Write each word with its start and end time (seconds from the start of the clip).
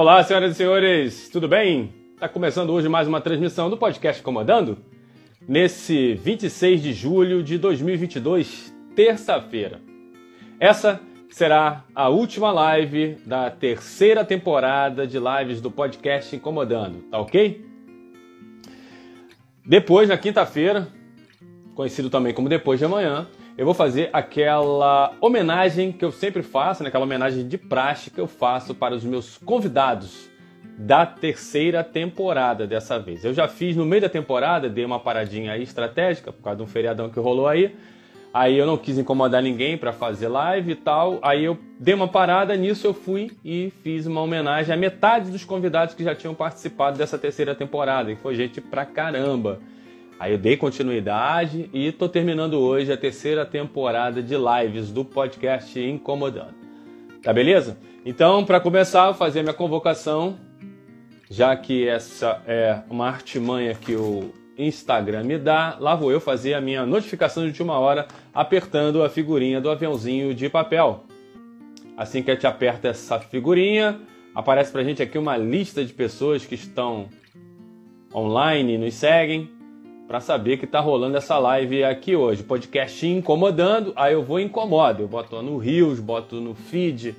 Olá, 0.00 0.22
senhoras 0.22 0.52
e 0.52 0.54
senhores, 0.54 1.28
tudo 1.28 1.48
bem? 1.48 1.92
Está 2.14 2.28
começando 2.28 2.70
hoje 2.70 2.88
mais 2.88 3.08
uma 3.08 3.20
transmissão 3.20 3.68
do 3.68 3.76
podcast 3.76 4.22
Comandando, 4.22 4.78
nesse 5.48 6.14
26 6.14 6.80
de 6.80 6.92
julho 6.92 7.42
de 7.42 7.58
2022, 7.58 8.72
terça-feira. 8.94 9.80
Essa 10.60 11.00
será 11.28 11.84
a 11.96 12.08
última 12.08 12.52
live 12.52 13.16
da 13.26 13.50
terceira 13.50 14.24
temporada 14.24 15.04
de 15.04 15.18
lives 15.18 15.60
do 15.60 15.68
podcast 15.68 16.36
Incomodando, 16.36 17.00
tá 17.10 17.18
ok? 17.18 17.66
Depois, 19.66 20.08
na 20.08 20.16
quinta-feira, 20.16 20.86
conhecido 21.74 22.08
também 22.08 22.32
como 22.32 22.48
depois 22.48 22.78
de 22.78 22.84
amanhã, 22.84 23.26
eu 23.58 23.64
vou 23.64 23.74
fazer 23.74 24.08
aquela 24.12 25.12
homenagem 25.20 25.90
que 25.90 26.04
eu 26.04 26.12
sempre 26.12 26.44
faço, 26.44 26.84
né? 26.84 26.90
aquela 26.90 27.02
homenagem 27.02 27.46
de 27.46 27.58
praxe 27.58 28.08
que 28.08 28.20
eu 28.20 28.28
faço 28.28 28.72
para 28.72 28.94
os 28.94 29.02
meus 29.02 29.36
convidados 29.36 30.30
da 30.78 31.04
terceira 31.04 31.82
temporada 31.82 32.68
dessa 32.68 33.00
vez. 33.00 33.24
Eu 33.24 33.34
já 33.34 33.48
fiz 33.48 33.74
no 33.74 33.84
meio 33.84 34.02
da 34.02 34.08
temporada, 34.08 34.68
dei 34.68 34.84
uma 34.84 35.00
paradinha 35.00 35.50
aí 35.50 35.64
estratégica 35.64 36.32
por 36.32 36.40
causa 36.40 36.58
de 36.58 36.62
um 36.62 36.68
feriadão 36.68 37.10
que 37.10 37.18
rolou 37.18 37.48
aí. 37.48 37.74
Aí 38.32 38.56
eu 38.56 38.64
não 38.64 38.76
quis 38.76 38.96
incomodar 38.96 39.42
ninguém 39.42 39.76
para 39.76 39.92
fazer 39.92 40.28
live 40.28 40.70
e 40.70 40.76
tal. 40.76 41.18
Aí 41.20 41.44
eu 41.44 41.58
dei 41.80 41.94
uma 41.94 42.06
parada 42.06 42.54
nisso, 42.54 42.86
eu 42.86 42.94
fui 42.94 43.32
e 43.44 43.72
fiz 43.82 44.06
uma 44.06 44.20
homenagem 44.20 44.72
a 44.72 44.76
metade 44.76 45.32
dos 45.32 45.44
convidados 45.44 45.96
que 45.96 46.04
já 46.04 46.14
tinham 46.14 46.32
participado 46.34 46.96
dessa 46.96 47.18
terceira 47.18 47.56
temporada, 47.56 48.12
e 48.12 48.14
foi 48.14 48.36
gente 48.36 48.60
pra 48.60 48.86
caramba. 48.86 49.58
Aí 50.18 50.32
eu 50.32 50.38
dei 50.38 50.56
continuidade 50.56 51.70
e 51.72 51.86
estou 51.86 52.08
terminando 52.08 52.54
hoje 52.54 52.92
a 52.92 52.96
terceira 52.96 53.46
temporada 53.46 54.20
de 54.20 54.34
lives 54.34 54.90
do 54.90 55.04
podcast 55.04 55.78
Incomodando. 55.78 56.54
Tá 57.22 57.32
beleza? 57.32 57.78
Então, 58.04 58.44
para 58.44 58.58
começar, 58.58 59.06
vou 59.06 59.14
fazer 59.14 59.42
minha 59.42 59.54
convocação, 59.54 60.36
já 61.30 61.54
que 61.54 61.86
essa 61.86 62.42
é 62.48 62.80
uma 62.90 63.06
artimanha 63.06 63.74
que 63.74 63.94
o 63.94 64.32
Instagram 64.56 65.22
me 65.22 65.38
dá, 65.38 65.76
lá 65.78 65.94
vou 65.94 66.10
eu 66.10 66.20
fazer 66.20 66.54
a 66.54 66.60
minha 66.60 66.84
notificação 66.84 67.44
de 67.44 67.50
última 67.50 67.78
hora 67.78 68.08
apertando 68.34 69.04
a 69.04 69.08
figurinha 69.08 69.60
do 69.60 69.70
aviãozinho 69.70 70.34
de 70.34 70.48
papel. 70.48 71.04
Assim 71.96 72.24
que 72.24 72.30
a 72.32 72.34
gente 72.34 72.46
aperta 72.46 72.88
essa 72.88 73.20
figurinha, 73.20 74.00
aparece 74.34 74.72
pra 74.72 74.82
gente 74.82 75.00
aqui 75.00 75.16
uma 75.16 75.36
lista 75.36 75.84
de 75.84 75.92
pessoas 75.92 76.44
que 76.44 76.56
estão 76.56 77.08
online 78.12 78.74
e 78.74 78.78
nos 78.78 78.94
seguem 78.94 79.57
para 80.08 80.20
saber 80.20 80.56
que 80.56 80.66
tá 80.66 80.80
rolando 80.80 81.18
essa 81.18 81.38
live 81.38 81.84
aqui 81.84 82.16
hoje. 82.16 82.42
Podcast 82.42 83.06
incomodando, 83.06 83.92
aí 83.94 84.14
eu 84.14 84.22
vou 84.22 84.40
incomodo. 84.40 85.02
Eu 85.02 85.08
boto 85.08 85.42
no 85.42 85.58
Rios, 85.58 86.00
boto 86.00 86.36
no 86.36 86.54
feed, 86.54 87.14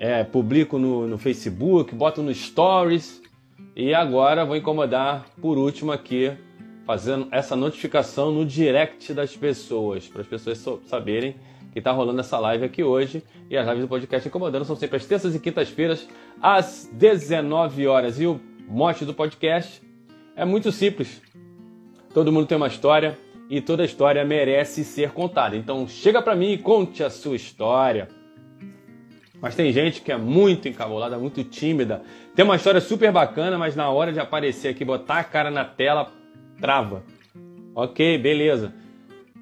é, 0.00 0.24
publico 0.24 0.76
no, 0.76 1.06
no 1.06 1.16
Facebook, 1.16 1.94
boto 1.94 2.20
no 2.20 2.34
Stories. 2.34 3.22
E 3.76 3.94
agora 3.94 4.44
vou 4.44 4.56
incomodar 4.56 5.24
por 5.40 5.56
último 5.56 5.92
aqui, 5.92 6.32
fazendo 6.84 7.28
essa 7.30 7.54
notificação 7.54 8.32
no 8.32 8.44
direct 8.44 9.14
das 9.14 9.36
pessoas, 9.36 10.08
para 10.08 10.22
as 10.22 10.26
pessoas 10.26 10.58
saberem 10.86 11.36
que 11.72 11.78
está 11.78 11.92
rolando 11.92 12.18
essa 12.18 12.40
live 12.40 12.64
aqui 12.64 12.82
hoje. 12.82 13.22
E 13.48 13.56
as 13.56 13.64
lives 13.64 13.82
do 13.82 13.88
podcast 13.88 14.26
Incomodando 14.26 14.64
são 14.64 14.74
sempre 14.74 14.96
às 14.96 15.06
terças 15.06 15.32
e 15.36 15.38
quintas-feiras, 15.38 16.08
às 16.42 16.90
19 16.92 17.86
horas. 17.86 18.20
E 18.20 18.26
o 18.26 18.40
mote 18.66 19.04
do 19.04 19.14
podcast 19.14 19.80
é 20.34 20.44
muito 20.44 20.72
simples 20.72 21.22
Todo 22.12 22.32
mundo 22.32 22.46
tem 22.46 22.56
uma 22.56 22.66
história 22.66 23.16
e 23.48 23.60
toda 23.60 23.84
história 23.84 24.24
merece 24.24 24.84
ser 24.84 25.10
contada. 25.12 25.56
Então 25.56 25.86
chega 25.86 26.20
para 26.20 26.34
mim 26.34 26.52
e 26.52 26.58
conte 26.58 27.04
a 27.04 27.10
sua 27.10 27.36
história. 27.36 28.08
Mas 29.40 29.54
tem 29.54 29.72
gente 29.72 30.02
que 30.02 30.12
é 30.12 30.18
muito 30.18 30.68
encabulada, 30.68 31.18
muito 31.18 31.42
tímida. 31.44 32.02
Tem 32.34 32.44
uma 32.44 32.56
história 32.56 32.80
super 32.80 33.10
bacana, 33.10 33.56
mas 33.56 33.74
na 33.74 33.88
hora 33.88 34.12
de 34.12 34.20
aparecer 34.20 34.68
aqui, 34.68 34.84
botar 34.84 35.20
a 35.20 35.24
cara 35.24 35.50
na 35.50 35.64
tela, 35.64 36.12
trava. 36.60 37.02
Ok, 37.74 38.18
beleza. 38.18 38.74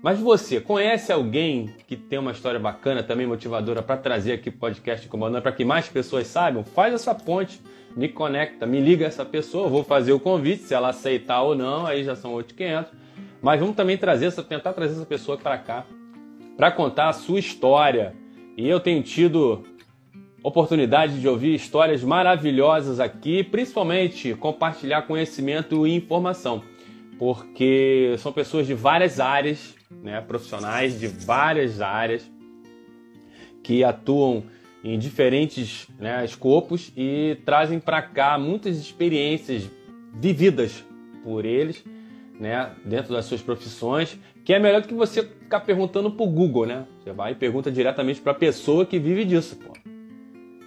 Mas 0.01 0.21
você 0.21 0.61
conhece 0.61 1.11
alguém 1.11 1.75
que 1.89 1.97
tem 1.97 2.19
uma 2.19 2.31
história 2.31 2.61
bacana, 2.61 3.03
também 3.03 3.27
motivadora, 3.27 3.83
para 3.83 3.97
trazer 3.97 4.33
aqui 4.33 4.51
podcast 4.51 5.09
Comandando, 5.09 5.43
para 5.43 5.51
que 5.51 5.65
mais 5.65 5.89
pessoas 5.89 6.29
saibam? 6.29 6.63
Faz 6.63 6.95
essa 6.95 7.15
ponte 7.15 7.61
me 7.99 8.09
conecta, 8.09 8.65
me 8.65 8.79
liga 8.79 9.05
essa 9.05 9.25
pessoa, 9.25 9.69
vou 9.69 9.83
fazer 9.83 10.13
o 10.13 10.21
convite, 10.21 10.63
se 10.63 10.73
ela 10.73 10.91
aceitar 10.91 11.43
ou 11.43 11.57
não, 11.57 11.85
aí 11.85 12.05
já 12.05 12.15
são 12.15 12.33
outros 12.33 12.57
500. 12.57 12.93
Mas 13.43 13.59
vamos 13.59 13.75
também 13.75 13.99
trazer 13.99 14.27
essa, 14.27 14.41
tentar 14.41 14.73
trazer 14.73 14.95
essa 14.95 15.05
pessoa 15.05 15.37
para 15.37 15.59
cá, 15.59 15.85
para 16.57 16.71
contar 16.71 17.09
a 17.09 17.13
sua 17.13 17.41
história. 17.41 18.15
E 18.57 18.69
eu 18.69 18.79
tenho 18.79 19.03
tido 19.03 19.65
oportunidade 20.45 21.21
de 21.21 21.29
ouvir 21.29 21.57
histórias 21.57 22.05
maravilhosas 22.05 23.01
aqui, 23.01 23.43
principalmente 23.43 24.33
compartilhar 24.33 25.03
conhecimento 25.03 25.85
e 25.85 25.97
informação, 25.97 26.63
porque 27.19 28.15
são 28.19 28.31
pessoas 28.31 28.65
de 28.65 28.75
várias 28.75 29.19
áreas, 29.19 29.75
né, 29.91 30.21
profissionais 30.21 31.01
de 31.01 31.09
várias 31.09 31.81
áreas 31.81 32.31
que 33.61 33.83
atuam 33.83 34.45
em 34.83 34.99
diferentes 34.99 35.89
né, 35.99 36.25
escopos 36.25 36.93
e 36.97 37.37
trazem 37.45 37.81
para 37.81 38.01
cá 38.01 38.39
muitas 38.39 38.79
experiências 38.79 39.69
vividas 40.15 40.85
por 41.25 41.45
eles, 41.45 41.85
né, 42.39 42.71
dentro 42.85 43.13
das 43.13 43.25
suas 43.25 43.43
profissões, 43.43 44.19
que 44.45 44.55
é 44.55 44.59
melhor 44.59 44.81
do 44.81 44.89
que 44.89 44.95
você 44.95 45.23
ficar 45.23 45.61
perguntando 45.61 46.11
para 46.11 46.25
o 46.25 46.31
Google, 46.31 46.65
né? 46.65 46.87
Você 47.03 47.13
vai 47.13 47.33
e 47.33 47.35
pergunta 47.35 47.71
diretamente 47.71 48.21
para 48.21 48.33
a 48.33 48.35
pessoa 48.35 48.87
que 48.87 48.99
vive 48.99 49.25
disso, 49.25 49.57
pô. 49.57 49.73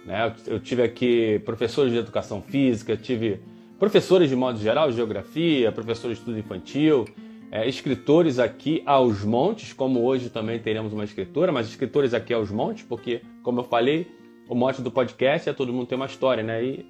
Né? 0.04 0.34
Eu 0.46 0.60
tive 0.60 0.82
aqui 0.82 1.40
professores 1.44 1.92
de 1.92 1.98
educação 1.98 2.42
física, 2.42 2.96
tive 2.96 3.40
professores 3.78 4.28
de 4.28 4.36
modo 4.36 4.58
geral, 4.58 4.90
de 4.90 4.96
geografia, 4.96 5.72
professores 5.72 6.16
de 6.16 6.20
estudo 6.20 6.38
infantil, 6.38 7.06
é, 7.52 7.68
escritores 7.68 8.38
aqui 8.38 8.82
aos 8.86 9.22
montes, 9.22 9.74
como 9.74 10.02
hoje 10.02 10.30
também 10.30 10.58
teremos 10.58 10.94
uma 10.94 11.04
escritora, 11.04 11.52
mas 11.52 11.68
escritores 11.68 12.14
aqui 12.14 12.32
aos 12.32 12.50
montes, 12.50 12.82
porque, 12.82 13.20
como 13.42 13.60
eu 13.60 13.64
falei, 13.64 14.10
o 14.48 14.54
mote 14.54 14.80
do 14.80 14.90
podcast 14.90 15.50
é 15.50 15.52
todo 15.52 15.70
mundo 15.70 15.86
tem 15.86 15.96
uma 15.96 16.06
história, 16.06 16.42
né? 16.42 16.64
E 16.64 16.86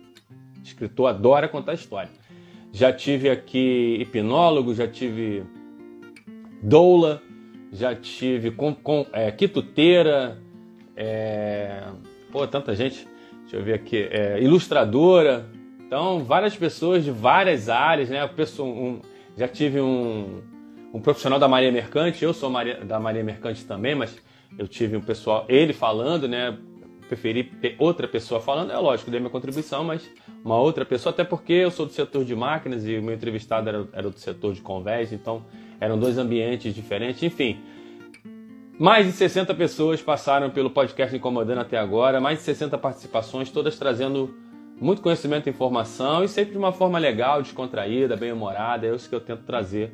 escritor 0.63 1.09
adora 1.09 1.49
contar 1.49 1.75
história. 1.75 2.11
Já 2.71 2.93
tive 2.93 3.29
aqui 3.29 3.99
hipnólogo, 4.01 4.73
já 4.73 4.87
tive 4.87 5.43
doula, 6.63 7.21
já 7.73 7.93
tive 7.97 8.53
com, 8.53 8.73
com, 8.73 9.05
é, 9.13 9.33
quituteira, 9.33 10.41
é, 10.97 11.89
pô, 12.31 12.47
tanta 12.47 12.73
gente, 12.77 13.05
deixa 13.41 13.57
eu 13.57 13.65
ver 13.65 13.75
aqui, 13.75 13.97
é, 13.97 14.41
ilustradora, 14.41 15.45
então 15.85 16.23
várias 16.23 16.55
pessoas 16.55 17.03
de 17.03 17.11
várias 17.11 17.69
áreas, 17.69 18.09
né? 18.09 18.25
Pessoa, 18.29 18.69
um, 18.69 19.01
já 19.37 19.49
tive 19.49 19.81
um, 19.81 20.52
um 20.93 21.01
profissional 21.01 21.39
da 21.39 21.49
Maria 21.49 21.73
Mercante, 21.73 22.23
eu 22.23 22.35
sou 22.35 22.51
Maria, 22.51 22.85
da 22.85 23.01
Maria 23.01 23.25
Mercante 23.25 23.65
também, 23.65 23.95
mas 23.95 24.15
eu 24.59 24.69
tive 24.69 24.97
um 24.97 25.01
pessoal, 25.01 25.47
ele 25.49 25.73
falando, 25.73 26.29
né? 26.29 26.57
Preferi 27.09 27.51
outra 27.79 28.07
pessoa 28.07 28.41
falando, 28.41 28.73
é 28.73 28.79
lógico, 28.79 29.11
dei 29.11 29.21
minha 29.21 29.31
contribuição, 29.31 29.85
mas 29.85 30.09
uma 30.45 30.57
outra 30.57 30.85
pessoa, 30.85 31.13
até 31.13 31.25
porque 31.25 31.53
eu 31.53 31.71
sou 31.71 31.87
do 31.87 31.93
setor 31.93 32.25
de 32.25 32.35
máquinas 32.35 32.87
e 32.87 32.97
o 32.97 33.03
meu 33.03 33.15
entrevistado 33.15 33.69
era, 33.69 33.89
era 33.93 34.11
do 34.11 34.19
setor 34.19 34.55
de 34.55 34.61
convés, 34.61 35.13
então 35.13 35.45
eram 35.81 35.99
dois 35.99 36.17
ambientes 36.17 36.75
diferentes, 36.75 37.23
enfim. 37.23 37.61
Mais 38.79 39.05
de 39.07 39.13
60 39.13 39.55
pessoas 39.55 40.01
passaram 40.01 40.49
pelo 40.51 40.71
podcast 40.71 41.15
Incomodando 41.15 41.61
até 41.61 41.79
agora, 41.79 42.21
mais 42.21 42.39
de 42.39 42.45
60 42.45 42.79
participações, 42.79 43.51
todas 43.51 43.79
trazendo 43.79 44.35
muito 44.81 45.03
conhecimento 45.03 45.47
e 45.47 45.51
informação 45.51 46.25
e 46.25 46.29
sempre 46.29 46.53
de 46.53 46.59
uma 46.59 46.73
forma 46.73 46.99
legal, 46.99 47.43
descontraída, 47.43 48.17
bem-humorada, 48.17 48.87
é 48.87 48.95
isso 48.95 49.09
que 49.09 49.15
eu 49.15 49.21
tento 49.21 49.43
trazer 49.43 49.93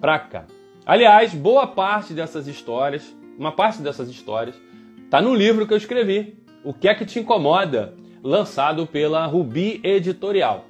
para 0.00 0.18
cá. 0.18 0.46
Aliás, 0.86 1.34
boa 1.34 1.66
parte 1.66 2.14
dessas 2.14 2.46
histórias, 2.46 3.14
uma 3.38 3.52
parte 3.52 3.82
dessas 3.82 4.08
histórias, 4.08 4.56
está 5.04 5.20
no 5.20 5.34
livro 5.34 5.66
que 5.66 5.72
eu 5.72 5.78
escrevi, 5.78 6.38
O 6.62 6.74
que 6.74 6.88
é 6.88 6.94
que 6.94 7.06
te 7.06 7.18
incomoda, 7.18 7.94
lançado 8.22 8.86
pela 8.86 9.24
Rubi 9.26 9.80
Editorial. 9.82 10.66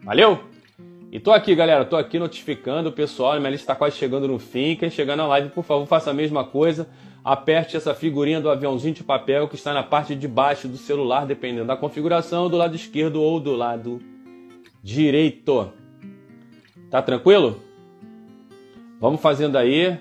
Valeu? 0.02 0.50
E 1.12 1.18
tô 1.18 1.32
aqui, 1.32 1.56
galera, 1.56 1.84
tô 1.84 1.96
aqui 1.96 2.20
notificando 2.20 2.90
o 2.90 2.92
pessoal, 2.92 3.36
minha 3.40 3.50
lista 3.50 3.64
está 3.64 3.74
quase 3.74 3.96
chegando 3.96 4.28
no 4.28 4.38
fim. 4.38 4.76
Quem 4.76 4.88
chegar 4.88 5.16
na 5.16 5.26
live, 5.26 5.48
por 5.48 5.64
favor, 5.64 5.84
faça 5.86 6.12
a 6.12 6.14
mesma 6.14 6.44
coisa. 6.44 6.88
Aperte 7.24 7.76
essa 7.76 7.94
figurinha 7.94 8.40
do 8.40 8.50
aviãozinho 8.50 8.94
de 8.94 9.04
papel 9.04 9.46
que 9.48 9.54
está 9.54 9.74
na 9.74 9.82
parte 9.82 10.14
de 10.14 10.26
baixo 10.26 10.66
do 10.66 10.76
celular, 10.76 11.26
dependendo 11.26 11.66
da 11.66 11.76
configuração, 11.76 12.48
do 12.48 12.56
lado 12.56 12.74
esquerdo 12.74 13.20
ou 13.20 13.38
do 13.38 13.52
lado 13.52 14.00
direito. 14.82 15.72
Tá 16.90 17.02
tranquilo? 17.02 17.60
Vamos 19.00 19.20
fazendo 19.20 19.56
aí 19.56 19.98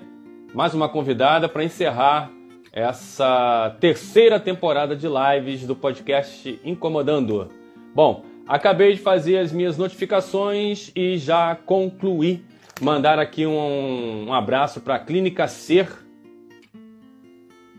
mais 0.54 0.74
uma 0.74 0.88
convidada 0.88 1.48
para 1.48 1.64
encerrar 1.64 2.30
essa 2.72 3.76
terceira 3.80 4.40
temporada 4.40 4.96
de 4.96 5.06
lives 5.06 5.66
do 5.66 5.76
podcast 5.76 6.60
Incomodando. 6.64 7.48
Bom, 7.94 8.24
Acabei 8.50 8.94
de 8.94 8.98
fazer 8.98 9.38
as 9.38 9.52
minhas 9.52 9.78
notificações 9.78 10.90
e 10.96 11.16
já 11.16 11.54
concluí. 11.54 12.42
Mandar 12.80 13.16
aqui 13.16 13.46
um, 13.46 14.26
um 14.26 14.34
abraço 14.34 14.80
para 14.80 14.96
a 14.96 14.98
Clínica 14.98 15.46
Ser, 15.46 15.88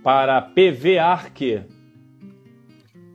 para 0.03 0.41
PV 0.41 0.97
Arque, 0.97 1.61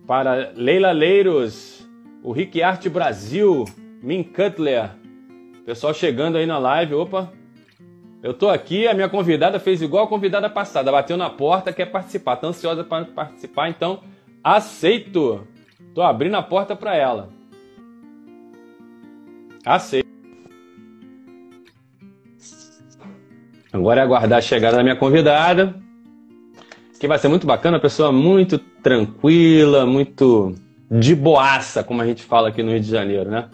para 0.07 0.53
Leila 0.55 0.93
Leiros, 0.93 1.87
o 2.23 2.33
Rick 2.33 2.63
Art 2.63 2.89
Brasil, 2.89 3.65
Min 4.03 4.23
Cutler. 4.23 4.91
Pessoal 5.65 5.93
chegando 5.93 6.39
aí 6.39 6.47
na 6.47 6.59
live, 6.59 6.95
opa. 6.95 7.33
Eu 8.23 8.33
tô 8.33 8.49
aqui, 8.49 8.87
a 8.87 8.95
minha 8.95 9.09
convidada 9.09 9.59
fez 9.59 9.83
igual 9.83 10.05
a 10.05 10.09
convidada 10.09 10.49
passada, 10.49 10.91
bateu 10.93 11.17
na 11.17 11.29
porta, 11.29 11.73
quer 11.73 11.87
participar, 11.87 12.37
tá 12.37 12.47
ansiosa 12.47 12.83
para 12.83 13.05
participar, 13.05 13.69
então 13.69 14.03
aceito. 14.43 15.47
Tô 15.95 16.03
abrindo 16.03 16.37
a 16.37 16.43
porta 16.43 16.77
para 16.77 16.97
ela. 16.97 17.31
Aceito. 19.65 20.07
Agora 23.73 24.01
é 24.01 24.05
aguardar 24.05 24.39
a 24.39 24.43
chegada 24.43 24.77
da 24.77 24.83
minha 24.83 24.97
convidada, 24.97 25.75
que 26.99 27.09
vai 27.09 27.19
ser 27.19 27.29
muito 27.29 27.47
bacana, 27.47 27.79
pessoa 27.79 28.11
muito 28.11 28.59
tranquila, 28.59 29.87
muito 29.87 30.55
de 30.91 31.15
boaça, 31.15 31.83
como 31.83 32.01
a 32.03 32.07
gente 32.07 32.23
fala 32.23 32.49
aqui 32.49 32.63
no 32.63 32.71
Rio 32.71 32.81
de 32.81 32.91
Janeiro, 32.91 33.31
né? 33.31 33.49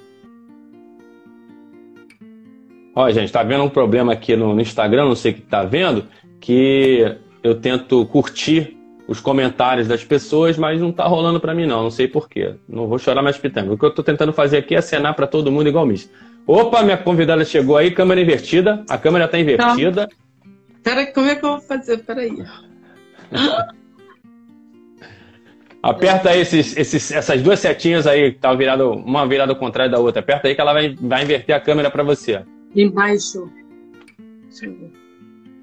Ó, 2.94 3.10
gente, 3.10 3.32
tá 3.32 3.42
vendo 3.42 3.64
um 3.64 3.70
problema 3.70 4.12
aqui 4.12 4.36
no, 4.36 4.60
Instagram, 4.60 5.06
não 5.06 5.14
sei 5.14 5.32
o 5.32 5.34
que 5.34 5.40
tá 5.40 5.64
vendo, 5.64 6.04
que 6.40 7.16
eu 7.42 7.54
tento 7.54 8.04
curtir 8.06 8.76
os 9.08 9.18
comentários 9.18 9.88
das 9.88 10.04
pessoas, 10.04 10.58
mas 10.58 10.80
não 10.80 10.92
tá 10.92 11.06
rolando 11.06 11.40
para 11.40 11.54
mim 11.54 11.66
não, 11.66 11.84
não 11.84 11.90
sei 11.90 12.06
porquê. 12.06 12.54
Não 12.68 12.86
vou 12.86 12.98
chorar 12.98 13.22
mais 13.22 13.36
pitanga. 13.36 13.72
O 13.72 13.78
que 13.78 13.84
eu 13.84 13.92
tô 13.92 14.02
tentando 14.02 14.32
fazer 14.32 14.58
aqui 14.58 14.74
é 14.74 14.78
acenar 14.78 15.14
para 15.14 15.26
todo 15.26 15.50
mundo 15.50 15.68
igual 15.68 15.86
Miss. 15.86 16.10
Opa, 16.46 16.82
minha 16.82 16.96
convidada 16.96 17.44
chegou 17.44 17.76
aí, 17.76 17.90
câmera 17.90 18.20
invertida. 18.20 18.84
A 18.88 18.98
câmera 18.98 19.26
tá 19.26 19.38
invertida. 19.38 20.06
Tá. 20.06 20.16
Pera, 20.82 21.06
como 21.06 21.28
é 21.28 21.36
que 21.36 21.44
eu 21.44 21.50
vou 21.50 21.60
fazer? 21.60 21.98
Peraí. 21.98 22.44
Aperta 25.82 26.30
aí 26.30 26.40
esses, 26.40 26.76
esses, 26.76 27.10
essas 27.10 27.42
duas 27.42 27.58
setinhas 27.58 28.06
aí, 28.06 28.32
que 28.32 28.38
tá 28.38 28.54
virado, 28.54 28.92
uma 28.92 29.26
virada 29.26 29.52
ao 29.52 29.58
contrário 29.58 29.90
da 29.90 29.98
outra. 29.98 30.20
Aperta 30.20 30.46
aí 30.46 30.54
que 30.54 30.60
ela 30.60 30.72
vai, 30.72 30.94
vai 30.94 31.24
inverter 31.24 31.56
a 31.56 31.60
câmera 31.60 31.90
para 31.90 32.04
você. 32.04 32.44
Embaixo. 32.76 33.50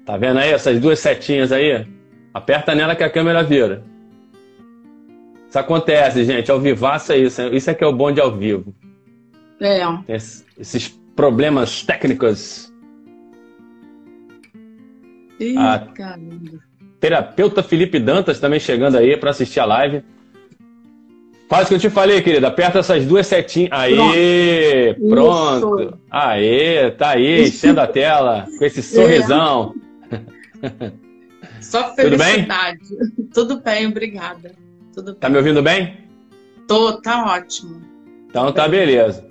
Tá 0.04 0.18
vendo 0.18 0.38
aí 0.38 0.50
essas 0.50 0.78
duas 0.78 0.98
setinhas 0.98 1.52
aí? 1.52 1.86
Aperta 2.34 2.74
nela 2.74 2.94
que 2.94 3.02
a 3.02 3.08
câmera 3.08 3.42
vira. 3.42 3.82
Isso 5.48 5.58
acontece, 5.58 6.22
gente. 6.24 6.50
Ao 6.50 6.60
vivaço 6.60 7.12
é 7.12 7.18
isso. 7.18 7.42
Isso 7.42 7.70
é 7.70 7.74
que 7.74 7.82
é 7.82 7.86
o 7.86 7.92
bom 7.92 8.12
de 8.12 8.20
ao 8.20 8.36
vivo. 8.36 8.74
É. 9.60 9.80
esses 10.58 10.88
problemas 11.16 11.82
técnicos. 11.82 12.72
Ih, 15.38 15.56
a 15.56 15.78
caramba. 15.94 16.69
Terapeuta 17.00 17.62
Felipe 17.62 17.98
Dantas 17.98 18.38
também 18.38 18.60
chegando 18.60 18.98
aí 18.98 19.16
para 19.16 19.30
assistir 19.30 19.58
a 19.58 19.64
live. 19.64 20.04
Faz 21.48 21.64
o 21.64 21.68
que 21.68 21.74
eu 21.74 21.80
te 21.80 21.90
falei, 21.90 22.22
querida. 22.22 22.46
Aperta 22.46 22.78
essas 22.78 23.04
duas 23.04 23.26
setinhas. 23.26 23.72
Aê! 23.72 24.94
Pronto! 24.94 25.76
pronto. 25.76 25.98
Aê! 26.08 26.92
Tá 26.92 27.10
aí, 27.10 27.42
enchendo 27.42 27.80
a 27.80 27.86
tela 27.88 28.46
com 28.56 28.64
esse 28.64 28.82
sorrisão. 28.82 29.74
É. 30.62 30.92
Só 31.60 31.94
felicidade. 31.94 32.78
Tudo 32.88 32.96
bem? 33.16 33.28
Tudo 33.32 33.60
bem, 33.60 33.86
obrigada. 33.86 34.52
Tudo 34.94 35.14
tá 35.14 35.28
me 35.28 35.38
ouvindo 35.38 35.62
bem? 35.62 35.98
Tô, 36.68 37.00
tá 37.00 37.24
ótimo. 37.24 37.82
Então 38.28 38.52
tá 38.52 38.68
beleza. 38.68 39.26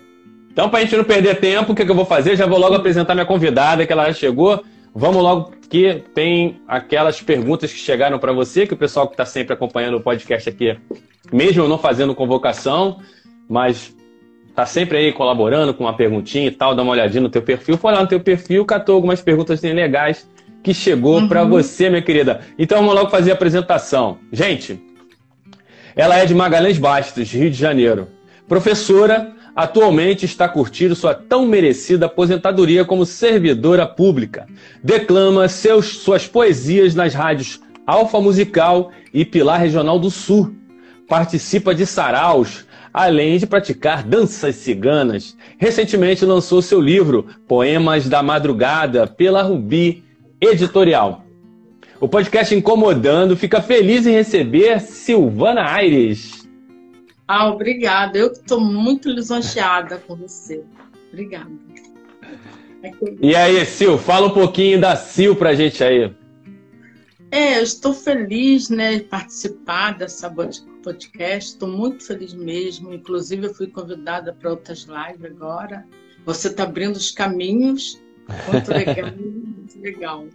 Então, 0.51 0.69
para 0.69 0.79
a 0.79 0.81
gente 0.81 0.97
não 0.97 1.05
perder 1.05 1.39
tempo, 1.39 1.71
o 1.71 1.75
que, 1.75 1.85
que 1.85 1.91
eu 1.91 1.95
vou 1.95 2.05
fazer? 2.05 2.35
Já 2.35 2.45
vou 2.45 2.59
logo 2.59 2.75
apresentar 2.75 3.13
minha 3.13 3.25
convidada, 3.25 3.85
que 3.85 3.93
ela 3.93 4.07
já 4.07 4.13
chegou. 4.13 4.61
Vamos 4.99 5.23
logo, 5.23 5.53
que 5.69 6.03
tem 6.13 6.59
aquelas 6.67 7.21
perguntas 7.21 7.71
que 7.71 7.79
chegaram 7.79 8.19
para 8.19 8.33
você, 8.33 8.67
que 8.67 8.73
o 8.73 8.77
pessoal 8.77 9.07
que 9.07 9.13
está 9.13 9.25
sempre 9.25 9.53
acompanhando 9.53 9.95
o 9.95 10.01
podcast 10.01 10.49
aqui, 10.49 10.77
mesmo 11.31 11.69
não 11.69 11.77
fazendo 11.77 12.13
convocação, 12.13 12.99
mas 13.47 13.95
tá 14.53 14.65
sempre 14.65 14.97
aí 14.97 15.13
colaborando 15.13 15.73
com 15.73 15.85
uma 15.85 15.95
perguntinha 15.95 16.47
e 16.47 16.51
tal, 16.51 16.75
dá 16.75 16.83
uma 16.83 16.91
olhadinha 16.91 17.21
no 17.21 17.29
teu 17.29 17.41
perfil. 17.41 17.77
Foi 17.77 17.93
lá 17.93 18.01
no 18.01 18.09
teu 18.09 18.19
perfil, 18.19 18.65
catou 18.65 18.95
algumas 18.95 19.21
perguntas 19.21 19.61
legais 19.61 20.29
que 20.61 20.73
chegou 20.73 21.19
uhum. 21.19 21.29
para 21.29 21.45
você, 21.45 21.89
minha 21.89 22.01
querida. 22.01 22.41
Então 22.57 22.79
vamos 22.79 22.93
logo 22.93 23.09
fazer 23.09 23.31
a 23.31 23.35
apresentação. 23.35 24.17
Gente, 24.33 24.83
ela 25.95 26.17
é 26.17 26.25
de 26.25 26.35
Magalhães 26.35 26.77
Bastos, 26.77 27.31
Rio 27.31 27.49
de 27.49 27.55
Janeiro. 27.55 28.09
Professora, 28.49 29.33
atualmente 29.59 30.23
está 30.25 30.47
curtindo 30.47 30.95
sua 30.95 31.13
tão 31.13 31.45
merecida 31.45 32.05
aposentadoria 32.05 32.85
como 32.85 33.05
servidora 33.05 33.85
pública. 33.85 34.47
Declama 34.81 35.49
seus, 35.49 35.97
suas 35.97 36.25
poesias 36.25 36.95
nas 36.95 37.13
rádios 37.13 37.59
Alfa 37.85 38.21
Musical 38.21 38.89
e 39.13 39.25
Pilar 39.25 39.59
Regional 39.59 39.99
do 39.99 40.09
Sul. 40.09 40.55
Participa 41.09 41.75
de 41.75 41.85
saraus, 41.85 42.65
além 42.93 43.37
de 43.37 43.45
praticar 43.45 44.01
danças 44.01 44.55
ciganas. 44.55 45.35
Recentemente 45.57 46.23
lançou 46.23 46.61
seu 46.61 46.79
livro 46.79 47.27
Poemas 47.45 48.07
da 48.07 48.23
Madrugada 48.23 49.07
pela 49.07 49.41
Rubi 49.41 50.05
editorial. 50.39 51.25
O 51.99 52.07
podcast 52.07 52.55
Incomodando 52.55 53.35
fica 53.35 53.61
feliz 53.61 54.07
em 54.07 54.13
receber 54.13 54.79
Silvana 54.79 55.69
Aires. 55.69 56.38
Ah, 57.29 57.47
obrigada. 57.47 58.17
Eu 58.17 58.31
estou 58.31 58.59
muito 58.59 59.07
lisonjeada 59.07 59.99
com 59.99 60.15
você. 60.15 60.63
Obrigada. 61.09 61.51
E 63.21 63.35
aí, 63.35 63.63
Sil, 63.69 63.99
fala 63.99 64.25
um 64.25 64.33
pouquinho 64.33 64.81
da 64.81 64.95
Sil 64.97 65.37
pra 65.37 65.53
gente 65.53 65.83
aí. 65.83 66.11
É, 67.29 67.59
eu 67.59 67.63
estou 67.63 67.93
feliz 67.93 68.69
né, 68.69 68.95
de 68.95 69.03
participar 69.03 69.95
dessa 69.95 70.27
podcast, 70.81 71.51
estou 71.51 71.69
muito 71.69 72.03
feliz 72.03 72.33
mesmo. 72.33 72.91
Inclusive, 72.91 73.45
eu 73.45 73.53
fui 73.53 73.67
convidada 73.67 74.33
para 74.33 74.49
outras 74.49 74.87
lives 74.87 75.23
agora. 75.25 75.85
Você 76.25 76.47
está 76.47 76.63
abrindo 76.63 76.95
os 76.95 77.11
caminhos 77.11 78.01
muito 78.51 78.71
legal, 78.71 79.11
muito 79.15 79.79
legal. 79.79 80.25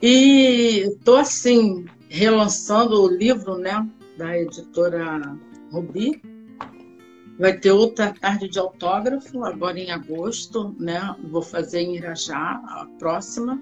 E 0.00 0.84
estou 0.86 1.16
assim, 1.16 1.84
relançando 2.08 3.02
o 3.02 3.08
livro 3.08 3.58
né, 3.58 3.84
da 4.16 4.38
editora 4.38 5.36
Rubi. 5.70 6.20
Vai 7.38 7.52
ter 7.52 7.70
outra 7.70 8.12
tarde 8.12 8.48
de 8.48 8.58
autógrafo, 8.58 9.44
agora 9.44 9.78
em 9.78 9.92
agosto, 9.92 10.74
né? 10.78 11.14
Vou 11.30 11.40
fazer 11.40 11.80
em 11.80 11.96
Irajá, 11.96 12.60
a 12.64 12.86
próxima. 12.98 13.60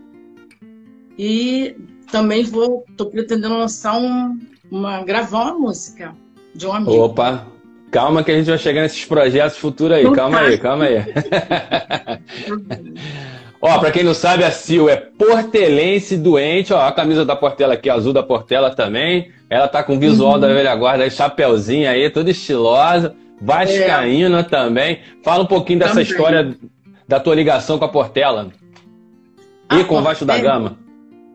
E 1.19 1.77
também 2.11 2.43
vou, 2.45 2.85
estou 2.89 3.11
pretendendo 3.11 3.59
lançar 3.59 3.99
um, 3.99 4.39
uma, 4.71 5.05
gravar 5.05 5.53
uma 5.53 5.59
música, 5.59 6.15
de 6.55 6.67
um 6.67 6.73
amigo. 6.73 6.93
Opa, 6.93 7.47
calma 7.91 8.25
que 8.25 8.31
a 8.31 8.39
gente 8.39 8.49
vai 8.49 8.59
chegar 8.59 8.81
nesses 8.83 9.05
projetos 9.05 9.59
futuros 9.59 9.99
aí. 9.99 10.11
Calma 10.13 10.41
aí, 10.41 10.59
calma 10.59 10.85
aí. 10.85 10.97
Ó, 13.61 13.79
pra 13.79 13.91
quem 13.91 14.05
não 14.05 14.15
sabe, 14.15 14.45
a 14.45 14.51
Sil 14.51 14.89
é 14.89 14.97
portelense 14.97 16.17
doente. 16.17 16.73
Ó, 16.73 16.81
a 16.81 16.93
camisa 16.93 17.25
da 17.25 17.35
Portela 17.35 17.75
aqui, 17.75 17.89
azul 17.89 18.13
da 18.13 18.23
Portela 18.23 18.75
também. 18.75 19.31
Ela 19.49 19.69
tá 19.69 19.83
com 19.83 19.99
visual 19.99 20.35
uhum. 20.35 20.41
da 20.41 20.49
velha 20.49 20.75
guarda 20.75 21.05
aí, 21.05 21.11
chapéuzinho 21.11 21.89
aí, 21.89 22.11
toda 22.11 22.31
estilosa. 22.31 23.15
Vascaína 23.41 24.41
é. 24.41 24.43
também. 24.43 25.01
Fala 25.23 25.45
um 25.45 25.47
pouquinho 25.47 25.79
dessa 25.79 25.93
também. 25.93 26.05
história 26.05 26.57
da 27.07 27.21
tua 27.21 27.35
ligação 27.35 27.79
com 27.79 27.85
a 27.85 27.89
Portela. 27.89 28.51
E 29.73 29.81
a 29.81 29.85
com 29.85 29.99
o 29.99 30.03
Vasco 30.03 30.25
da 30.25 30.39
Gama. 30.39 30.79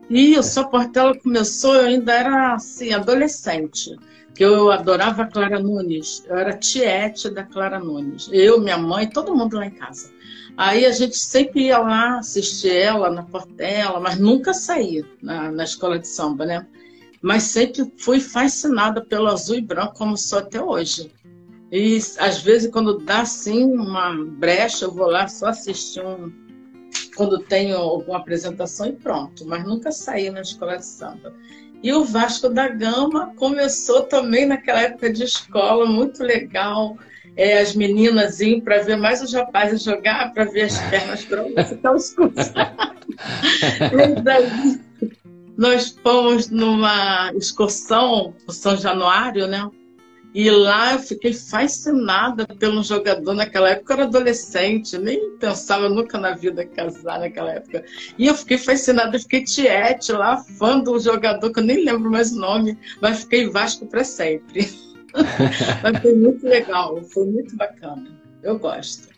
Isso, 0.10 0.60
a 0.60 0.66
Portela 0.66 1.16
começou, 1.18 1.76
eu 1.76 1.88
ainda 1.88 2.14
era 2.14 2.54
assim, 2.54 2.94
adolescente. 2.94 3.96
Que 4.36 4.44
eu 4.44 4.72
adorava 4.72 5.24
a 5.24 5.26
Clara 5.26 5.60
Nunes. 5.60 6.26
Eu 6.28 6.38
era 6.38 6.54
tiete 6.54 7.30
da 7.30 7.44
Clara 7.44 7.80
Nunes. 7.80 8.30
Eu, 8.32 8.60
minha 8.60 8.78
mãe, 8.78 9.08
todo 9.08 9.36
mundo 9.36 9.58
lá 9.58 9.66
em 9.66 9.72
casa. 9.72 10.10
Aí 10.58 10.86
a 10.86 10.92
gente 10.92 11.18
sempre 11.18 11.66
ia 11.66 11.80
lá 11.80 12.20
assistir 12.20 12.72
ela 12.72 13.10
na 13.10 13.24
Portela, 13.24 14.00
mas 14.00 14.20
nunca 14.20 14.54
saía 14.54 15.04
na, 15.22 15.52
na 15.52 15.64
escola 15.64 15.98
de 15.98 16.08
samba, 16.08 16.46
né? 16.46 16.68
Mas 17.22 17.44
sempre 17.44 17.92
fui 17.98 18.20
fascinada 18.20 19.02
pelo 19.02 19.28
azul 19.28 19.56
e 19.56 19.62
branco, 19.62 19.96
como 19.96 20.18
sou 20.18 20.40
até 20.40 20.62
hoje. 20.62 21.12
E 21.72 21.98
às 22.18 22.42
vezes, 22.42 22.70
quando 22.70 22.98
dá 22.98 23.22
assim 23.22 23.64
uma 23.64 24.14
brecha, 24.14 24.86
eu 24.86 24.92
vou 24.92 25.08
lá 25.08 25.28
só 25.28 25.48
assistir 25.48 26.04
um. 26.06 26.32
Quando 27.16 27.40
tenho 27.40 27.78
alguma 27.78 28.18
apresentação 28.18 28.88
e 28.88 28.94
pronto, 28.94 29.46
mas 29.46 29.64
nunca 29.64 29.92
saí 29.92 30.30
na 30.30 30.42
escola 30.42 30.78
de 30.78 30.86
samba. 30.86 31.34
E 31.84 31.92
o 31.94 32.04
Vasco 32.04 32.50
da 32.50 32.68
Gama 32.68 33.34
começou 33.36 34.04
também 34.04 34.46
naquela 34.46 34.82
época 34.82 35.12
de 35.12 35.24
escola, 35.24 35.86
muito 35.86 36.24
legal 36.24 36.98
é, 37.42 37.60
as 37.60 37.76
meninas 37.76 38.40
iam 38.40 38.62
para 38.62 38.84
ver 38.84 38.98
mais 38.98 39.20
os 39.20 39.34
rapazes 39.34 39.82
jogar, 39.82 40.32
para 40.32 40.46
ver 40.46 40.66
as 40.66 40.78
pernas 40.90 41.26
prontas 41.26 41.72
e 41.74 41.76
tal, 41.78 41.96
daí, 44.22 44.80
nós 45.58 45.98
fomos 46.04 46.52
numa 46.52 47.32
excursão 47.34 48.36
no 48.48 48.54
São 48.54 48.78
Januário, 48.78 49.48
né? 49.48 49.68
E 50.36 50.50
lá 50.52 50.94
eu 50.94 51.00
fiquei 51.00 51.34
fascinada 51.34 52.46
pelo 52.46 52.84
jogador 52.84 53.34
naquela 53.34 53.72
época. 53.72 53.94
Eu 53.94 53.98
era 53.98 54.06
adolescente, 54.06 54.98
nem 54.98 55.36
pensava 55.38 55.90
nunca 55.90 56.18
na 56.18 56.36
vida 56.36 56.64
casar 56.66 57.20
naquela 57.20 57.54
época. 57.54 57.84
E 58.18 58.28
eu 58.28 58.36
fiquei 58.36 58.58
fascinada, 58.58 59.20
fiquei 59.20 59.44
tiete 59.44 60.12
lá, 60.14 60.38
fã 60.38 60.80
do 60.80 60.98
jogador, 61.00 61.52
que 61.52 61.60
eu 61.60 61.64
nem 61.64 61.84
lembro 61.84 62.10
mais 62.10 62.32
o 62.32 62.40
nome, 62.40 62.78
mas 63.02 63.22
fiquei 63.22 63.50
Vasco 63.50 63.86
para 63.88 64.06
sempre. 64.06 64.91
Mas 65.84 66.00
foi 66.00 66.16
muito 66.16 66.48
legal, 66.48 67.00
foi 67.04 67.26
muito 67.26 67.56
bacana. 67.56 68.08
Eu 68.44 68.58
gosto. 68.58 69.10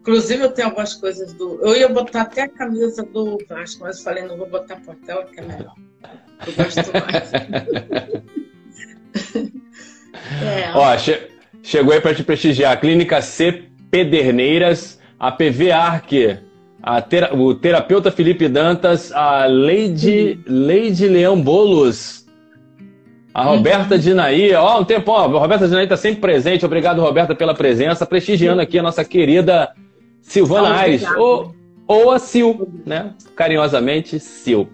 Inclusive, 0.00 0.42
eu 0.42 0.50
tenho 0.52 0.68
algumas 0.68 0.94
coisas 0.94 1.32
do. 1.32 1.60
Eu 1.62 1.76
ia 1.76 1.88
botar 1.88 2.22
até 2.22 2.42
a 2.42 2.48
camisa 2.48 3.02
do 3.02 3.38
Vasco, 3.48 3.82
mas 3.82 3.98
eu 3.98 4.04
falei, 4.04 4.22
não 4.24 4.36
vou 4.36 4.46
botar 4.46 4.76
portela, 4.76 5.24
que 5.24 5.40
é 5.40 5.42
melhor. 5.42 5.74
Eu 6.46 6.52
gosto 6.52 6.92
mais. 6.92 7.32
é. 10.42 10.70
Ó, 10.74 10.98
che... 10.98 11.30
chegou 11.62 11.94
aí 11.94 12.02
para 12.02 12.14
te 12.14 12.22
prestigiar. 12.22 12.72
A 12.72 12.76
Clínica 12.76 13.22
C 13.22 13.64
Pederneiras, 13.90 15.00
a 15.18 15.32
PV 15.32 15.70
Arc, 15.70 16.12
a 16.82 17.00
ter... 17.00 17.32
o 17.32 17.54
terapeuta 17.54 18.10
Felipe 18.10 18.46
Dantas, 18.46 19.10
a 19.12 19.46
Lady, 19.46 20.38
Lady 20.46 21.08
Leão 21.08 21.40
Bolos 21.40 22.23
a 23.34 23.42
Roberta 23.42 23.98
Dinaí, 23.98 24.54
ó, 24.54 24.80
um 24.80 24.84
tempão, 24.84 25.16
a 25.16 25.26
Roberta 25.26 25.66
Dinaí 25.66 25.82
está 25.84 25.96
sempre 25.96 26.20
presente. 26.20 26.64
Obrigado, 26.64 27.02
Roberta, 27.02 27.34
pela 27.34 27.52
presença, 27.52 28.06
prestigiando 28.06 28.62
aqui 28.62 28.78
a 28.78 28.82
nossa 28.82 29.04
querida 29.04 29.72
Silvana 30.22 30.68
oh, 30.68 30.72
Aires, 30.72 31.04
ou, 31.16 31.52
ou 31.88 32.12
a 32.12 32.20
Sil, 32.22 32.54
né? 32.86 33.10
Carinhosamente, 33.34 34.20
Sil. 34.22 34.70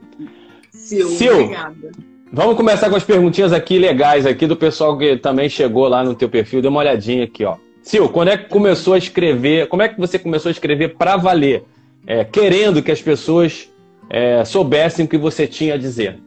Sil, 0.76 1.09
Sil 1.09 1.40
obrigada. 1.40 1.90
Vamos 2.31 2.55
começar 2.55 2.90
com 2.90 2.97
as 2.97 3.02
perguntinhas 3.02 3.52
aqui 3.52 3.79
legais 3.79 4.26
aqui 4.26 4.47
do 4.47 4.55
pessoal 4.55 4.97
que 4.97 5.17
também 5.17 5.49
chegou 5.49 5.88
lá 5.88 6.05
no 6.05 6.14
teu 6.14 6.29
perfil. 6.29 6.61
Dê 6.61 6.69
uma 6.69 6.81
olhadinha 6.81 7.25
aqui, 7.25 7.45
ó. 7.47 7.57
Sil, 7.83 8.07
quando 8.11 8.29
é 8.29 8.37
que 8.37 8.50
começou 8.50 8.93
a 8.93 8.99
escrever? 8.99 9.69
Como 9.69 9.83
é 9.83 9.88
que 9.88 9.99
você 9.99 10.19
começou 10.19 10.50
a 10.50 10.52
escrever 10.52 10.97
para 10.97 11.17
valer? 11.17 11.64
É, 12.07 12.25
querendo 12.25 12.83
que 12.83 12.93
as 12.93 13.00
pessoas 13.00 13.71
é, 14.11 14.45
soubessem 14.45 15.07
o 15.07 15.09
que 15.09 15.17
você 15.17 15.47
tinha 15.47 15.75
a 15.75 15.79
dizer. 15.79 16.19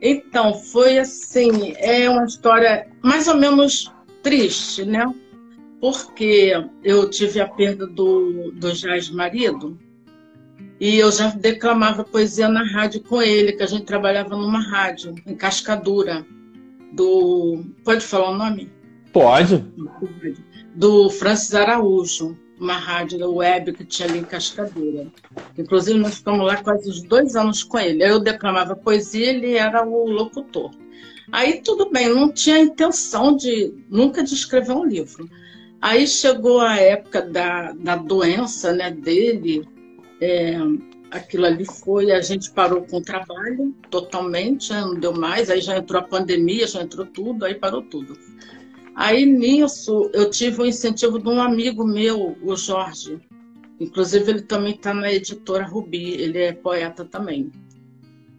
Então, 0.00 0.54
foi 0.54 0.98
assim, 0.98 1.72
é 1.76 2.08
uma 2.08 2.24
história 2.24 2.88
mais 3.02 3.26
ou 3.28 3.36
menos 3.36 3.92
triste, 4.22 4.84
né? 4.84 5.04
Porque 5.80 6.52
eu 6.82 7.08
tive 7.08 7.40
a 7.40 7.48
perda 7.48 7.86
do, 7.86 8.50
do 8.52 8.72
Jazz 8.72 9.10
marido 9.10 9.78
e 10.78 10.96
eu 10.96 11.10
já 11.10 11.30
declamava 11.30 12.04
poesia 12.04 12.48
na 12.48 12.64
rádio 12.64 13.02
com 13.02 13.22
ele, 13.22 13.52
que 13.52 13.62
a 13.62 13.66
gente 13.66 13.84
trabalhava 13.84 14.36
numa 14.36 14.60
rádio, 14.60 15.14
em 15.26 15.34
Cascadura, 15.34 16.26
do... 16.92 17.64
Pode 17.84 18.04
falar 18.04 18.30
o 18.30 18.36
nome? 18.36 18.70
Pode. 19.12 19.64
Do 20.74 21.08
Francis 21.08 21.54
Araújo 21.54 22.36
uma 22.58 22.76
rádio 22.76 23.30
web 23.34 23.72
que 23.72 23.84
tinha 23.84 24.08
ali 24.08 24.18
em 24.18 24.24
Cascadura. 24.24 25.06
Inclusive, 25.58 25.98
nós 25.98 26.16
ficamos 26.16 26.46
lá 26.46 26.56
quase 26.56 26.88
uns 26.88 27.02
dois 27.02 27.36
anos 27.36 27.62
com 27.62 27.78
ele. 27.78 28.02
Eu 28.02 28.18
declamava 28.18 28.74
poesia, 28.74 29.30
ele 29.30 29.54
era 29.54 29.86
o 29.86 30.06
locutor. 30.06 30.70
Aí 31.32 31.60
tudo 31.60 31.90
bem, 31.90 32.08
não 32.08 32.32
tinha 32.32 32.58
intenção 32.58 33.36
de 33.36 33.74
nunca 33.90 34.22
de 34.22 34.32
escrever 34.32 34.72
um 34.72 34.84
livro. 34.84 35.28
Aí 35.80 36.06
chegou 36.06 36.60
a 36.60 36.76
época 36.76 37.20
da, 37.22 37.72
da 37.72 37.96
doença 37.96 38.72
né, 38.72 38.90
dele, 38.90 39.68
é, 40.20 40.56
aquilo 41.10 41.46
ali 41.46 41.64
foi, 41.64 42.12
a 42.12 42.20
gente 42.20 42.50
parou 42.50 42.82
com 42.82 42.98
o 42.98 43.02
trabalho 43.02 43.74
totalmente, 43.90 44.72
não 44.72 44.94
deu 44.94 45.12
mais, 45.12 45.50
aí 45.50 45.60
já 45.60 45.76
entrou 45.76 46.00
a 46.00 46.04
pandemia, 46.04 46.66
já 46.66 46.82
entrou 46.82 47.06
tudo, 47.06 47.44
aí 47.44 47.54
parou 47.54 47.82
tudo. 47.82 48.16
Aí 48.96 49.26
nisso 49.26 50.10
eu 50.14 50.30
tive 50.30 50.62
o 50.62 50.66
incentivo 50.66 51.18
de 51.18 51.28
um 51.28 51.38
amigo 51.38 51.86
meu, 51.86 52.34
o 52.42 52.56
Jorge. 52.56 53.20
Inclusive 53.78 54.30
ele 54.30 54.40
também 54.40 54.74
está 54.74 54.94
na 54.94 55.12
editora 55.12 55.66
Rubi, 55.66 56.12
ele 56.12 56.38
é 56.38 56.54
poeta 56.54 57.04
também. 57.04 57.52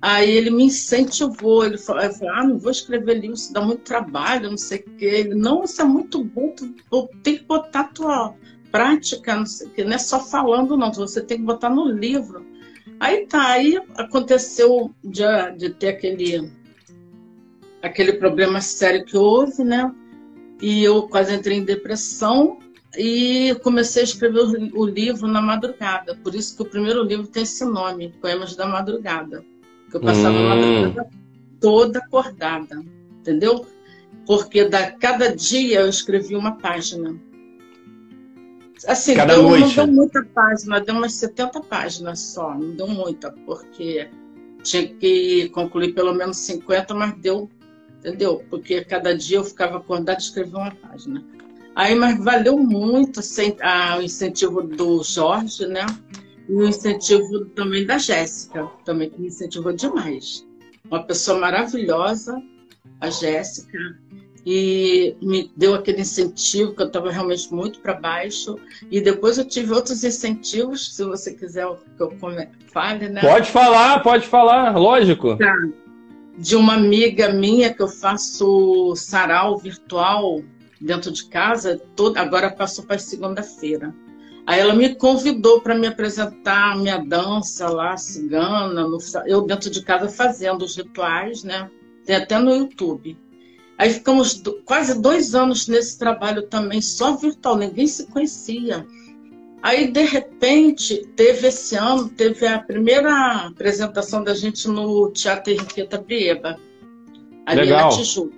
Aí 0.02 0.32
ele 0.32 0.50
me 0.50 0.64
incentivou, 0.64 1.64
ele 1.64 1.78
falou, 1.78 2.02
ah, 2.32 2.44
não 2.44 2.58
vou 2.58 2.72
escrever 2.72 3.20
livro, 3.20 3.36
isso 3.36 3.54
dá 3.54 3.62
muito 3.62 3.84
trabalho, 3.84 4.50
não 4.50 4.58
sei 4.58 4.80
o 4.80 4.98
quê. 4.98 5.06
Ele, 5.06 5.36
não, 5.36 5.64
isso 5.64 5.80
é 5.80 5.86
muito 5.86 6.24
bom, 6.24 6.50
tu, 6.56 6.74
tem 7.22 7.38
que 7.38 7.44
botar 7.44 7.94
tua 7.94 8.34
prática, 8.72 9.36
não 9.36 9.46
sei 9.46 9.68
o 9.68 9.70
quê, 9.70 9.84
não 9.84 9.94
é 9.94 10.00
só 10.00 10.20
falando 10.20 10.76
não, 10.76 10.92
você 10.92 11.22
tem 11.22 11.38
que 11.38 11.44
botar 11.44 11.70
no 11.70 11.88
livro. 11.88 12.44
Aí 13.00 13.28
tá, 13.28 13.52
aí 13.52 13.80
aconteceu 13.96 14.92
de, 15.04 15.24
de 15.56 15.70
ter 15.70 15.90
aquele, 15.90 16.52
aquele 17.84 18.14
problema 18.14 18.60
sério 18.60 19.06
que 19.06 19.16
houve, 19.16 19.64
né? 19.64 19.94
E 20.62 20.84
eu 20.84 21.04
quase 21.04 21.36
entrei 21.36 21.58
em 21.58 21.64
depressão 21.64 22.58
e 22.98 23.56
comecei 23.64 24.02
a 24.02 24.06
escrever 24.06 24.72
o 24.74 24.86
livro 24.86 25.28
na 25.28 25.42
madrugada. 25.42 26.16
Por 26.16 26.34
isso 26.34 26.56
que 26.56 26.64
o 26.64 26.70
primeiro 26.70 27.04
livro 27.04 27.28
tem 27.28 27.44
esse 27.44 27.64
nome, 27.66 28.14
Poemas 28.22 28.56
da 28.56 28.66
Madrugada. 28.66 29.44
Que 29.90 29.98
eu 29.98 30.02
passava 30.02 30.36
hum. 30.36 30.52
a 30.52 30.56
madrugada 30.56 31.10
toda 31.60 32.00
acordada, 32.00 32.84
entendeu? 33.20 33.66
Porque 34.26 34.66
da 34.66 34.92
cada 34.92 35.36
dia 35.36 35.82
eu 35.82 35.90
escrevia 35.90 36.38
uma 36.38 36.58
página. 36.58 37.16
Assim, 38.86 39.16
cada 39.16 39.34
deu, 39.34 39.44
noite. 39.44 39.78
não 39.78 39.86
deu 39.86 39.96
muita 39.96 40.24
página, 40.26 40.80
deu 40.80 40.96
umas 40.96 41.14
70 41.14 41.62
páginas 41.62 42.20
só, 42.20 42.54
não 42.54 42.76
deu 42.76 42.88
muita, 42.88 43.32
porque 43.46 44.08
tinha 44.62 44.88
que 44.88 45.50
concluir 45.50 45.94
pelo 45.94 46.14
menos 46.14 46.38
50, 46.38 46.94
mas 46.94 47.18
deu 47.18 47.50
entendeu? 48.00 48.44
Porque 48.50 48.84
cada 48.84 49.16
dia 49.16 49.38
eu 49.38 49.44
ficava 49.44 49.78
acordada 49.78 50.20
e 50.20 50.24
escrevia 50.24 50.58
uma 50.58 50.72
página. 50.72 51.24
Aí, 51.76 51.94
mas 51.94 52.24
valeu 52.24 52.58
muito 52.58 53.20
o 53.20 54.02
incentivo 54.02 54.64
do 54.64 55.04
Jorge, 55.04 55.68
né? 55.68 55.86
E 56.50 56.54
o 56.54 56.66
incentivo 56.66 57.46
também 57.48 57.86
da 57.86 57.98
Jéssica, 57.98 58.68
também 58.84 59.10
que 59.10 59.22
me 59.22 59.28
incentivou 59.28 59.74
demais. 59.74 60.46
Uma 60.90 61.04
pessoa 61.04 61.38
maravilhosa, 61.38 62.42
a 63.00 63.10
Jéssica, 63.10 63.78
e 64.46 65.16
me 65.22 65.52
deu 65.58 65.76
aquele 65.76 66.02
incentivo 66.02 66.74
que 66.74 66.82
eu 66.82 66.88
estava 66.88 67.12
realmente 67.12 67.54
muito 67.54 67.80
para 67.82 67.94
baixo. 67.94 68.58
E 68.90 69.02
depois 69.02 69.38
eu 69.38 69.46
tive 69.46 69.74
outros 69.74 70.04
incentivos, 70.04 70.96
se 70.96 71.04
você 71.04 71.34
quiser 71.34 71.68
que 71.98 72.02
eu 72.02 72.18
fale, 72.72 73.10
né? 73.10 73.22
Pode 73.22 73.52
falar, 73.52 74.02
pode 74.02 74.26
falar, 74.26 74.78
lógico. 74.78 75.36
Tá 75.38 75.54
de 76.38 76.56
uma 76.56 76.76
amiga 76.76 77.34
minha 77.34 77.74
que 77.74 77.82
eu 77.82 77.88
faço 77.88 78.94
sarau 78.96 79.58
virtual 79.58 80.42
dentro 80.80 81.12
de 81.12 81.26
casa, 81.26 81.82
toda, 81.96 82.22
agora 82.22 82.52
passou 82.52 82.86
para 82.86 83.00
segunda-feira. 83.00 83.94
Aí 84.46 84.60
ela 84.60 84.74
me 84.74 84.96
convidou 84.96 85.60
para 85.60 85.76
me 85.76 85.88
apresentar 85.88 86.72
a 86.72 86.78
minha 86.78 87.00
dança 87.00 87.68
lá, 87.68 87.98
cigana, 87.98 88.88
no, 88.88 88.98
eu 89.26 89.42
dentro 89.42 89.70
de 89.70 89.84
casa 89.84 90.08
fazendo 90.08 90.64
os 90.64 90.78
rituais, 90.78 91.44
né? 91.44 91.70
Tem 92.06 92.16
até 92.16 92.40
no 92.40 92.56
YouTube. 92.56 93.18
Aí 93.78 93.92
ficamos 93.92 94.36
do, 94.36 94.62
quase 94.64 95.02
dois 95.02 95.36
anos 95.36 95.68
nesse 95.68 96.00
trabalho 96.00 96.44
também, 96.44 96.82
só 96.82 97.16
virtual, 97.18 97.58
ninguém 97.58 97.88
se 97.88 98.08
conhecia. 98.08 98.86
Aí, 99.68 99.92
de 99.92 100.04
repente, 100.04 101.06
teve 101.18 101.50
esse 101.50 101.76
ano, 101.76 102.08
teve 102.08 102.48
a 102.48 102.58
primeira 102.58 103.48
apresentação 103.48 104.24
da 104.24 104.34
gente 104.34 104.66
no 104.66 105.12
Teatro 105.12 105.52
Henriqueta 105.52 105.98
Brieba, 105.98 106.58
ali 107.46 107.64
Legal. 107.64 107.90
na 107.90 107.98
Tijuca. 107.98 108.34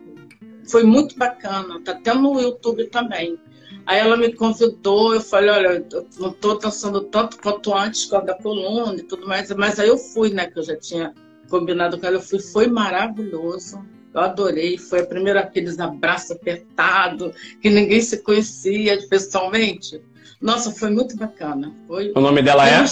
Foi 0.67 0.83
muito 0.83 1.15
bacana, 1.15 1.79
tá 1.81 1.91
até 1.91 2.15
no 2.15 2.41
YouTube 2.41 2.87
também. 2.87 3.37
Aí 3.85 3.99
ela 3.99 4.17
me 4.17 4.33
convidou, 4.33 5.13
eu 5.13 5.21
falei, 5.21 5.51
olha, 5.51 5.85
eu 5.91 6.07
não 6.17 6.31
estou 6.31 6.57
dançando 6.57 7.01
tanto 7.01 7.37
quanto 7.37 7.75
antes 7.75 8.05
com 8.05 8.15
a 8.15 8.21
da 8.21 8.33
coluna 8.33 8.95
e 8.95 9.03
tudo 9.03 9.27
mais, 9.27 9.51
mas 9.51 9.79
aí 9.79 9.89
eu 9.89 9.99
fui, 9.99 10.31
né, 10.31 10.47
que 10.47 10.57
eu 10.57 10.63
já 10.63 10.77
tinha 10.77 11.13
combinado 11.47 11.99
com 11.99 12.07
ela, 12.07 12.15
eu 12.15 12.21
fui, 12.21 12.39
foi 12.39 12.65
maravilhoso. 12.65 13.79
Eu 14.15 14.21
adorei, 14.21 14.79
foi 14.79 15.01
a 15.01 15.05
primeira 15.05 15.41
aqueles 15.41 15.77
abraços 15.77 16.31
apertados, 16.31 17.35
que 17.61 17.69
ninguém 17.69 18.01
se 18.01 18.17
conhecia 18.23 18.97
pessoalmente. 19.07 20.01
Nossa, 20.41 20.71
foi 20.71 20.89
muito 20.89 21.17
bacana. 21.17 21.73
Foi... 21.87 22.11
O 22.15 22.21
nome 22.21 22.41
dela 22.41 22.67
é? 22.67 22.85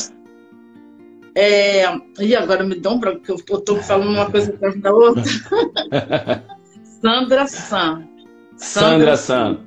É, 1.40 1.86
e 2.20 2.36
agora 2.36 2.64
me 2.64 2.76
um 2.76 3.00
branco, 3.00 3.22
que 3.22 3.32
eu 3.32 3.36
estou 3.36 3.78
falando 3.78 4.10
uma 4.10 4.30
coisa 4.30 4.52
atrás 4.52 4.82
da 4.82 4.92
outra. 4.92 5.24
Sandra 7.00 7.46
San. 7.46 8.08
Sandra 8.56 9.16
San. 9.16 9.60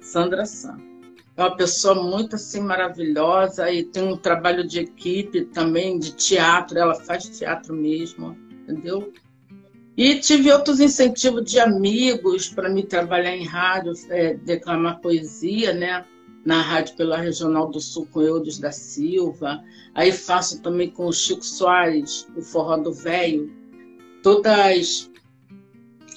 Sandra 0.00 0.44
San. 0.44 0.76
É 1.36 1.42
uma 1.42 1.56
pessoa 1.56 1.94
muito 1.94 2.36
assim 2.36 2.60
maravilhosa 2.60 3.70
e 3.70 3.84
tem 3.84 4.02
um 4.02 4.16
trabalho 4.16 4.66
de 4.66 4.80
equipe 4.80 5.46
também, 5.46 5.98
de 5.98 6.12
teatro, 6.12 6.78
ela 6.78 6.94
faz 6.94 7.24
teatro 7.24 7.74
mesmo, 7.74 8.36
entendeu? 8.62 9.12
E 9.96 10.16
tive 10.20 10.52
outros 10.52 10.80
incentivos 10.80 11.50
de 11.50 11.58
amigos 11.58 12.48
para 12.48 12.68
me 12.68 12.82
trabalhar 12.82 13.34
em 13.34 13.44
rádio, 13.44 13.92
é, 14.10 14.34
declamar 14.34 15.00
poesia, 15.00 15.72
né? 15.72 16.04
Na 16.46 16.62
Rádio 16.62 16.96
pela 16.96 17.18
Regional 17.18 17.68
do 17.68 17.80
Sul 17.80 18.08
com 18.10 18.22
Eudes 18.22 18.58
da 18.58 18.72
Silva. 18.72 19.62
Aí 19.94 20.12
faço 20.12 20.62
também 20.62 20.90
com 20.90 21.06
o 21.06 21.12
Chico 21.12 21.44
Soares, 21.44 22.26
o 22.34 22.40
Forró 22.40 22.78
do 22.78 22.92
Velho. 22.92 23.52
Todas 24.22 25.10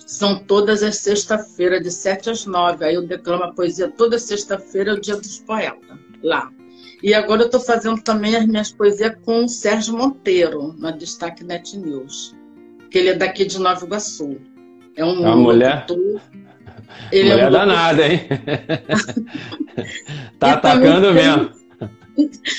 são 0.06 0.40
todas 0.40 0.84
as 0.84 0.98
sexta-feiras, 0.98 1.82
de 1.82 1.92
7 1.92 2.30
às 2.30 2.46
9. 2.46 2.86
Aí 2.86 2.96
eu 2.96 3.06
declamo 3.06 3.44
a 3.44 3.54
poesia 3.54 3.90
toda 3.90 4.18
sexta-feira, 4.18 4.92
é 4.92 4.94
o 4.94 5.02
dia 5.02 5.18
dos 5.18 5.40
poetas, 5.40 5.98
lá. 6.24 6.52
E 7.04 7.14
agora 7.14 7.42
eu 7.42 7.46
estou 7.48 7.60
fazendo 7.60 8.02
também 8.02 8.36
as 8.36 8.46
minhas 8.46 8.72
poesias 8.72 9.16
com 9.26 9.44
o 9.44 9.50
Sérgio 9.50 9.98
Monteiro, 9.98 10.74
na 10.78 10.92
Destaque 10.92 11.44
Net 11.44 11.78
News 11.78 12.38
que 12.90 12.98
ele 12.98 13.10
é 13.10 13.16
daqui 13.16 13.46
de 13.46 13.60
Nova 13.60 13.86
Iguaçu. 13.86 14.38
É 14.96 15.06
um 15.06 15.22
uma 15.22 15.36
mulher. 15.36 15.86
Ele 17.12 17.30
mulher 17.30 17.44
é 17.44 17.48
um 17.48 17.52
danada, 17.52 18.08
hein? 18.08 18.28
tá 20.40 20.54
atacando 20.54 21.14
mesmo. 21.14 21.60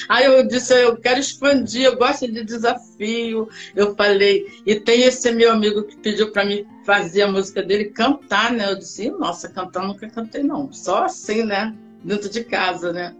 Aí 0.08 0.24
eu 0.24 0.46
disse, 0.46 0.72
eu 0.72 0.96
quero 0.96 1.20
expandir, 1.20 1.82
eu 1.82 1.96
gosto 1.96 2.30
de 2.30 2.44
desafio. 2.44 3.48
Eu 3.74 3.94
falei, 3.94 4.46
e 4.64 4.76
tem 4.76 5.02
esse 5.02 5.30
meu 5.32 5.52
amigo 5.52 5.82
que 5.82 5.96
pediu 5.96 6.32
para 6.32 6.44
mim 6.44 6.66
fazer 6.84 7.22
a 7.22 7.30
música 7.30 7.62
dele, 7.62 7.86
cantar, 7.86 8.52
né? 8.52 8.70
Eu 8.70 8.78
disse, 8.78 9.10
nossa, 9.10 9.48
cantar 9.48 9.86
nunca 9.86 10.08
cantei, 10.08 10.42
não. 10.42 10.72
Só 10.72 11.04
assim, 11.04 11.42
né? 11.42 11.74
Dentro 12.02 12.30
de 12.30 12.44
casa, 12.44 12.92
né? 12.92 13.14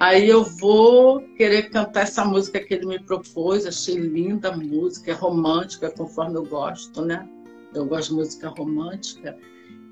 Aí 0.00 0.28
eu 0.28 0.42
vou 0.42 1.20
querer 1.36 1.70
cantar 1.70 2.02
essa 2.02 2.24
música 2.24 2.60
que 2.60 2.74
ele 2.74 2.86
me 2.86 2.98
propôs. 2.98 3.66
Achei 3.66 3.96
linda 3.96 4.48
a 4.48 4.56
música, 4.56 5.10
é 5.10 5.14
romântica, 5.14 5.90
conforme 5.90 6.36
eu 6.36 6.44
gosto, 6.44 7.02
né? 7.02 7.28
Eu 7.74 7.84
gosto 7.86 8.10
de 8.10 8.14
música 8.16 8.48
romântica. 8.48 9.36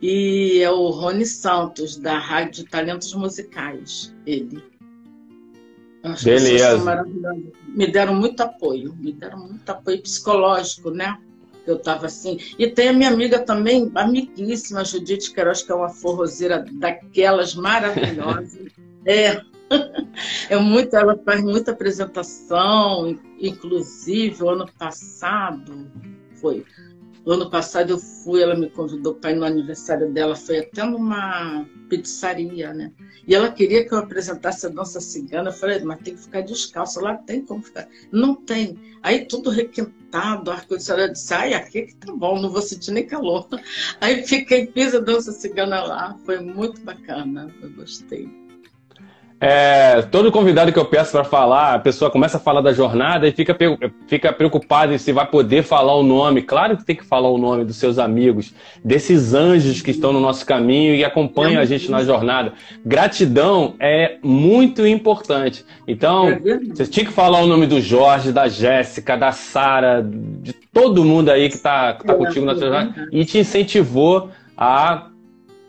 E 0.03 0.61
é 0.61 0.69
o 0.69 0.91
Rony 0.91 1.25
Santos, 1.25 1.97
da 1.97 2.19
Rádio 2.19 2.65
Talentos 2.65 3.15
Musicais, 3.15 4.13
ele. 4.27 4.61
Acho 6.03 6.25
Beleza. 6.25 7.05
Me 7.69 7.87
deram 7.87 8.13
muito 8.17 8.41
apoio, 8.41 8.97
me 8.99 9.13
deram 9.13 9.39
muito 9.39 9.71
apoio 9.71 10.03
psicológico, 10.03 10.91
né? 10.91 11.17
Eu 11.65 11.77
estava 11.77 12.07
assim. 12.07 12.37
E 12.59 12.67
tem 12.67 12.89
a 12.89 12.93
minha 12.93 13.11
amiga 13.11 13.39
também, 13.39 13.89
amiguíssima, 13.95 14.85
Judite 14.85 15.33
Queiroz, 15.33 15.63
que 15.63 15.71
é 15.71 15.75
uma 15.77 15.89
forrozeira 15.89 16.67
daquelas 16.73 17.55
maravilhosas. 17.55 18.73
é, 19.07 19.41
é 20.51 20.57
muito, 20.57 20.97
ela 20.97 21.17
faz 21.25 21.41
muita 21.41 21.71
apresentação, 21.71 23.17
inclusive 23.39 24.43
o 24.43 24.51
ano 24.51 24.69
passado 24.77 25.89
foi. 26.35 26.65
Ano 27.25 27.49
passado 27.49 27.91
eu 27.91 27.99
fui, 27.99 28.43
ela 28.43 28.57
me 28.57 28.69
convidou 28.69 29.15
para 29.15 29.31
ir 29.31 29.37
no 29.37 29.45
aniversário 29.45 30.13
dela, 30.13 30.35
foi 30.35 30.59
até 30.59 30.85
numa 30.85 31.65
pizzaria, 31.89 32.75
né? 32.75 32.93
E 33.27 33.35
ela 33.35 33.53
queria 33.53 33.87
que 33.87 33.95
eu 33.95 33.99
apresentasse 33.99 34.67
a 34.67 34.69
dança 34.69 35.01
cigana. 35.01 35.51
Eu 35.51 35.55
falei, 35.55 35.81
mas 35.85 36.01
tem 36.01 36.15
que 36.15 36.23
ficar 36.23 36.41
descalço, 36.41 37.01
lá 37.01 37.17
tem 37.17 37.45
como 37.45 37.63
ficar. 37.63 37.89
Não 38.11 38.35
tem. 38.35 38.77
Aí 39.03 39.25
tudo 39.27 39.51
requentado, 39.51 40.51
ar-condicionado. 40.51 41.13
disse, 41.13 41.33
ai, 41.33 41.55
aqui 41.55 41.83
que 41.83 41.97
tá 41.97 42.13
bom, 42.13 42.41
não 42.41 42.51
vou 42.51 42.63
sentir 42.63 42.91
nem 42.91 43.07
calor. 43.07 43.49
Aí 44.01 44.27
fiquei, 44.27 44.67
fiz 44.67 44.95
a 44.95 44.99
dança 44.99 45.31
cigana 45.33 45.83
lá, 45.83 46.19
foi 46.25 46.41
muito 46.41 46.81
bacana, 46.83 47.55
eu 47.63 47.71
gostei. 47.71 48.42
É, 49.45 50.03
todo 50.03 50.31
convidado 50.31 50.73
que 50.73 50.79
eu 50.79 50.85
peço 50.85 51.11
para 51.11 51.25
falar, 51.25 51.75
a 51.75 51.79
pessoa 51.81 52.09
começa 52.09 52.37
a 52.37 52.41
falar 52.41 52.61
da 52.61 52.73
jornada 52.73 53.27
e 53.27 53.33
fica, 53.33 53.57
fica 54.07 54.33
preocupada 54.33 54.95
em 54.95 54.99
se 54.99 55.11
vai 55.11 55.27
poder 55.27 55.65
falar 55.65 55.97
o 55.97 56.05
nome. 56.05 56.43
Claro 56.43 56.77
que 56.77 56.85
tem 56.85 56.95
que 56.95 57.05
falar 57.05 57.29
o 57.29 57.37
nome 57.37 57.65
dos 57.65 57.75
seus 57.75 57.99
amigos, 57.99 58.55
desses 58.85 59.35
anjos 59.35 59.83
que 59.83 59.91
estão 59.91 60.13
no 60.13 60.21
nosso 60.21 60.47
caminho 60.47 60.95
e 60.95 61.05
acompanham 61.05 61.61
a 61.61 61.65
gente 61.65 61.91
na 61.91 62.05
jornada. 62.05 62.53
Gratidão 62.87 63.75
é 63.81 64.19
muito 64.23 64.87
importante. 64.87 65.65
Então, 65.89 66.29
é 66.29 66.39
você 66.39 66.87
tinha 66.87 67.05
que 67.05 67.13
falar 67.13 67.41
o 67.41 67.47
nome 67.49 67.67
do 67.67 67.81
Jorge, 67.81 68.31
da 68.31 68.47
Jéssica, 68.47 69.17
da 69.17 69.33
Sara, 69.33 70.07
de 70.09 70.53
todo 70.73 71.05
mundo 71.05 71.31
aí 71.31 71.49
que 71.49 71.57
está 71.57 71.95
tá 71.95 72.15
contigo 72.15 72.47
na 72.47 72.55
jornada 72.55 73.09
e 73.11 73.25
te 73.25 73.39
incentivou 73.39 74.31
a 74.57 75.09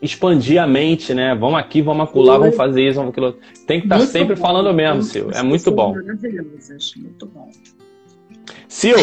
expandir 0.04 0.62
a 0.62 0.68
mente, 0.68 1.14
né? 1.14 1.34
Vamos 1.34 1.58
aqui, 1.58 1.82
vamos 1.82 2.04
acular, 2.10 2.38
vamos 2.38 2.56
fazer 2.56 2.90
isso, 2.90 2.98
vamos 2.98 3.12
aquilo. 3.12 3.38
Tem 3.66 3.80
que 3.80 3.86
estar 3.86 4.00
tá 4.00 4.06
sempre 4.06 4.36
bom, 4.36 4.42
falando 4.42 4.74
mesmo, 4.74 5.02
Sil. 5.02 5.32
É 5.32 5.42
muito 5.42 5.72
bom. 5.72 5.96
Muito 5.96 7.26
bom. 7.26 7.50
Sil, 8.68 9.00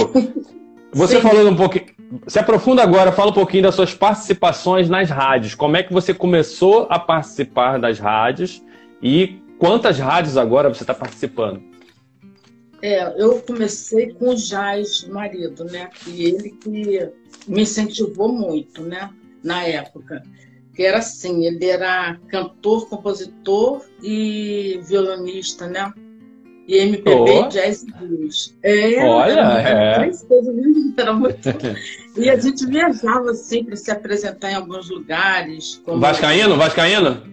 você 0.92 1.16
Sim. 1.16 1.22
falou 1.22 1.48
um 1.48 1.56
pouquinho. 1.56 1.86
Se 2.26 2.38
aprofunda 2.38 2.82
agora, 2.82 3.12
fala 3.12 3.30
um 3.30 3.34
pouquinho 3.34 3.62
das 3.62 3.74
suas 3.74 3.94
participações 3.94 4.90
nas 4.90 5.08
rádios. 5.08 5.54
Como 5.54 5.76
é 5.76 5.82
que 5.82 5.92
você 5.92 6.12
começou 6.12 6.86
a 6.90 6.98
participar 6.98 7.78
das 7.78 7.98
rádios 7.98 8.62
e 9.02 9.40
quantas 9.58 9.98
rádios 9.98 10.36
agora 10.36 10.68
você 10.68 10.82
está 10.82 10.92
participando? 10.92 11.62
É, 12.82 13.22
eu 13.22 13.40
comecei 13.40 14.12
com 14.14 14.30
o 14.30 14.36
Jais, 14.36 15.06
marido, 15.08 15.64
né? 15.64 15.88
E 16.06 16.24
ele 16.24 16.50
que 16.50 16.68
me 17.46 17.62
incentivou 17.62 18.28
muito, 18.32 18.82
né? 18.82 19.08
Na 19.42 19.62
época 19.64 20.22
que 20.80 20.86
era 20.86 20.96
assim, 20.96 21.44
ele 21.44 21.66
era 21.66 22.18
cantor, 22.28 22.88
compositor 22.88 23.84
e 24.02 24.80
violonista, 24.88 25.66
né? 25.66 25.92
E 26.66 26.78
MPB, 26.78 27.30
oh. 27.32 27.48
jazz 27.48 27.82
e 27.82 27.92
blues. 27.92 28.56
É, 28.62 29.04
Olha, 29.04 29.40
era, 29.40 30.06
é. 30.06 30.10
Era 30.96 31.12
muito... 31.12 31.36
e 32.16 32.30
a 32.30 32.36
gente 32.38 32.64
viajava 32.64 33.30
assim 33.30 33.62
para 33.62 33.76
se 33.76 33.90
apresentar 33.90 34.52
em 34.52 34.54
alguns 34.54 34.88
lugares. 34.88 35.82
Como... 35.84 36.00
Vascaíno? 36.00 36.56
Vascaíno? 36.56 37.24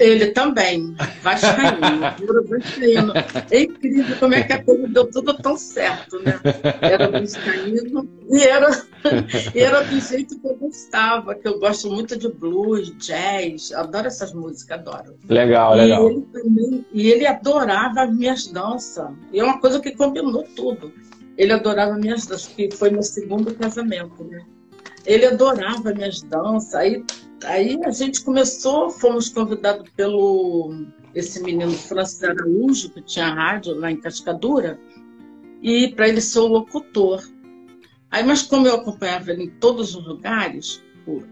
Ele 0.00 0.28
também, 0.28 0.96
Vascaíno, 1.22 2.00
Vascaíno. 2.48 3.12
É 3.50 3.60
incrível 3.60 4.16
como 4.18 4.32
é 4.32 4.42
que 4.42 4.52
a 4.54 4.64
coisa 4.64 4.88
deu 4.88 5.10
tudo 5.10 5.34
tão 5.34 5.58
certo, 5.58 6.18
né? 6.20 6.40
Era 6.80 7.10
Vascaíno 7.10 8.08
e 8.30 8.42
era, 8.42 8.70
era 9.54 9.82
do 9.82 10.00
jeito 10.00 10.40
que 10.40 10.48
eu 10.48 10.56
gostava, 10.56 11.34
que 11.34 11.46
eu 11.46 11.58
gosto 11.58 11.90
muito 11.90 12.16
de 12.16 12.32
blues, 12.32 12.96
jazz, 12.96 13.72
adoro 13.72 14.06
essas 14.06 14.32
músicas, 14.32 14.78
adoro. 14.78 15.16
Legal, 15.28 15.76
e 15.76 15.80
legal. 15.82 16.08
Ele 16.08 16.26
também, 16.32 16.86
e 16.94 17.10
ele 17.10 17.26
adorava 17.26 18.04
as 18.04 18.16
minhas 18.16 18.46
danças, 18.46 19.10
e 19.30 19.38
é 19.38 19.44
uma 19.44 19.60
coisa 19.60 19.80
que 19.80 19.90
combinou 19.90 20.44
tudo. 20.56 20.90
Ele 21.36 21.52
adorava 21.52 21.98
minhas 21.98 22.24
danças, 22.24 22.46
que 22.48 22.70
foi 22.74 22.88
meu 22.88 23.02
segundo 23.02 23.54
casamento, 23.54 24.24
né? 24.24 24.40
Ele 25.04 25.26
adorava 25.26 25.92
minhas 25.92 26.22
danças, 26.22 26.74
aí 26.74 27.04
Aí 27.44 27.78
a 27.84 27.90
gente 27.90 28.22
começou, 28.22 28.90
fomos 28.90 29.28
convidados 29.28 29.88
pelo 29.96 30.86
esse 31.14 31.42
menino 31.42 31.72
Francis 31.72 32.22
Araújo, 32.22 32.90
que 32.90 33.02
tinha 33.02 33.32
rádio 33.32 33.74
lá 33.74 33.90
em 33.90 33.96
Cascadura, 33.96 34.78
e 35.62 35.88
para 35.88 36.08
ele 36.08 36.20
ser 36.20 36.40
o 36.40 36.46
locutor. 36.46 37.22
Aí, 38.10 38.24
mas 38.24 38.42
como 38.42 38.66
eu 38.66 38.74
acompanhava 38.74 39.30
ele 39.30 39.44
em 39.44 39.50
todos 39.50 39.94
os 39.94 40.06
lugares, 40.06 40.82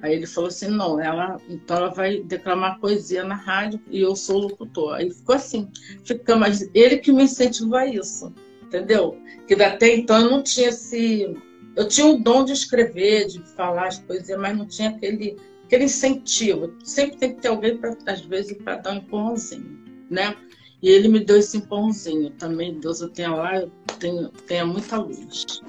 aí 0.03 0.15
ele 0.15 0.27
falou 0.27 0.49
assim, 0.49 0.69
não, 0.69 1.01
ela, 1.01 1.41
então 1.49 1.77
ela 1.77 1.89
vai 1.91 2.21
declamar 2.23 2.81
poesia 2.81 3.25
na 3.25 3.35
rádio 3.35 3.81
e 3.91 4.01
eu 4.01 4.17
sou 4.17 4.39
locutor. 4.39 4.95
Aí 4.95 5.11
ficou 5.11 5.35
assim, 5.35 5.69
fica, 6.05 6.37
mas 6.37 6.69
ele 6.75 6.99
que 6.99 7.13
me 7.13 7.25
incentivou 7.25 7.77
a 7.77 7.87
isso, 7.87 8.33
entendeu? 8.63 9.17
Que 9.47 9.55
até 9.63 9.95
então 9.95 10.21
eu 10.21 10.31
não 10.31 10.43
tinha 10.43 10.69
esse, 10.69 11.37
eu 11.77 11.87
tinha 11.87 12.07
o 12.07 12.19
dom 12.19 12.45
de 12.45 12.53
escrever, 12.53 13.27
de 13.27 13.43
falar 13.55 13.89
as 13.89 13.99
poesias, 13.99 14.39
mas 14.39 14.57
não 14.57 14.67
tinha 14.67 14.91
aquele 14.91 15.37
aquele 15.69 15.85
incentivo. 15.85 16.73
Sempre 16.83 17.19
tem 17.19 17.35
que 17.35 17.43
ter 17.43 17.49
alguém, 17.49 17.77
pra, 17.77 17.95
às 18.07 18.23
vezes, 18.23 18.57
para 18.57 18.77
dar 18.77 18.93
um 18.93 18.97
empurrãozinho, 18.97 19.79
né? 20.11 20.35
E 20.83 20.89
ele 20.89 21.09
me 21.09 21.21
deu 21.21 21.37
esse 21.37 21.59
empurrãozinho 21.59 22.31
também. 22.31 22.81
Deus 22.81 23.01
eu 23.01 23.11
tenha 23.11 23.35
lá, 23.35 23.57
eu 23.61 23.71
tenho, 23.99 24.29
tenha 24.47 24.65
muita 24.65 24.97
luz. 24.97 25.63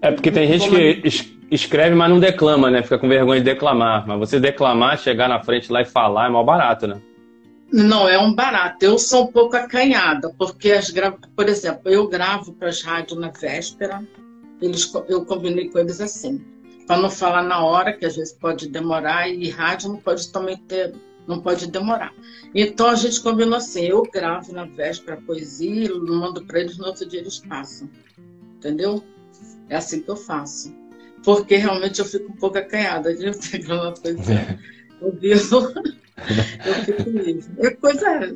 É 0.00 0.12
porque 0.12 0.30
tem 0.30 0.46
gente 0.46 0.70
que 0.70 1.38
escreve, 1.50 1.96
mas 1.96 2.08
não 2.08 2.20
declama, 2.20 2.70
né? 2.70 2.82
Fica 2.82 2.98
com 2.98 3.08
vergonha 3.08 3.40
de 3.40 3.46
declamar. 3.46 4.06
Mas 4.06 4.18
você 4.18 4.38
declamar, 4.38 4.98
chegar 4.98 5.28
na 5.28 5.42
frente 5.42 5.72
lá 5.72 5.82
e 5.82 5.84
falar 5.84 6.26
é 6.26 6.30
mal 6.30 6.44
barato, 6.44 6.86
né? 6.86 7.00
Não, 7.72 8.08
é 8.08 8.16
um 8.16 8.32
barato. 8.32 8.84
Eu 8.84 8.96
sou 8.96 9.24
um 9.24 9.32
pouco 9.32 9.56
acanhada, 9.56 10.32
porque, 10.38 10.70
as 10.70 10.90
gra... 10.90 11.12
por 11.34 11.48
exemplo, 11.48 11.90
eu 11.90 12.06
gravo 12.06 12.52
para 12.52 12.68
as 12.68 12.80
rádios 12.80 13.18
na 13.18 13.30
véspera, 13.30 14.04
eles, 14.62 14.92
eu 15.08 15.24
combinei 15.24 15.68
com 15.68 15.80
eles 15.80 16.00
assim, 16.00 16.40
para 16.86 17.00
não 17.00 17.10
falar 17.10 17.42
na 17.42 17.64
hora, 17.64 17.92
que 17.92 18.06
às 18.06 18.16
vezes 18.16 18.32
pode 18.32 18.68
demorar, 18.68 19.28
e 19.28 19.48
rádio 19.50 19.88
não 19.88 19.96
pode 19.96 20.30
também 20.30 20.56
ter, 20.56 20.94
não 21.26 21.40
pode 21.40 21.66
demorar. 21.66 22.12
Então 22.54 22.86
a 22.88 22.94
gente 22.94 23.20
combinou 23.20 23.56
assim, 23.56 23.86
eu 23.86 24.02
gravo 24.02 24.52
na 24.52 24.64
véspera 24.64 25.18
a 25.18 25.22
poesia, 25.22 25.92
mando 25.94 26.44
para 26.46 26.60
eles, 26.60 26.78
no 26.78 26.86
outro 26.86 27.06
dia 27.06 27.20
eles 27.20 27.38
passam. 27.40 27.90
Entendeu? 28.56 29.02
É 29.68 29.76
assim 29.76 30.00
que 30.00 30.10
eu 30.10 30.16
faço. 30.16 30.74
Porque 31.24 31.56
realmente 31.56 31.98
eu 31.98 32.04
fico 32.04 32.30
um 32.30 32.36
pouco 32.36 32.58
acanhada 32.58 33.12
de 33.14 33.30
ter 33.36 33.70
uma 33.70 33.92
poesia. 33.92 34.58
Eu 35.00 35.12
vivo, 35.12 35.72
eu 36.64 36.74
fico 36.84 37.10
mesmo. 37.10 37.54
É 37.58 37.70
coisa 37.70 38.34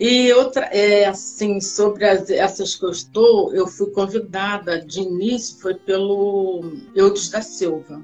e 0.00 0.32
outra, 0.32 0.66
é, 0.66 1.06
assim, 1.06 1.60
sobre 1.60 2.04
as, 2.04 2.30
essas 2.30 2.76
que 2.76 2.84
eu 2.84 2.90
estou, 2.90 3.52
eu 3.52 3.66
fui 3.66 3.90
convidada 3.90 4.80
de 4.80 5.00
início, 5.00 5.60
foi 5.60 5.74
pelo 5.74 6.62
Eudes 6.94 7.30
da 7.30 7.42
Silva, 7.42 8.00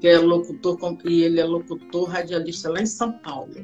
que 0.00 0.06
é 0.06 0.18
locutor, 0.18 0.78
e 1.04 1.22
ele 1.22 1.40
é 1.40 1.44
locutor 1.44 2.08
radialista 2.08 2.70
lá 2.70 2.80
em 2.80 2.86
São 2.86 3.12
Paulo. 3.18 3.54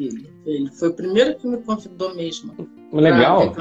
Ele, 0.00 0.30
ele 0.46 0.70
foi 0.72 0.88
o 0.88 0.94
primeiro 0.94 1.36
que 1.36 1.46
me 1.46 1.58
convidou 1.58 2.14
mesmo. 2.14 2.54
Legal. 2.92 3.54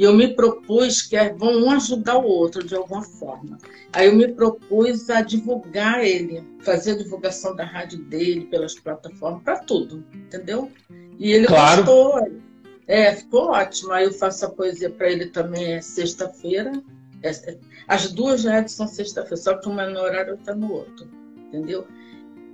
E 0.00 0.04
eu 0.04 0.14
me 0.14 0.28
propus 0.28 1.02
que 1.02 1.14
é, 1.14 1.30
vão 1.34 1.62
um 1.62 1.70
ajudar 1.72 2.16
o 2.16 2.24
outro 2.24 2.66
de 2.66 2.74
alguma 2.74 3.02
forma. 3.02 3.58
Aí 3.92 4.06
eu 4.06 4.16
me 4.16 4.28
propus 4.28 5.10
a 5.10 5.20
divulgar 5.20 6.02
ele, 6.02 6.42
fazer 6.60 6.92
a 6.92 6.96
divulgação 6.96 7.54
da 7.54 7.66
rádio 7.66 7.98
dele 8.04 8.46
pelas 8.46 8.74
plataformas, 8.74 9.42
para 9.42 9.58
tudo, 9.58 10.02
entendeu? 10.14 10.72
E 11.18 11.30
ele 11.30 11.46
claro. 11.46 11.84
gostou. 11.84 12.40
É, 12.86 13.14
ficou 13.14 13.50
ótimo. 13.50 13.92
Aí 13.92 14.06
eu 14.06 14.12
faço 14.14 14.46
a 14.46 14.48
poesia 14.48 14.88
para 14.88 15.12
ele 15.12 15.26
também, 15.26 15.74
é 15.74 15.82
sexta-feira. 15.82 16.72
É, 17.22 17.28
é, 17.28 17.58
as 17.86 18.10
duas 18.10 18.46
rádios 18.46 18.72
são 18.72 18.86
sexta-feira, 18.86 19.36
só 19.36 19.58
que 19.58 19.68
uma 19.68 19.82
é 19.82 19.90
no 19.90 20.00
horário 20.00 20.30
e 20.30 20.32
outra 20.32 20.54
no 20.54 20.72
outro. 20.72 21.06
Entendeu? 21.48 21.86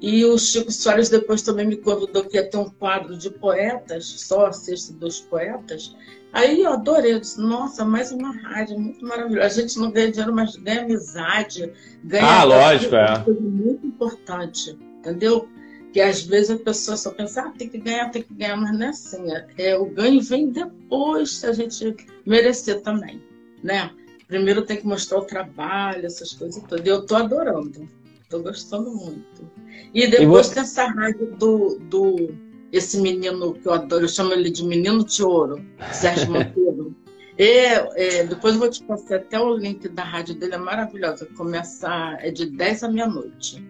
E 0.00 0.24
o 0.24 0.36
Chico 0.36 0.72
Soares 0.72 1.08
depois 1.08 1.42
também 1.42 1.66
me 1.66 1.76
convidou 1.76 2.24
que 2.24 2.36
ia 2.36 2.50
ter 2.50 2.58
um 2.58 2.68
quadro 2.68 3.16
de 3.16 3.30
poetas, 3.30 4.04
só 4.04 4.46
a 4.46 4.52
sexta 4.52 4.92
dos 4.94 5.20
poetas. 5.20 5.94
Aí 6.36 6.62
eu 6.62 6.70
adorei, 6.70 7.14
eu 7.14 7.20
disse, 7.20 7.40
nossa, 7.40 7.82
mais 7.82 8.12
uma 8.12 8.30
rádio, 8.30 8.78
muito 8.78 9.02
maravilhosa. 9.02 9.46
A 9.46 9.62
gente 9.62 9.78
não 9.78 9.90
ganha 9.90 10.10
dinheiro, 10.10 10.34
mas 10.34 10.54
ganha 10.56 10.82
amizade, 10.82 11.72
ganha. 12.04 12.26
Ah, 12.26 12.44
lógico, 12.44 12.94
é. 12.94 13.24
Muito 13.40 13.86
importante, 13.86 14.78
entendeu? 14.98 15.48
que 15.96 16.00
às 16.02 16.20
vezes 16.20 16.50
a 16.50 16.58
pessoa 16.58 16.94
só 16.94 17.10
pensa, 17.10 17.40
ah, 17.40 17.52
tem 17.56 17.70
que 17.70 17.78
ganhar, 17.78 18.10
tem 18.10 18.20
que 18.20 18.34
ganhar, 18.34 18.54
mas 18.54 18.78
não 18.78 18.84
é 18.84 18.88
assim. 18.90 19.32
É, 19.32 19.46
é, 19.56 19.78
o 19.78 19.86
ganho 19.86 20.20
vem 20.20 20.50
depois 20.50 21.36
se 21.36 21.46
a 21.46 21.54
gente 21.54 21.96
merecer 22.26 22.82
também, 22.82 23.22
né? 23.64 23.90
Primeiro 24.28 24.60
tem 24.60 24.76
que 24.76 24.86
mostrar 24.86 25.20
o 25.20 25.24
trabalho, 25.24 26.04
essas 26.04 26.34
coisas 26.34 26.62
todas. 26.64 26.84
E 26.84 26.88
eu 26.90 27.00
estou 27.00 27.16
adorando, 27.16 27.88
estou 28.22 28.42
gostando 28.42 28.90
muito. 28.90 29.50
E 29.94 30.06
depois 30.06 30.48
e 30.50 30.54
tem 30.54 30.62
essa 30.64 30.84
rádio 30.84 31.34
do, 31.38 31.78
do 31.88 32.34
esse 32.72 33.00
menino 33.00 33.54
que 33.54 33.66
eu 33.66 33.72
adoro, 33.72 34.04
eu 34.04 34.08
chamo 34.08 34.32
ele 34.32 34.50
de 34.50 34.64
Menino 34.64 35.04
de 35.04 35.22
Ouro, 35.22 35.64
Sérgio 35.92 36.30
Monteiro. 36.30 36.94
É, 37.38 38.20
é, 38.20 38.24
depois 38.24 38.54
eu 38.54 38.60
vou 38.60 38.70
te 38.70 38.82
passar 38.84 39.16
até 39.16 39.38
o 39.38 39.56
link 39.56 39.88
da 39.88 40.02
rádio 40.02 40.34
dele, 40.34 40.54
é 40.54 40.58
maravilhosa. 40.58 41.26
Começa, 41.36 42.16
é 42.20 42.30
de 42.30 42.46
10 42.46 42.84
à 42.84 42.88
meia-noite 42.88 43.62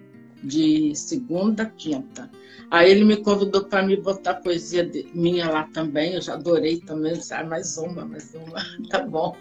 de 0.43 0.95
segunda 0.95 1.65
a 1.65 1.67
quinta. 1.67 2.31
Aí 2.71 2.91
ele 2.91 3.05
me 3.05 3.17
convidou 3.17 3.65
para 3.65 3.83
me 3.83 3.97
botar 3.97 4.35
poesia 4.35 4.85
de, 4.85 5.09
minha 5.15 5.49
lá 5.49 5.65
também, 5.73 6.15
eu 6.15 6.21
já 6.21 6.35
adorei 6.35 6.81
também, 6.81 7.13
ah, 7.31 7.45
mais 7.45 7.77
uma, 7.79 8.05
mais 8.05 8.35
uma, 8.35 8.65
tá 8.91 9.01
bom. 9.05 9.37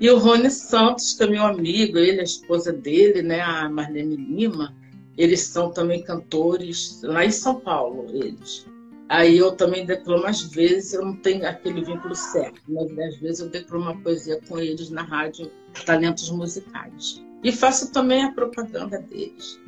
E 0.00 0.10
o 0.10 0.18
Rony 0.18 0.50
Santos, 0.50 1.14
que 1.14 1.22
é 1.22 1.26
meu 1.26 1.44
amigo, 1.44 1.98
ele, 1.98 2.20
a 2.20 2.24
esposa 2.24 2.72
dele, 2.72 3.22
né, 3.22 3.40
a 3.40 3.68
Marlene 3.68 4.16
Lima, 4.16 4.74
eles 5.16 5.42
são 5.42 5.70
também 5.70 6.02
cantores 6.02 7.00
lá 7.04 7.24
em 7.24 7.30
São 7.30 7.60
Paulo, 7.60 8.06
eles. 8.12 8.66
Aí 9.08 9.36
eu 9.36 9.52
também 9.52 9.84
declamo 9.84 10.26
às 10.26 10.42
vezes, 10.42 10.94
eu 10.94 11.04
não 11.04 11.16
tenho 11.16 11.46
aquele 11.46 11.84
vínculo 11.84 12.14
certo, 12.14 12.60
mas 12.68 12.90
às 12.98 13.16
vezes 13.18 13.40
eu 13.40 13.48
declamo 13.48 13.84
uma 13.84 14.00
poesia 14.00 14.40
com 14.48 14.58
eles 14.58 14.90
na 14.90 15.02
rádio 15.02 15.50
Talentos 15.84 16.30
Musicais. 16.30 17.22
E 17.42 17.52
faço 17.52 17.92
também 17.92 18.24
a 18.24 18.32
propaganda 18.32 18.98
deles. 18.98 19.60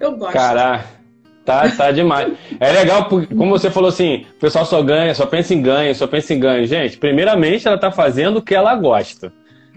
Eu 0.00 0.16
gosto. 0.16 0.32
Caraca. 0.32 0.98
Tá, 1.44 1.70
tá 1.70 1.90
demais. 1.90 2.34
É 2.60 2.72
legal, 2.72 3.08
porque, 3.08 3.34
como 3.34 3.50
você 3.50 3.70
falou 3.70 3.88
assim, 3.88 4.26
o 4.36 4.40
pessoal 4.40 4.66
só 4.66 4.82
ganha, 4.82 5.14
só 5.14 5.24
pensa 5.24 5.54
em 5.54 5.62
ganho, 5.62 5.94
só 5.94 6.06
pensa 6.06 6.34
em 6.34 6.40
ganho. 6.40 6.66
Gente, 6.66 6.98
primeiramente 6.98 7.66
ela 7.66 7.78
tá 7.78 7.90
fazendo 7.90 8.38
o 8.38 8.42
que 8.42 8.54
ela 8.54 8.74
gosta. 8.74 9.32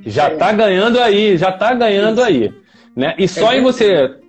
Já 0.06 0.26
é. 0.26 0.36
tá 0.36 0.52
ganhando 0.52 1.00
aí, 1.00 1.38
já 1.38 1.52
tá 1.52 1.74
ganhando 1.74 2.20
Isso. 2.20 2.28
aí. 2.28 2.54
Né? 2.94 3.16
E 3.18 3.28
só 3.28 3.54
é 3.54 3.60
em 3.60 3.62
você 3.62 4.21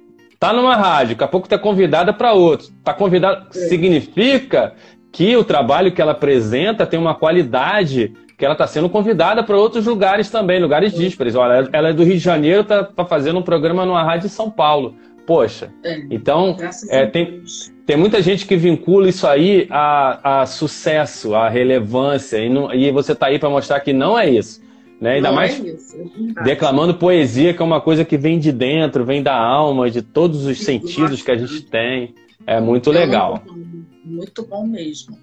tá 0.43 0.53
numa 0.53 0.75
rádio, 0.75 1.15
daqui 1.15 1.23
a 1.23 1.29
pouco 1.29 1.49
tá 1.49 1.57
convidada 1.57 2.13
para 2.13 2.33
outro. 2.33 2.67
Tá 2.83 2.93
convidada, 2.93 3.47
é. 3.55 3.59
significa 3.69 4.75
que 5.13 5.37
o 5.37 5.45
trabalho 5.45 5.93
que 5.93 6.03
ela 6.03 6.11
apresenta 6.11 6.85
tem 6.85 6.99
uma 6.99 7.15
qualidade 7.15 8.13
que 8.37 8.45
ela 8.45 8.55
está 8.55 8.67
sendo 8.67 8.89
convidada 8.89 9.45
para 9.45 9.57
outros 9.57 9.87
lugares 9.87 10.31
também, 10.31 10.59
lugares 10.59 10.93
díspares. 10.93 11.37
Olha, 11.37 11.69
ela 11.73 11.91
é 11.91 11.93
do 11.93 12.03
Rio 12.03 12.15
de 12.15 12.19
Janeiro, 12.19 12.65
tá, 12.65 12.83
tá 12.83 13.05
fazendo 13.05 13.39
um 13.39 13.43
programa 13.43 13.87
numa 13.87 14.03
rádio 14.03 14.27
em 14.27 14.31
São 14.31 14.51
Paulo. 14.51 14.97
Poxa, 15.25 15.71
é, 15.85 16.03
então 16.11 16.57
é, 16.91 17.07
tem, 17.07 17.45
tem 17.87 17.97
muita 17.97 18.21
gente 18.21 18.45
que 18.45 18.57
vincula 18.57 19.09
isso 19.09 19.29
aí 19.29 19.69
a, 19.71 20.41
a 20.41 20.47
sucesso, 20.47 21.37
a 21.37 21.49
relevância, 21.49 22.39
e, 22.39 22.49
não, 22.49 22.75
e 22.75 22.91
você 22.91 23.13
está 23.13 23.27
aí 23.27 23.39
para 23.39 23.49
mostrar 23.49 23.79
que 23.79 23.93
não 23.93 24.19
é 24.19 24.29
isso. 24.29 24.61
Né? 25.03 25.15
Ainda 25.15 25.31
não 25.31 25.35
mais 25.35 25.59
é 25.59 25.69
isso, 25.69 25.97
é 26.39 26.45
declamando 26.45 26.95
poesia, 26.95 27.53
que 27.53 27.61
é 27.61 27.65
uma 27.65 27.81
coisa 27.81 28.05
que 28.05 28.17
vem 28.17 28.39
de 28.39 28.53
dentro, 28.53 29.05
vem 29.05 29.21
da 29.21 29.35
alma, 29.37 29.91
de 29.91 30.01
todos 30.01 30.47
os 30.47 30.61
sentidos 30.61 31.23
que 31.23 31.31
a 31.33 31.37
gente 31.37 31.63
tem. 31.63 32.15
É 32.47 32.61
muito 32.61 32.91
é 32.93 33.01
legal. 33.01 33.43
Muito 33.45 33.53
bom, 33.53 33.83
muito 34.05 34.47
bom 34.47 34.65
mesmo. 34.65 35.19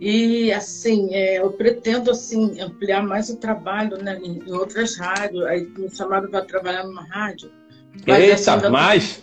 E 0.00 0.50
assim, 0.52 1.14
é, 1.14 1.38
eu 1.38 1.52
pretendo 1.52 2.10
assim 2.10 2.60
ampliar 2.60 3.06
mais 3.06 3.30
o 3.30 3.36
trabalho 3.36 4.02
né, 4.02 4.18
em 4.20 4.50
outras 4.50 4.98
rádios. 4.98 5.44
Aí 5.44 5.64
me 5.78 5.88
chamaram 5.94 6.28
para 6.28 6.44
trabalhar 6.44 6.82
numa 6.82 7.06
rádio 7.06 7.52
mas 8.06 8.24
Eita, 8.24 8.54
assim, 8.54 8.68
mais? 8.68 9.22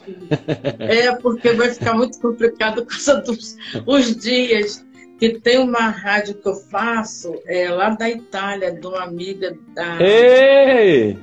É, 0.80 1.15
porque 1.15 1.52
vai 1.54 1.74
ficar 1.74 1.93
muito 1.93 2.20
complicado 2.20 2.86
por 2.86 2.91
causa 2.91 3.22
dos 3.22 3.58
os 3.86 4.15
dias. 4.15 4.86
Que 5.18 5.40
tem 5.40 5.58
uma 5.58 5.90
rádio 5.90 6.36
que 6.36 6.48
eu 6.48 6.56
faço 6.56 7.34
é, 7.46 7.70
lá 7.70 7.90
da 7.90 8.10
Itália, 8.10 8.72
de 8.72 8.86
uma 8.86 9.04
amiga 9.04 9.58
da. 9.74 10.02
Ei! 10.02 11.18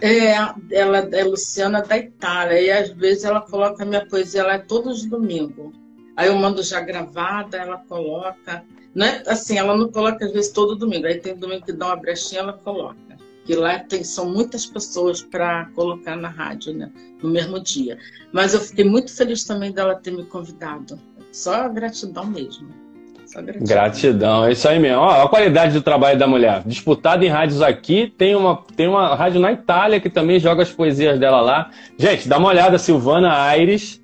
É, 0.00 0.32
ela 0.70 1.08
é 1.12 1.24
Luciana 1.24 1.82
da 1.82 1.98
Itália, 1.98 2.60
e 2.60 2.70
às 2.70 2.90
vezes 2.90 3.24
ela 3.24 3.42
coloca 3.42 3.84
minha 3.84 4.06
poesia 4.06 4.44
lá 4.44 4.58
todos 4.58 5.02
os 5.02 5.06
domingos. 5.06 5.74
Aí 6.16 6.28
eu 6.28 6.36
mando 6.36 6.62
já 6.62 6.80
gravada, 6.80 7.58
ela 7.58 7.78
coloca. 7.88 8.64
Não 8.94 9.06
é 9.06 9.22
assim, 9.26 9.58
ela 9.58 9.76
não 9.76 9.92
coloca 9.92 10.24
às 10.24 10.32
vezes 10.32 10.50
todo 10.50 10.74
domingo. 10.74 11.06
Aí 11.06 11.18
tem 11.18 11.36
domingo 11.36 11.66
que 11.66 11.72
dá 11.72 11.86
uma 11.86 11.96
brechinha, 11.96 12.40
ela 12.40 12.54
coloca 12.54 13.10
que 13.50 13.56
lá 13.56 13.80
tem, 13.80 14.04
são 14.04 14.30
muitas 14.30 14.64
pessoas 14.64 15.22
para 15.22 15.66
colocar 15.74 16.14
na 16.14 16.28
rádio 16.28 16.72
né, 16.72 16.88
no 17.20 17.28
mesmo 17.28 17.58
dia. 17.58 17.98
Mas 18.32 18.54
eu 18.54 18.60
fiquei 18.60 18.84
muito 18.84 19.12
feliz 19.12 19.42
também 19.42 19.72
dela 19.72 19.96
ter 19.96 20.12
me 20.12 20.24
convidado. 20.24 20.96
Só 21.32 21.68
gratidão 21.68 22.26
mesmo. 22.26 22.68
Gratidão. 23.32 23.66
gratidão, 23.66 24.44
é 24.44 24.52
isso 24.52 24.68
aí 24.68 24.78
mesmo. 24.78 24.98
Ó, 24.98 25.22
a 25.22 25.28
qualidade 25.28 25.72
do 25.72 25.82
trabalho 25.82 26.18
da 26.18 26.26
mulher. 26.26 26.62
Disputada 26.66 27.24
em 27.24 27.28
rádios 27.28 27.62
aqui, 27.62 28.12
tem 28.18 28.34
uma, 28.34 28.62
tem 28.76 28.88
uma 28.88 29.14
rádio 29.14 29.40
na 29.40 29.52
Itália 29.52 30.00
que 30.00 30.10
também 30.10 30.40
joga 30.40 30.62
as 30.62 30.70
poesias 30.70 31.18
dela 31.18 31.40
lá. 31.40 31.70
Gente, 31.98 32.28
dá 32.28 32.38
uma 32.38 32.48
olhada, 32.48 32.78
Silvana 32.78 33.32
Aires 33.32 34.00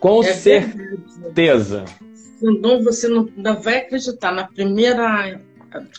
Com 0.00 0.24
é 0.24 0.32
certeza. 0.32 1.84
Não, 2.40 2.82
você 2.82 3.06
não, 3.06 3.28
não 3.36 3.60
vai 3.60 3.78
acreditar. 3.78 4.32
Na 4.32 4.44
primeira 4.46 5.38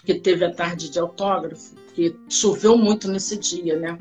que 0.04 0.16
teve 0.16 0.44
a 0.44 0.54
tarde 0.54 0.90
de 0.90 1.00
autógrafo, 1.00 1.76
que 1.94 2.16
choveu 2.28 2.76
muito 2.78 3.08
nesse 3.08 3.38
dia, 3.38 3.78
né? 3.78 3.98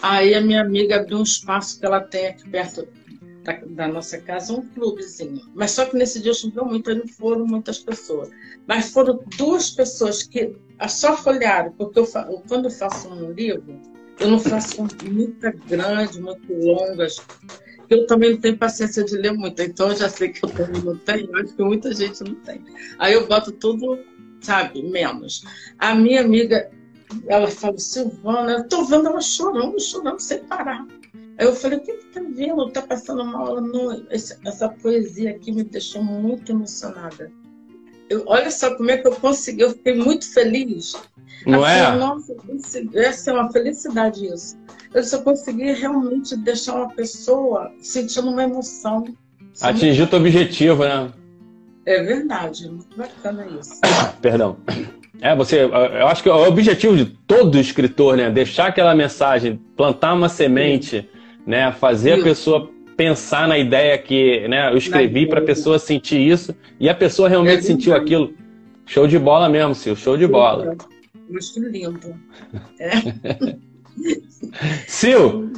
Aí 0.00 0.34
a 0.34 0.40
minha 0.40 0.60
amiga 0.60 1.00
abriu 1.00 1.18
um 1.18 1.24
espaço 1.24 1.78
que 1.80 1.84
ela 1.84 2.00
tem 2.00 2.28
aqui 2.28 2.48
perto 2.48 2.86
da, 3.42 3.52
da, 3.66 3.88
nossa 3.88 4.18
casa, 4.18 4.52
um 4.52 4.62
clubezinho. 4.62 5.42
Mas 5.54 5.72
só 5.72 5.84
que 5.84 5.96
nesse 5.96 6.22
dia 6.22 6.32
choveu 6.32 6.64
muito, 6.64 6.88
aí 6.88 6.96
não 6.96 7.08
foram 7.08 7.44
muitas 7.44 7.78
pessoas. 7.78 8.30
Mas 8.66 8.90
foram 8.90 9.20
duas 9.36 9.70
pessoas 9.70 10.22
que 10.22 10.54
só 10.88 11.16
folharam, 11.16 11.72
porque 11.72 11.98
eu, 11.98 12.06
quando 12.46 12.66
eu 12.66 12.70
faço 12.70 13.08
um 13.08 13.32
livro, 13.32 13.80
eu 14.20 14.30
não 14.30 14.38
faço 14.38 14.82
muito 14.82 15.04
grande, 15.66 16.20
muito 16.20 16.52
longas. 16.52 17.20
Eu 17.88 18.06
também 18.06 18.32
não 18.32 18.40
tenho 18.40 18.58
paciência 18.58 19.04
de 19.04 19.16
ler 19.16 19.32
muito, 19.32 19.62
então 19.62 19.90
eu 19.90 19.96
já 19.96 20.08
sei 20.08 20.28
que 20.28 20.44
eu 20.44 20.50
também 20.50 20.82
não 20.82 20.96
tenho, 20.96 21.34
acho 21.36 21.54
que 21.54 21.62
muita 21.62 21.94
gente 21.94 22.22
não 22.22 22.34
tem. 22.36 22.62
Aí 22.98 23.14
eu 23.14 23.26
boto 23.26 23.52
tudo, 23.52 23.98
sabe, 24.40 24.82
menos. 24.82 25.42
A 25.78 25.94
minha 25.94 26.20
amiga, 26.20 26.70
ela 27.26 27.48
falou, 27.48 27.78
Silvana, 27.78 28.52
eu 28.52 28.68
tô 28.68 28.84
vendo 28.84 29.08
ela 29.08 29.20
chorando, 29.20 29.80
chorando 29.80 30.20
sem 30.20 30.40
parar. 30.44 30.86
Aí 31.38 31.46
eu 31.46 31.54
falei, 31.54 31.78
o 31.78 31.82
que 31.82 31.92
está 31.92 32.20
vendo? 32.20 32.66
Está 32.66 32.82
passando 32.82 33.24
mal? 33.24 33.60
Não, 33.60 34.06
essa 34.10 34.68
poesia 34.68 35.30
aqui 35.30 35.52
me 35.52 35.64
deixou 35.64 36.02
muito 36.02 36.52
emocionada. 36.52 37.32
Eu, 38.10 38.24
olha 38.26 38.50
só 38.50 38.74
como 38.74 38.90
é 38.90 38.96
que 38.96 39.06
eu 39.06 39.12
consegui, 39.12 39.62
eu 39.62 39.70
fiquei 39.70 39.94
muito 39.94 40.30
feliz. 40.30 40.94
Não 41.46 41.64
assim, 41.64 41.80
é? 41.80 41.96
Nossa, 41.96 42.36
essa 42.94 43.30
é 43.30 43.34
uma 43.34 43.50
felicidade 43.50 44.26
isso. 44.26 44.56
Eu 44.94 45.04
só 45.04 45.22
consegui 45.22 45.72
realmente 45.72 46.36
deixar 46.36 46.74
uma 46.74 46.88
pessoa 46.88 47.70
sentindo 47.80 48.30
uma 48.30 48.42
emoção. 48.42 49.04
Atingir 49.60 50.02
o 50.02 50.06
teu 50.06 50.18
objetivo, 50.18 50.84
né? 50.84 51.12
É 51.84 52.02
verdade, 52.02 52.68
muito 52.68 52.96
bacana 52.96 53.46
isso. 53.58 53.80
Perdão. 54.20 54.56
É, 55.20 55.34
você, 55.34 55.64
eu 55.64 56.06
acho 56.06 56.22
que 56.22 56.28
o 56.28 56.46
objetivo 56.46 56.96
de 56.96 57.06
todo 57.06 57.58
escritor, 57.58 58.16
né, 58.16 58.30
deixar 58.30 58.68
aquela 58.68 58.94
mensagem, 58.94 59.60
plantar 59.76 60.14
uma 60.14 60.28
semente, 60.28 61.08
né, 61.46 61.72
fazer 61.72 62.12
isso. 62.12 62.20
a 62.20 62.24
pessoa 62.24 62.70
pensar 62.96 63.48
na 63.48 63.56
ideia 63.58 63.96
que, 63.96 64.46
né, 64.48 64.70
eu 64.70 64.76
escrevi 64.76 65.26
para 65.26 65.40
a 65.40 65.44
pessoa 65.44 65.78
sentir 65.78 66.20
isso 66.20 66.54
e 66.78 66.88
a 66.88 66.94
pessoa 66.94 67.28
realmente 67.28 67.58
é 67.58 67.62
sentiu 67.62 67.94
aquilo. 67.94 68.32
Show 68.86 69.06
de 69.06 69.18
bola 69.18 69.48
mesmo, 69.48 69.74
Sil, 69.74 69.96
show 69.96 70.16
de 70.16 70.26
bola. 70.26 70.76
Muito 71.28 71.60
lindo. 71.60 72.14
É. 72.78 72.88
Sil, 74.86 75.50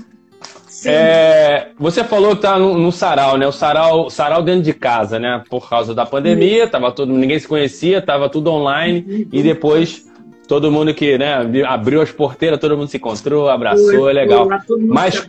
é, 0.85 1.69
você 1.79 2.03
falou 2.03 2.35
que 2.35 2.43
tá 2.43 2.59
no, 2.59 2.79
no, 2.79 2.91
sarau, 2.91 3.37
né? 3.37 3.47
O 3.47 3.53
sarau, 3.53 4.09
sarau 4.09 4.43
dentro 4.43 4.63
de 4.63 4.73
casa, 4.73 5.19
né? 5.19 5.43
Por 5.49 5.69
causa 5.69 5.95
da 5.95 6.07
pandemia, 6.07 6.67
tava 6.67 6.91
todo, 6.91 7.13
ninguém 7.13 7.39
se 7.39 7.47
conhecia, 7.47 8.01
tava 8.01 8.29
tudo 8.29 8.51
online 8.51 9.29
e 9.31 9.43
depois 9.43 10.09
todo 10.49 10.73
mundo 10.73 10.93
que, 10.95 11.17
né, 11.17 11.35
abriu 11.65 12.03
as 12.03 12.11
porteiras, 12.11 12.59
todo 12.59 12.77
mundo 12.77 12.89
se 12.89 12.97
encontrou, 12.97 13.49
abraçou, 13.49 14.09
é 14.09 14.13
legal. 14.13 14.49
Mas 14.81 15.25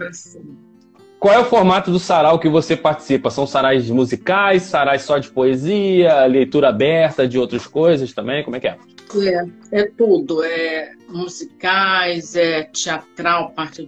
qual 1.20 1.36
é 1.36 1.40
o 1.40 1.46
formato 1.46 1.92
do 1.92 2.00
sarau 2.00 2.40
que 2.40 2.50
você 2.50 2.76
participa? 2.76 3.30
São 3.30 3.46
sarais 3.46 3.88
musicais, 3.90 4.64
sarais 4.64 5.04
só 5.04 5.20
de 5.20 5.30
poesia, 5.30 6.26
leitura 6.26 6.70
aberta 6.70 7.28
de 7.28 7.38
outras 7.38 7.68
coisas 7.68 8.12
também? 8.14 8.44
Como 8.44 8.56
é 8.56 8.60
que 8.60 8.68
é? 8.68 8.78
É, 9.20 9.82
é 9.82 9.84
tudo. 9.86 10.44
É 10.44 10.94
musicais, 11.12 12.36
é 12.36 12.64
teatral, 12.64 13.52
parte 13.52 13.86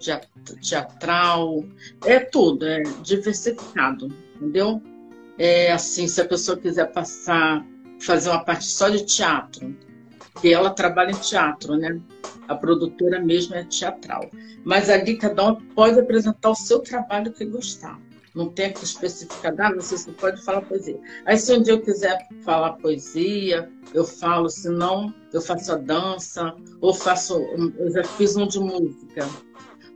teatral, 0.61 1.63
é 2.05 2.19
tudo, 2.19 2.65
é 2.65 2.83
diversificado, 3.01 4.13
entendeu? 4.35 4.81
É 5.37 5.71
assim, 5.71 6.07
se 6.07 6.21
a 6.21 6.25
pessoa 6.25 6.57
quiser 6.57 6.91
passar, 6.91 7.65
fazer 7.99 8.29
uma 8.29 8.43
parte 8.43 8.65
só 8.65 8.89
de 8.89 9.05
teatro, 9.05 9.75
que 10.41 10.53
ela 10.53 10.69
trabalha 10.69 11.11
em 11.11 11.19
teatro, 11.19 11.75
né? 11.77 11.99
A 12.47 12.55
produtora 12.55 13.19
mesmo 13.19 13.55
é 13.55 13.63
teatral. 13.63 14.29
Mas 14.63 14.89
ali 14.89 15.17
cada 15.17 15.51
um 15.51 15.55
pode 15.55 15.99
apresentar 15.99 16.49
o 16.49 16.55
seu 16.55 16.79
trabalho 16.79 17.31
que 17.31 17.45
gostar. 17.45 17.99
Não 18.33 18.49
tem 18.49 18.73
que 18.73 18.83
especificar, 18.83 19.53
ah, 19.59 19.75
você 19.75 19.95
só 19.95 20.11
pode 20.13 20.41
falar 20.43 20.61
poesia. 20.61 20.99
Aí 21.25 21.37
se 21.37 21.53
um 21.53 21.61
dia 21.61 21.73
eu 21.73 21.81
quiser 21.81 22.27
falar 22.43 22.73
poesia, 22.73 23.69
eu 23.93 24.03
falo, 24.03 24.49
se 24.49 24.69
não, 24.69 25.13
eu 25.31 25.39
faço 25.39 25.71
a 25.71 25.75
dança, 25.75 26.55
ou 26.81 26.93
faço, 26.93 27.35
eu 27.77 27.91
já 27.91 28.03
fiz 28.03 28.35
um 28.35 28.47
de 28.47 28.59
música. 28.59 29.29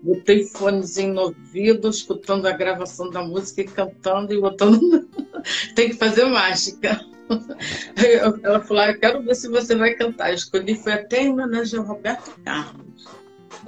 Botei 0.03 0.45
fones 0.45 0.95
no 0.97 1.21
ouvido, 1.21 1.89
escutando 1.89 2.45
a 2.45 2.51
gravação 2.51 3.09
da 3.09 3.23
música 3.23 3.61
e 3.61 3.65
cantando 3.65 4.31
e 4.31 4.39
botando. 4.39 5.09
tem 5.73 5.89
que 5.89 5.95
fazer 5.95 6.25
mágica. 6.25 6.99
Ela 8.43 8.59
falou: 8.61 8.83
ah, 8.83 8.91
Eu 8.91 8.99
quero 8.99 9.23
ver 9.23 9.35
se 9.35 9.47
você 9.49 9.75
vai 9.75 9.95
cantar. 9.95 10.29
Eu 10.29 10.35
escolhi, 10.35 10.75
foi 10.75 10.93
até 10.93 11.23
em 11.23 11.31
homenagem 11.31 11.79
ao 11.79 11.85
Roberto 11.85 12.39
Carlos, 12.45 13.07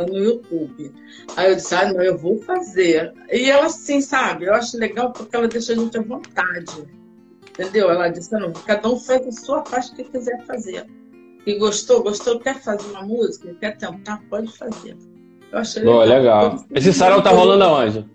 no 0.05 0.17
YouTube. 0.17 0.91
Aí 1.35 1.49
eu 1.51 1.55
disse: 1.55 1.75
Ah, 1.75 1.91
não, 1.91 2.01
eu 2.01 2.17
vou 2.17 2.37
fazer. 2.39 3.13
E 3.31 3.49
ela, 3.49 3.65
assim, 3.65 4.01
sabe, 4.01 4.45
eu 4.45 4.53
acho 4.53 4.77
legal 4.77 5.11
porque 5.11 5.35
ela 5.35 5.47
deixa 5.47 5.73
a 5.73 5.75
gente 5.75 5.97
à 5.97 6.01
vontade. 6.01 6.87
Entendeu? 7.51 7.89
Ela 7.89 8.09
disse: 8.09 8.31
Não, 8.33 8.51
cada 8.51 8.89
um 8.89 8.97
faz 8.97 9.27
a 9.27 9.31
sua 9.31 9.61
parte 9.61 9.95
que 9.95 10.03
quiser 10.03 10.45
fazer. 10.45 10.85
E 11.45 11.55
gostou, 11.57 12.03
gostou, 12.03 12.39
quer 12.39 12.61
fazer 12.61 12.85
uma 12.91 13.01
música, 13.01 13.55
quer 13.59 13.77
tentar, 13.77 14.21
pode 14.29 14.55
fazer. 14.57 14.97
Eu 15.51 15.59
achei 15.59 15.83
legal. 15.83 15.97
Oh, 15.97 16.03
legal. 16.03 16.65
Esse 16.71 16.93
sarau 16.93 17.21
tá 17.21 17.31
rolando 17.31 17.63
aonde? 17.63 18.05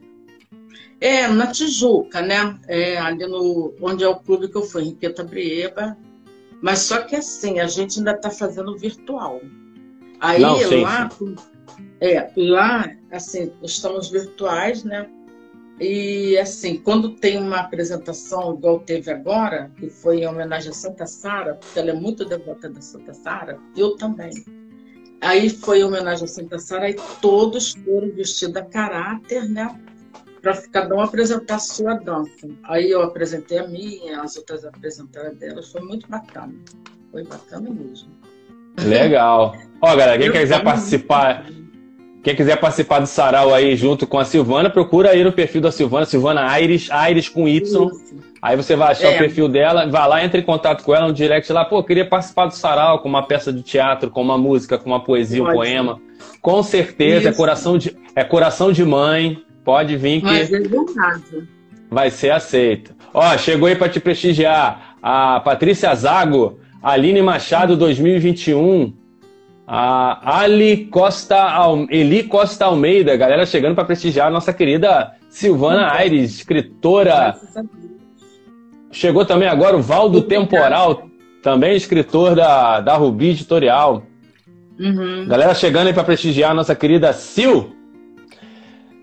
É, 1.01 1.27
na 1.29 1.49
Tijuca, 1.49 2.23
né? 2.23 2.59
É, 2.69 2.97
ali 2.99 3.27
no, 3.27 3.75
onde 3.81 4.05
é 4.05 4.09
o 4.09 4.17
clube 4.17 4.49
que 4.49 4.57
eu 4.57 4.63
fui, 4.63 4.83
Henriqueta 4.83 5.25
Brieba. 5.25 5.97
Mas 6.63 6.79
só 6.79 7.03
que 7.03 7.17
assim, 7.17 7.61
a 7.61 7.67
gente 7.67 7.99
ainda 7.99 8.13
está 8.13 8.31
fazendo 8.31 8.79
virtual. 8.79 9.41
Aí 10.21 10.41
Não, 10.41 10.57
sim, 10.57 10.81
lá, 10.81 11.11
sim. 11.11 11.35
É, 12.01 12.31
lá, 12.37 12.91
assim, 13.11 13.53
estamos 13.63 14.11
virtuais, 14.11 14.85
né? 14.85 15.09
E 15.81 16.39
assim, 16.39 16.77
quando 16.79 17.17
tem 17.17 17.37
uma 17.39 17.61
apresentação 17.61 18.55
igual 18.55 18.81
teve 18.81 19.11
agora, 19.11 19.71
que 19.77 19.91
foi 19.91 20.21
em 20.21 20.27
homenagem 20.27 20.71
a 20.71 20.75
Santa 20.75 21.07
Sara, 21.07 21.55
porque 21.55 21.79
ela 21.79 21.91
é 21.91 21.95
muito 21.95 22.25
devota 22.25 22.69
da 22.69 22.81
Santa 22.81 23.13
Sara, 23.13 23.59
eu 23.77 23.97
também. 23.97 24.33
Aí 25.21 25.51
foi 25.51 25.81
em 25.81 25.85
homenagem 25.85 26.25
a 26.25 26.29
Santa 26.29 26.59
Sara 26.59 26.91
e 26.91 26.95
todos 27.21 27.73
foram 27.73 28.11
vestidos 28.13 28.57
a 28.57 28.63
caráter, 28.63 29.49
né? 29.49 29.77
para 30.45 30.61
cada 30.71 30.95
um 30.95 31.01
apresentar 31.01 31.55
a 31.55 31.59
sua 31.59 31.95
dança. 31.95 32.47
Aí 32.65 32.91
eu 32.91 33.03
apresentei 33.03 33.59
a 33.59 33.67
minha, 33.67 34.21
as 34.21 34.37
outras 34.37 34.63
apresentaram 34.65 35.31
a 35.31 35.33
delas, 35.33 35.73
foi 35.73 35.81
muito 35.81 36.07
bacana. 36.07 36.55
Foi 37.11 37.25
bacana 37.25 37.71
mesmo. 37.71 38.11
Legal. 38.85 39.57
Ó, 39.81 39.97
galera, 39.97 40.19
quem 40.19 40.31
quiser 40.31 40.63
participar, 40.63 41.47
quem 42.25 42.35
quiser 42.35 42.57
participar 42.57 43.01
do 43.01 43.07
sarau 43.07 43.55
aí 43.55 43.77
junto 43.77 44.07
com 44.07 44.19
a 44.19 44.25
Silvana, 44.25 44.71
procura 44.71 45.11
aí 45.11 45.23
no 45.23 45.31
perfil 45.31 45.61
da 45.61 45.71
Silvana, 45.71 46.07
Silvana 46.07 46.51
Aires, 46.51 46.91
Aires 46.91 47.29
com 47.29 47.47
Y. 47.47 47.91
Aí 48.41 48.57
você 48.57 48.75
vai 48.75 48.93
achar 48.93 49.13
é. 49.13 49.15
o 49.15 49.19
perfil 49.19 49.47
dela, 49.47 49.87
vai 49.91 50.09
lá, 50.09 50.25
entra 50.25 50.41
em 50.41 50.43
contato 50.43 50.83
com 50.83 50.95
ela 50.95 51.07
no 51.07 51.13
direct 51.13 51.53
lá, 51.53 51.67
pô, 51.67 51.85
queria 51.85 52.09
participar 52.09 52.47
do 52.47 52.55
sarau 52.55 53.01
com 53.01 53.11
uma 53.11 53.27
peça 53.27 53.53
de 53.53 53.63
teatro, 53.63 54.11
com 54.11 54.23
uma 54.23 54.39
música, 54.39 54.79
com 54.79 54.89
uma 54.89 55.05
poesia, 55.05 55.43
um 55.43 55.53
poema. 55.53 56.01
Com 56.41 56.63
certeza, 56.63 57.29
é 57.29 57.33
coração, 57.33 57.77
de, 57.77 57.95
é 58.17 58.25
coração 58.25 58.73
de 58.73 58.85
mãe. 58.85 59.43
Pode 59.63 59.95
vir 59.95 60.21
que. 60.21 60.27
Mas 60.27 60.51
é 60.51 60.61
verdade. 60.61 61.49
Vai 61.91 62.11
ser 62.11 62.31
aceito. 62.31 62.95
Ó, 63.13 63.37
chegou 63.37 63.69
aí 63.69 63.77
para 63.77 63.91
te 63.91 64.01
prestigiar 64.01 64.97
a 65.03 65.41
Patrícia 65.41 65.95
Zago, 65.95 66.59
Aline 66.83 67.21
Machado 67.21 67.77
2021, 67.77 68.95
a 69.67 70.41
Ali 70.41 70.87
Costa, 70.87 71.37
Eli 71.91 72.25
Costa 72.25 72.67
Almeida, 72.67 73.17
galera 73.17 73.47
chegando 73.47 73.75
para 73.75 73.85
prestigiar 73.85 74.27
a 74.27 74.31
nossa 74.31 74.53
querida 74.53 75.13
Silvana 75.29 75.91
Aires, 75.93 76.35
escritora. 76.37 77.35
Chegou 78.91 79.25
também 79.25 79.49
agora 79.49 79.77
o 79.77 79.83
Valdo 79.83 80.23
Temporal, 80.23 81.09
também 81.43 81.77
escritor 81.77 82.35
da, 82.37 82.81
da 82.81 82.95
Rubi 82.95 83.31
Editorial. 83.31 84.03
Uhum. 84.79 85.27
Galera 85.27 85.55
chegando 85.55 85.87
aí 85.89 85.93
para 85.93 86.05
prestigiar 86.05 86.51
a 86.51 86.55
nossa 86.55 86.75
querida 86.75 87.13
Sil. 87.13 87.73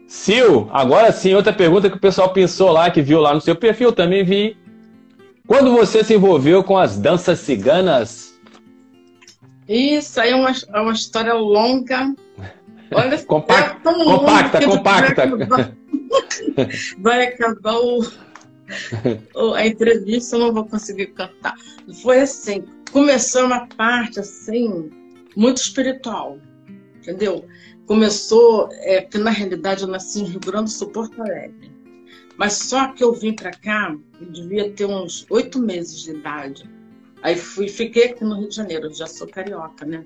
Sil, 0.07 0.69
agora 0.71 1.11
sim, 1.11 1.33
outra 1.33 1.53
pergunta 1.53 1.89
que 1.89 1.97
o 1.97 1.99
pessoal 1.99 2.29
pensou 2.29 2.71
lá, 2.71 2.89
que 2.91 3.01
viu 3.01 3.19
lá 3.19 3.33
no 3.33 3.41
seu 3.41 3.55
perfil, 3.55 3.91
também 3.91 4.23
vi. 4.23 4.57
Quando 5.47 5.71
você 5.71 6.03
se 6.03 6.13
envolveu 6.13 6.63
com 6.63 6.77
as 6.77 6.97
danças 6.97 7.39
ciganas? 7.39 8.30
Isso 9.73 10.19
aí 10.19 10.31
é 10.31 10.35
uma, 10.35 10.51
é 10.51 10.81
uma 10.81 10.93
história 10.93 11.33
longa. 11.33 12.13
Olha, 12.93 13.17
compacta, 13.23 13.89
é 13.89 14.05
compacta, 14.05 14.67
compacta. 14.67 15.27
Vai 15.27 15.37
acabar, 15.37 15.75
vai 16.99 17.27
acabar 17.27 17.75
o, 17.77 18.01
o, 19.35 19.53
a 19.53 19.65
entrevista, 19.65 20.35
eu 20.35 20.39
não 20.39 20.53
vou 20.53 20.65
conseguir 20.65 21.07
cantar. 21.07 21.55
Foi 22.01 22.21
assim, 22.21 22.65
começou 22.91 23.45
uma 23.45 23.67
parte 23.67 24.19
assim, 24.19 24.89
muito 25.35 25.61
espiritual, 25.61 26.37
entendeu? 26.97 27.45
começou, 27.91 28.69
é, 28.71 29.01
porque 29.01 29.17
na 29.17 29.31
realidade 29.31 29.81
eu 29.83 29.87
nasci 29.89 30.21
em 30.21 30.23
Rio 30.23 30.39
Grande 30.39 30.65
do 30.65 30.69
Sul, 30.69 30.91
Porto 30.91 31.21
Alegre. 31.21 31.69
Mas 32.37 32.53
só 32.53 32.93
que 32.93 33.03
eu 33.03 33.11
vim 33.11 33.33
para 33.33 33.51
cá, 33.51 33.93
eu 34.19 34.31
devia 34.31 34.71
ter 34.71 34.85
uns 34.85 35.25
oito 35.29 35.59
meses 35.59 36.03
de 36.03 36.11
idade. 36.11 36.63
Aí 37.21 37.35
fui, 37.35 37.67
fiquei 37.67 38.05
aqui 38.05 38.23
no 38.23 38.39
Rio 38.39 38.49
de 38.49 38.55
Janeiro, 38.55 38.93
já 38.93 39.07
sou 39.07 39.27
carioca, 39.27 39.85
né? 39.85 40.05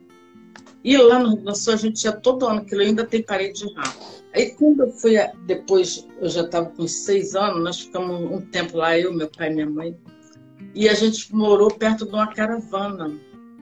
E 0.84 0.98
lá 0.98 1.18
no 1.18 1.30
Rio 1.30 1.44
Grande 1.44 1.60
Sul 1.60 1.74
a 1.74 1.78
gente 1.78 2.04
ia 2.04 2.12
todo 2.12 2.46
ano, 2.46 2.66
que 2.66 2.76
ainda 2.76 3.06
tem 3.06 3.24
parede 3.24 3.66
de 3.66 3.74
rato. 3.74 4.24
Aí 4.34 4.52
quando 4.52 4.84
eu 4.84 4.92
fui, 4.92 5.16
depois, 5.46 6.08
eu 6.22 6.30
já 6.30 6.42
estava 6.42 6.70
com 6.70 6.88
seis 6.88 7.36
anos, 7.36 7.64
nós 7.64 7.82
ficamos 7.82 8.32
um 8.32 8.42
tempo 8.42 8.78
lá, 8.78 8.98
eu, 8.98 9.14
meu 9.14 9.30
pai 9.30 9.50
e 9.50 9.54
minha 9.56 9.70
mãe, 9.70 9.98
e 10.76 10.90
a 10.90 10.94
gente 10.94 11.34
morou 11.34 11.74
perto 11.74 12.06
de 12.06 12.12
uma 12.12 12.28
caravana, 12.28 13.12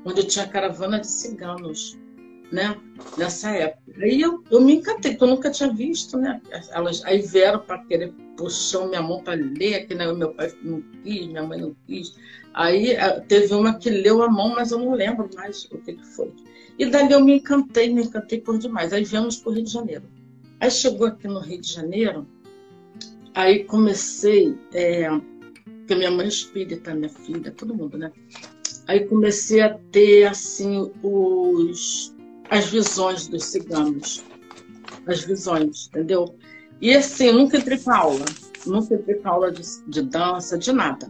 onde 0.04 0.24
tinha 0.24 0.48
caravana 0.48 1.00
de 1.00 1.08
ciganos, 1.08 1.98
né? 2.52 2.76
Nessa 3.18 3.52
época. 3.52 3.84
Aí 4.02 4.20
eu, 4.20 4.44
eu 4.50 4.60
me 4.60 4.76
encantei, 4.76 5.12
porque 5.12 5.24
eu 5.24 5.30
nunca 5.30 5.52
tinha 5.52 5.72
visto, 5.72 6.18
né? 6.18 6.42
Elas, 6.72 7.04
aí 7.06 7.22
vieram 7.22 7.60
para 7.60 7.84
querer 7.86 8.12
puxar 8.36 8.88
minha 8.88 9.02
mão 9.02 9.24
para 9.24 9.36
ler, 9.36 9.88
que 9.88 9.96
né, 9.96 10.12
meu 10.12 10.34
pai 10.34 10.52
não 10.62 10.82
quis, 11.04 11.28
minha 11.28 11.44
mãe 11.44 11.62
não 11.62 11.76
quis. 11.88 12.16
Aí 12.54 12.92
eh, 12.92 13.20
teve 13.22 13.54
uma 13.54 13.74
que 13.74 13.90
leu 13.90 14.22
a 14.22 14.30
mão, 14.30 14.50
mas 14.50 14.72
eu 14.72 14.80
não 14.80 14.94
lembro 14.94 15.30
mais 15.36 15.66
o 15.66 15.78
que, 15.80 15.94
que 15.94 16.06
foi. 16.06 16.32
E 16.78 16.86
dali 16.86 17.12
eu 17.12 17.24
me 17.24 17.38
encantei, 17.38 17.92
me 17.94 18.04
encantei 18.04 18.40
por 18.40 18.58
demais. 18.58 18.94
Aí 18.94 19.04
viemos 19.04 19.38
para 19.38 19.52
o 19.52 19.54
Rio 19.54 19.64
de 19.64 19.72
Janeiro. 19.72 20.04
Aí 20.60 20.70
chegou 20.72 21.08
aqui 21.08 21.28
no 21.28 21.40
Rio 21.40 21.60
de 21.60 21.72
Janeiro, 21.72 22.28
aí 23.34 23.64
comecei, 23.66 24.58
é, 24.74 25.10
porque 25.80 25.96
minha 25.96 26.12
mãe 26.12 26.26
é 26.26 26.30
espírita, 26.30 26.94
minha 26.94 27.10
filha, 27.10 27.52
todo 27.52 27.76
mundo, 27.76 27.98
né? 27.98 28.12
Aí 28.88 29.06
comecei 29.06 29.62
a 29.62 29.78
ter, 29.92 30.26
assim, 30.26 30.92
os, 31.02 32.16
as 32.50 32.70
visões 32.70 33.28
dos 33.28 33.46
ciganos. 33.46 34.24
As 35.06 35.22
visões, 35.24 35.88
entendeu? 35.88 36.36
E 36.80 36.94
assim, 36.94 37.32
nunca 37.32 37.58
entrei 37.58 37.78
para 37.78 37.98
aula. 37.98 38.26
Nunca 38.66 38.96
entrei 38.96 39.16
para 39.16 39.32
aula 39.32 39.52
de, 39.52 39.62
de 39.88 40.02
dança, 40.02 40.58
de 40.58 40.72
nada. 40.72 41.10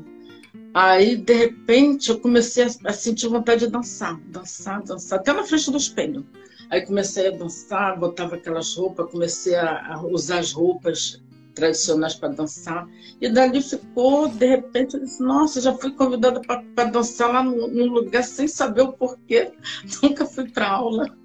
Aí, 0.74 1.16
de 1.16 1.34
repente, 1.34 2.10
eu 2.10 2.20
comecei 2.20 2.66
a, 2.86 2.94
sentir 2.94 3.28
vontade 3.28 3.66
de 3.66 3.72
dançar, 3.72 4.20
dançar, 4.26 4.82
dançar, 4.82 5.20
até 5.20 5.32
na 5.32 5.44
frente 5.44 5.70
do 5.70 5.78
espelho. 5.78 6.26
Aí 6.70 6.82
comecei 6.82 7.28
a 7.28 7.32
dançar, 7.32 8.00
botava 8.00 8.36
aquelas 8.36 8.76
roupas, 8.76 9.12
comecei 9.12 9.56
a 9.56 10.02
usar 10.04 10.40
as 10.40 10.52
roupas 10.52 11.22
tradicionais 11.54 12.16
para 12.16 12.30
dançar. 12.30 12.88
E 13.22 13.30
dali 13.30 13.62
ficou, 13.62 14.28
de 14.28 14.48
repente, 14.48 14.96
eu 14.96 15.02
disse, 15.02 15.22
nossa, 15.22 15.62
já 15.62 15.74
fui 15.74 15.92
convidada 15.92 16.42
para 16.42 16.86
dançar 16.86 17.32
lá 17.32 17.44
num 17.44 17.88
lugar 17.88 18.24
sem 18.24 18.48
saber 18.48 18.82
o 18.82 18.94
porquê. 18.94 19.52
Nunca 20.02 20.26
fui 20.26 20.50
para 20.50 20.70
aula. 20.70 21.16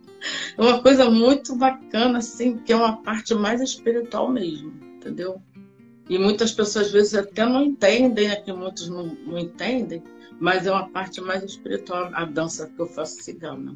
É 0.56 0.60
uma 0.60 0.82
coisa 0.82 1.08
muito 1.08 1.56
bacana, 1.56 2.18
assim, 2.18 2.58
que 2.58 2.72
é 2.72 2.76
uma 2.76 3.02
parte 3.02 3.34
mais 3.34 3.60
espiritual 3.60 4.30
mesmo, 4.30 4.72
entendeu? 4.96 5.40
E 6.08 6.18
muitas 6.18 6.52
pessoas 6.52 6.86
às 6.86 6.92
vezes 6.92 7.14
até 7.14 7.44
não 7.44 7.62
entendem, 7.62 8.28
né, 8.28 8.36
que 8.36 8.52
muitos 8.52 8.88
não, 8.88 9.16
não 9.26 9.38
entendem, 9.38 10.02
mas 10.40 10.66
é 10.66 10.72
uma 10.72 10.88
parte 10.88 11.20
mais 11.20 11.42
espiritual 11.42 12.10
a 12.12 12.24
dança 12.24 12.70
que 12.74 12.80
eu 12.80 12.86
faço 12.86 13.22
cigana. 13.22 13.74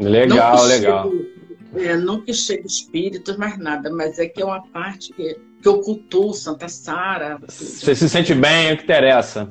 Legal, 0.00 0.56
não 0.56 0.64
legal. 0.64 1.10
Chegue, 1.10 1.34
é, 1.76 1.96
não 1.96 2.20
que 2.20 2.32
chegue 2.32 2.66
espíritos, 2.66 3.36
mais 3.36 3.58
nada, 3.58 3.90
mas 3.90 4.18
é 4.18 4.26
que 4.26 4.42
é 4.42 4.44
uma 4.44 4.62
parte 4.68 5.12
que, 5.12 5.36
que 5.62 5.68
eu 5.68 5.80
cultuo 5.80 6.32
Santa 6.34 6.68
Sara. 6.68 7.38
Você 7.46 7.94
se 7.94 8.08
sente 8.08 8.34
bem, 8.34 8.70
é 8.70 8.72
o 8.72 8.76
que 8.76 8.84
interessa. 8.84 9.48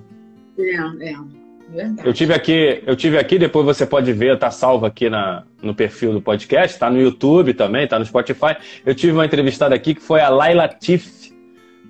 É, 0.58 1.10
é. 1.10 1.44
Verdade. 1.70 2.08
Eu 2.08 2.14
tive 2.14 2.34
aqui, 2.34 2.84
eu 2.86 2.96
tive 2.96 3.18
aqui, 3.18 3.40
depois 3.40 3.66
você 3.66 3.86
pode 3.86 4.14
ver, 4.14 4.38
tá 4.38 4.52
salvo 4.52 4.86
aqui 4.86 5.10
na, 5.10 5.44
no 5.62 5.74
perfil 5.74 6.14
do 6.14 6.22
podcast, 6.22 6.78
tá 6.78 6.90
no 6.90 7.02
YouTube 7.02 7.54
também, 7.56 7.88
tá 7.88 7.98
no 7.98 8.06
Spotify. 8.06 8.56
Eu 8.86 8.94
tive 8.94 9.14
uma 9.14 9.26
entrevistada 9.26 9.74
aqui 9.74 9.96
que 9.96 10.02
foi 10.02 10.22
a 10.22 10.30
Laila 10.30 10.68
Tiff, 10.68 11.23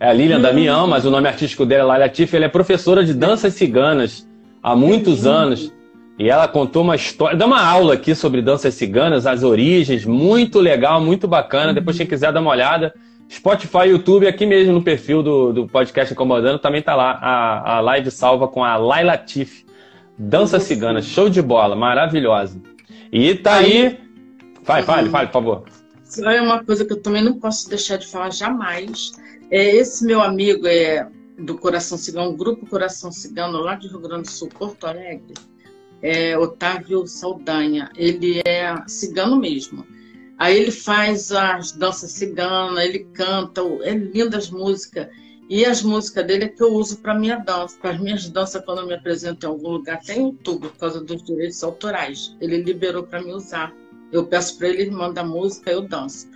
é 0.04 0.10
a 0.10 0.14
Lilian. 0.14 0.42
Damião, 0.42 0.86
mas 0.86 1.06
o 1.06 1.10
nome 1.10 1.30
artístico 1.30 1.66
dela 1.66 1.84
é 1.84 1.86
Laila 1.86 2.10
Tiff. 2.10 2.36
Ela 2.36 2.46
é 2.46 2.50
professora 2.50 3.06
de 3.06 3.14
danças 3.14 3.54
ciganas 3.54 4.28
há 4.62 4.76
muitos 4.76 5.26
anos. 5.26 5.72
E 6.20 6.30
ela 6.30 6.46
contou 6.46 6.84
uma 6.84 6.96
história, 6.96 7.38
dá 7.38 7.46
uma 7.46 7.66
aula 7.66 7.94
aqui 7.94 8.14
sobre 8.14 8.42
danças 8.42 8.74
ciganas, 8.74 9.26
as 9.26 9.44
origens, 9.44 10.06
muito 10.06 10.60
legal, 10.60 11.00
muito 11.00 11.26
bacana. 11.26 11.74
Depois, 11.74 11.98
quem 11.98 12.06
quiser 12.06 12.34
dar 12.34 12.42
uma 12.42 12.52
olhada, 12.52 12.94
Spotify, 13.32 13.88
YouTube, 13.88 14.28
aqui 14.28 14.46
mesmo 14.46 14.74
no 14.74 14.84
perfil 14.84 15.24
do, 15.24 15.54
do 15.54 15.68
podcast 15.68 16.14
Incomodando, 16.14 16.60
também 16.60 16.82
tá 16.82 16.96
lá 16.96 17.18
a, 17.20 17.78
a 17.78 17.80
live 17.80 18.12
salva 18.12 18.48
com 18.48 18.62
a 18.64 18.76
Laila 18.76 19.18
Tiff. 19.18 19.66
Dança 20.20 20.60
cigana, 20.60 21.02
show 21.02 21.30
de 21.30 21.42
bola, 21.42 21.78
maravilhosa. 21.78 22.62
E 23.10 23.36
tá 23.36 23.56
aí. 23.56 23.98
Vai, 24.64 24.84
fale, 24.84 25.10
fale, 25.10 25.28
por 25.28 25.34
favor. 25.34 25.64
É 26.26 26.42
uma 26.42 26.64
coisa 26.64 26.84
que 26.84 26.92
eu 26.92 27.02
também 27.02 27.24
não 27.24 27.40
posso 27.40 27.70
deixar 27.70 27.98
de 27.98 28.06
falar 28.06 28.32
jamais 28.32 29.14
é, 29.54 29.76
esse 29.76 30.04
meu 30.04 30.20
amigo 30.20 30.66
é 30.66 31.08
do 31.38 31.56
Coração 31.56 31.96
Cigano, 31.96 32.36
Grupo 32.36 32.66
Coração 32.66 33.12
Cigano, 33.12 33.60
lá 33.60 33.76
de 33.76 33.88
Rio 33.88 34.00
Grande 34.00 34.24
do 34.24 34.32
Sul, 34.32 34.50
Porto 34.50 34.88
Alegre, 34.88 35.36
é 36.02 36.36
Otávio 36.36 37.06
Saldanha. 37.06 37.92
Ele 37.96 38.42
é 38.48 38.76
cigano 38.88 39.36
mesmo. 39.36 39.86
Aí 40.40 40.58
ele 40.58 40.72
faz 40.72 41.32
as 41.32 41.72
danças 41.72 42.14
ciganas, 42.14 42.84
ele 42.84 43.06
canta, 43.14 43.62
é 43.84 43.94
lindas 43.94 44.50
músicas. 44.50 45.08
E 45.48 45.64
as 45.64 45.84
músicas 45.84 46.26
dele 46.26 46.46
é 46.46 46.50
que 46.50 46.64
eu 46.64 46.74
uso 46.74 46.98
para 46.98 47.14
minha 47.14 47.38
dança, 47.38 47.78
para 47.80 47.92
as 47.92 48.00
minhas 48.00 48.28
danças 48.28 48.66
quando 48.66 48.80
eu 48.80 48.88
me 48.88 48.96
apresento 48.96 49.46
em 49.46 49.50
algum 49.50 49.70
lugar, 49.70 50.00
tem 50.00 50.24
YouTube 50.24 50.70
por 50.70 50.78
causa 50.78 51.00
dos 51.00 51.22
direitos 51.22 51.64
autorais. 51.64 52.36
Ele 52.42 52.58
liberou 52.58 53.04
para 53.04 53.22
me 53.22 53.32
usar. 53.32 53.72
Eu 54.12 54.26
peço 54.26 54.58
para 54.58 54.70
ele, 54.70 54.82
ele 54.82 54.92
manda 54.92 55.24
música, 55.24 55.70
eu 55.70 55.82
danço. 55.84 56.28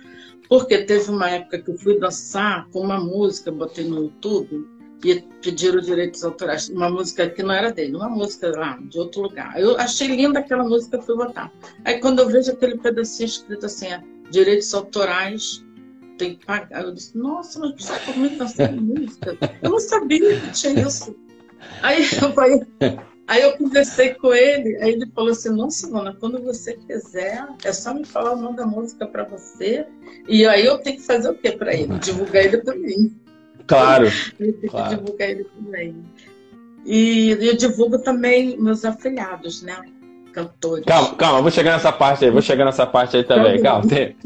Porque 0.48 0.78
teve 0.78 1.10
uma 1.10 1.30
época 1.30 1.58
que 1.58 1.70
eu 1.70 1.78
fui 1.78 1.98
dançar 1.98 2.68
com 2.70 2.80
uma 2.80 2.98
música, 2.98 3.52
botei 3.52 3.84
no 3.84 4.04
YouTube, 4.04 4.66
e 5.04 5.20
pediram 5.42 5.80
direitos 5.80 6.24
autorais. 6.24 6.68
Uma 6.68 6.90
música 6.90 7.28
que 7.28 7.42
não 7.42 7.54
era 7.54 7.70
dele, 7.70 7.96
uma 7.96 8.08
música 8.08 8.50
lá, 8.50 8.78
de 8.80 8.98
outro 8.98 9.22
lugar. 9.22 9.58
Eu 9.60 9.78
achei 9.78 10.08
linda 10.08 10.40
aquela 10.40 10.64
música, 10.64 11.00
fui 11.00 11.16
botar. 11.16 11.52
Aí 11.84 12.00
quando 12.00 12.20
eu 12.20 12.28
vejo 12.28 12.50
aquele 12.50 12.78
pedacinho 12.78 13.26
escrito 13.26 13.66
assim, 13.66 13.86
é, 13.86 14.02
direitos 14.30 14.72
autorais, 14.74 15.64
tem 16.16 16.34
que 16.36 16.44
pagar. 16.44 16.82
Eu 16.82 16.92
disse, 16.92 17.16
nossa, 17.16 17.60
mas 17.60 17.74
você 17.78 17.98
como 18.00 18.28
dançar 18.30 18.72
música? 18.72 19.38
Eu 19.62 19.70
não 19.70 19.78
sabia 19.78 20.40
que 20.40 20.50
tinha 20.52 20.86
isso. 20.86 21.14
Aí 21.82 22.02
eu 22.02 22.32
falei, 22.32 22.60
Aí 23.28 23.42
eu 23.42 23.52
conversei 23.58 24.14
com 24.14 24.32
ele, 24.32 24.78
aí 24.78 24.92
ele 24.92 25.06
falou 25.14 25.32
assim: 25.32 25.50
Nossa, 25.50 25.86
Mona, 25.90 26.16
quando 26.18 26.42
você 26.42 26.72
quiser, 26.72 27.46
é 27.62 27.72
só 27.74 27.92
me 27.92 28.02
falar 28.06 28.32
o 28.32 28.40
nome 28.40 28.56
da 28.56 28.66
música 28.66 29.06
para 29.06 29.22
você. 29.24 29.86
E 30.26 30.46
aí 30.46 30.64
eu 30.64 30.78
tenho 30.78 30.96
que 30.96 31.02
fazer 31.02 31.28
o 31.28 31.34
quê 31.34 31.52
para 31.52 31.74
ele? 31.74 31.98
Divulgar 31.98 32.46
ele 32.46 32.56
também. 32.58 33.14
Claro. 33.66 34.06
Eu 34.40 34.54
tenho 34.54 34.70
claro. 34.70 34.88
que 34.88 34.96
divulgar 34.96 35.28
ele 35.28 35.44
também. 35.44 35.94
E 36.86 37.36
eu 37.38 37.54
divulgo 37.54 37.98
também 37.98 38.56
meus 38.58 38.82
afiliados, 38.82 39.60
né? 39.60 39.76
Cantores. 40.32 40.86
Calma, 40.86 41.14
calma, 41.16 41.42
vou 41.42 41.50
chegar 41.50 41.72
nessa 41.72 41.92
parte 41.92 42.24
aí, 42.24 42.30
vou 42.30 42.40
chegar 42.40 42.64
nessa 42.64 42.86
parte 42.86 43.18
aí 43.18 43.24
também. 43.24 43.58
Tá 43.58 43.62
calma, 43.64 43.86
tem, 43.86 44.16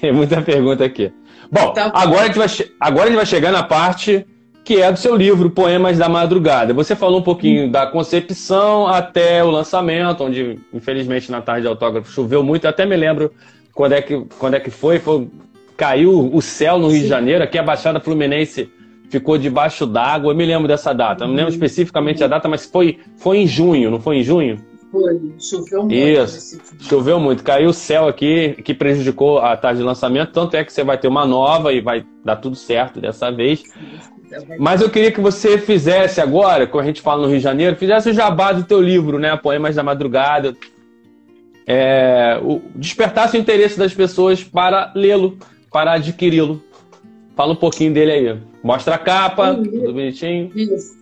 tem 0.00 0.12
muita 0.12 0.42
pergunta 0.42 0.84
aqui. 0.84 1.12
Bom, 1.52 1.72
tá 1.72 1.90
bom. 1.90 1.96
agora, 1.96 2.22
a 2.22 2.26
gente 2.26 2.38
vai, 2.38 2.48
agora 2.80 3.04
a 3.04 3.06
gente 3.06 3.16
vai 3.16 3.26
chegar 3.26 3.52
na 3.52 3.62
parte 3.62 4.26
que 4.68 4.82
é 4.82 4.92
do 4.92 4.98
seu 4.98 5.16
livro 5.16 5.48
Poemas 5.48 5.96
da 5.96 6.10
Madrugada. 6.10 6.74
Você 6.74 6.94
falou 6.94 7.20
um 7.20 7.22
pouquinho 7.22 7.70
da 7.70 7.86
concepção 7.86 8.86
até 8.86 9.42
o 9.42 9.50
lançamento, 9.50 10.22
onde 10.22 10.58
infelizmente 10.74 11.30
na 11.30 11.40
tarde 11.40 11.62
de 11.62 11.68
autógrafo 11.68 12.12
choveu 12.12 12.42
muito. 12.42 12.64
Eu 12.64 12.68
até 12.68 12.84
me 12.84 12.94
lembro 12.94 13.32
quando 13.72 13.94
é 13.94 14.02
que, 14.02 14.26
quando 14.38 14.56
é 14.56 14.60
que 14.60 14.68
foi, 14.68 14.98
foi 14.98 15.26
caiu 15.74 16.30
o 16.34 16.42
céu 16.42 16.78
no 16.78 16.88
Rio 16.88 16.98
Sim. 16.98 17.02
de 17.04 17.08
Janeiro, 17.08 17.42
aqui 17.42 17.56
a 17.56 17.62
Baixada 17.62 17.98
Fluminense 17.98 18.70
ficou 19.08 19.38
debaixo 19.38 19.86
d'água. 19.86 20.32
Eu 20.32 20.36
me 20.36 20.44
lembro 20.44 20.68
dessa 20.68 20.92
data. 20.92 21.24
Não 21.24 21.30
me 21.30 21.36
lembro 21.38 21.50
uhum. 21.50 21.54
especificamente 21.54 22.22
a 22.22 22.26
data, 22.26 22.46
mas 22.46 22.66
foi, 22.66 22.98
foi 23.16 23.38
em 23.38 23.46
junho, 23.46 23.90
não 23.90 23.98
foi 23.98 24.18
em 24.18 24.22
junho? 24.22 24.58
Foi, 24.90 25.34
choveu 25.38 25.82
muito. 25.82 25.94
Isso, 25.94 26.60
choveu 26.80 27.20
muito. 27.20 27.44
Caiu 27.44 27.70
o 27.70 27.74
céu 27.74 28.08
aqui, 28.08 28.54
que 28.64 28.72
prejudicou 28.72 29.38
a 29.38 29.56
tarde 29.56 29.80
de 29.80 29.84
lançamento. 29.84 30.32
Tanto 30.32 30.56
é 30.56 30.64
que 30.64 30.72
você 30.72 30.82
vai 30.82 30.96
ter 30.96 31.08
uma 31.08 31.26
nova 31.26 31.72
e 31.72 31.80
vai 31.80 32.06
dar 32.24 32.36
tudo 32.36 32.56
certo 32.56 33.00
dessa 33.00 33.30
vez. 33.30 33.62
Mas 34.58 34.80
eu 34.80 34.90
queria 34.90 35.12
que 35.12 35.20
você 35.20 35.58
fizesse 35.58 36.20
agora, 36.20 36.66
como 36.66 36.82
a 36.82 36.86
gente 36.86 37.00
fala 37.00 37.22
no 37.22 37.28
Rio 37.28 37.38
de 37.38 37.42
Janeiro, 37.42 37.76
fizesse 37.76 38.10
o 38.10 38.14
jabá 38.14 38.52
do 38.52 38.64
teu 38.64 38.80
livro, 38.80 39.18
né? 39.18 39.36
Poemas 39.36 39.74
da 39.74 39.82
Madrugada. 39.82 40.56
É, 41.66 42.40
o, 42.42 42.62
despertasse 42.74 43.36
o 43.36 43.40
interesse 43.40 43.78
das 43.78 43.92
pessoas 43.92 44.42
para 44.42 44.90
lê-lo, 44.94 45.36
para 45.70 45.92
adquiri-lo. 45.92 46.62
Fala 47.36 47.52
um 47.52 47.56
pouquinho 47.56 47.92
dele 47.92 48.12
aí. 48.12 48.38
Mostra 48.62 48.94
a 48.94 48.98
capa, 48.98 49.54
tudo 49.54 49.92
bonitinho. 49.92 50.50
Isso. 50.54 50.98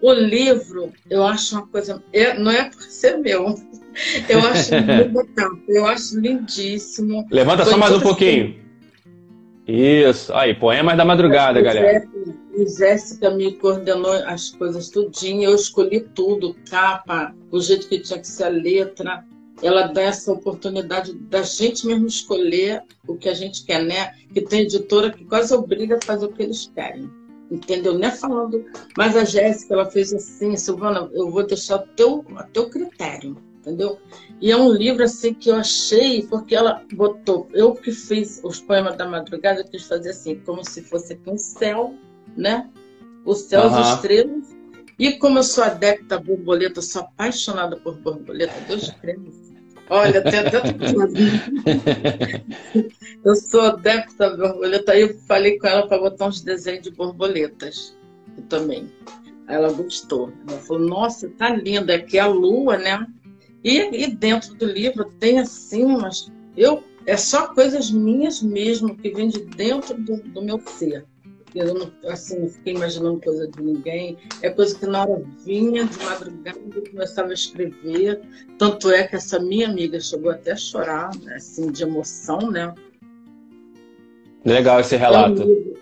O 0.00 0.12
livro, 0.12 0.92
eu 1.08 1.24
acho 1.24 1.56
uma 1.56 1.66
coisa. 1.66 2.02
não 2.38 2.50
é 2.50 2.70
por 2.70 2.82
ser 2.82 3.16
meu. 3.18 3.54
Eu 4.28 4.40
acho 4.40 4.74
lindo, 4.74 5.26
eu 5.68 5.86
acho 5.86 6.20
lindíssimo. 6.20 7.26
Levanta 7.30 7.62
Foi 7.62 7.72
só 7.72 7.78
mais 7.78 7.94
um 7.94 8.00
pouquinho. 8.00 8.54
Isso. 9.66 10.34
Aí, 10.34 10.54
Poemas 10.54 10.96
da 10.96 11.04
Madrugada, 11.04 11.60
galera. 11.60 12.06
E 12.54 12.68
Jéssica 12.68 13.30
me 13.30 13.52
coordenou 13.54 14.12
as 14.26 14.50
coisas 14.50 14.90
tudinho. 14.90 15.44
Eu 15.44 15.54
escolhi 15.54 16.00
tudo, 16.14 16.54
capa, 16.70 17.34
o 17.50 17.60
jeito 17.60 17.88
que 17.88 17.98
tinha 17.98 18.18
que 18.18 18.28
ser 18.28 18.44
a 18.44 18.48
letra. 18.48 19.24
Ela 19.62 19.86
dá 19.86 20.02
essa 20.02 20.30
oportunidade 20.30 21.14
da 21.14 21.42
gente 21.42 21.86
mesmo 21.86 22.06
escolher 22.06 22.82
o 23.08 23.16
que 23.16 23.28
a 23.28 23.34
gente 23.34 23.64
quer, 23.64 23.82
né? 23.82 24.12
Que 24.32 24.42
tem 24.42 24.60
editora 24.60 25.10
que 25.10 25.24
quase 25.24 25.54
obriga 25.54 25.96
a 25.96 26.04
fazer 26.04 26.26
o 26.26 26.32
que 26.32 26.42
eles 26.42 26.70
querem. 26.74 27.10
Entendeu? 27.50 27.98
Não 27.98 28.08
é 28.08 28.10
falando. 28.10 28.64
Mas 28.96 29.16
a 29.16 29.24
Jéssica, 29.24 29.74
ela 29.74 29.90
fez 29.90 30.12
assim, 30.12 30.56
Silvana, 30.56 31.08
eu 31.12 31.30
vou 31.30 31.46
deixar 31.46 31.76
o 31.76 31.86
teu, 31.94 32.24
a 32.36 32.42
teu 32.44 32.68
critério 32.68 33.36
entendeu? 33.66 33.98
E 34.40 34.52
é 34.52 34.56
um 34.56 34.70
livro 34.70 35.02
assim 35.02 35.34
que 35.34 35.50
eu 35.50 35.56
achei, 35.56 36.22
porque 36.22 36.54
ela 36.54 36.84
botou, 36.92 37.48
eu 37.52 37.74
que 37.74 37.90
fiz 37.90 38.40
os 38.44 38.60
poemas 38.60 38.96
da 38.96 39.08
madrugada, 39.08 39.60
eu 39.60 39.64
quis 39.64 39.82
fazer 39.82 40.10
assim, 40.10 40.36
como 40.36 40.64
se 40.64 40.82
fosse 40.82 41.14
aqui 41.14 41.28
um 41.28 41.36
céu, 41.36 41.92
né? 42.36 42.70
O 43.24 43.34
céu, 43.34 43.62
uhum. 43.62 43.74
as 43.74 43.96
estrelas. 43.96 44.56
E 44.98 45.12
como 45.14 45.40
eu 45.40 45.42
sou 45.42 45.64
adepta 45.64 46.14
a 46.14 46.20
borboleta, 46.20 46.80
sou 46.80 47.02
apaixonada 47.02 47.76
por 47.76 47.96
borboleta, 47.96 48.54
Deus 48.68 48.90
creme. 49.02 49.45
Olha, 49.88 50.22
tem 50.22 50.40
até 50.40 50.58
Eu 53.24 53.36
sou 53.36 53.62
adepta 53.62 54.26
a 54.26 54.36
borboleta, 54.36 54.92
aí 54.92 55.02
eu 55.02 55.14
falei 55.20 55.58
com 55.58 55.66
ela 55.66 55.86
para 55.86 55.98
botar 55.98 56.26
uns 56.26 56.40
desenhos 56.40 56.82
de 56.82 56.90
borboletas 56.90 57.96
também. 58.48 58.90
Aí 59.46 59.56
ela 59.56 59.72
gostou. 59.72 60.32
Ela 60.48 60.58
falou, 60.58 60.88
nossa, 60.88 61.28
tá 61.30 61.50
linda, 61.50 61.94
aqui 61.94 62.18
é 62.18 62.22
a 62.22 62.26
lua, 62.26 62.76
né? 62.76 63.06
E, 63.62 64.04
e 64.04 64.06
dentro 64.08 64.54
do 64.54 64.66
livro 64.66 65.04
tem 65.18 65.38
assim 65.38 65.84
umas. 65.84 66.30
Eu, 66.56 66.82
é 67.04 67.16
só 67.16 67.54
coisas 67.54 67.90
minhas 67.90 68.42
mesmo, 68.42 68.96
que 68.96 69.10
vem 69.10 69.28
de 69.28 69.44
dentro 69.44 70.00
do, 70.00 70.16
do 70.16 70.42
meu 70.42 70.60
ser. 70.66 71.04
Eu 71.58 71.74
não, 71.74 71.92
assim, 72.10 72.40
não 72.40 72.48
fiquei 72.48 72.74
imaginando 72.74 73.20
coisa 73.20 73.48
de 73.48 73.62
ninguém. 73.62 74.16
É 74.42 74.50
coisa 74.50 74.78
que 74.78 74.86
na 74.86 75.02
hora 75.02 75.22
vinha 75.44 75.84
de 75.84 76.04
madrugada 76.04 76.58
eu 76.74 76.90
começava 76.90 77.30
a 77.30 77.34
escrever. 77.34 78.20
Tanto 78.58 78.90
é 78.90 79.06
que 79.06 79.16
essa 79.16 79.38
minha 79.38 79.68
amiga 79.68 79.98
chegou 80.00 80.30
até 80.30 80.52
a 80.52 80.56
chorar, 80.56 81.10
né? 81.22 81.36
assim, 81.36 81.70
de 81.70 81.82
emoção, 81.82 82.50
né? 82.50 82.74
Legal 84.44 84.80
esse 84.80 84.96
relato. 84.96 85.42
É 85.42 85.44
um 85.44 85.48
livro, 85.48 85.78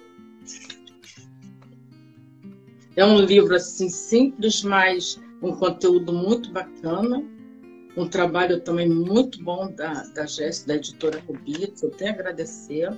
é 2.97 3.05
um 3.07 3.19
livro 3.21 3.55
assim 3.55 3.89
simples, 3.89 4.63
mas 4.63 5.21
um 5.43 5.53
conteúdo 5.53 6.13
muito 6.13 6.51
bacana 6.51 7.23
um 7.97 8.09
trabalho 8.09 8.61
também 8.61 8.89
muito 8.89 9.43
bom 9.43 9.71
da, 9.71 10.05
da 10.15 10.27
Jéssica, 10.27 10.69
da 10.69 10.75
editora 10.77 11.23
Rubitz, 11.27 11.83
eu 11.83 11.91
tenho 11.91 12.11
a 12.11 12.15
agradecer. 12.15 12.93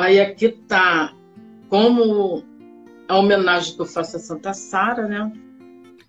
Aí 0.00 0.18
aqui 0.18 0.46
está 0.46 1.14
como 1.68 2.42
a 3.06 3.18
homenagem 3.18 3.74
que 3.74 3.82
eu 3.82 3.86
faço 3.86 4.16
a 4.16 4.18
Santa 4.18 4.54
Sara, 4.54 5.06
né? 5.06 5.30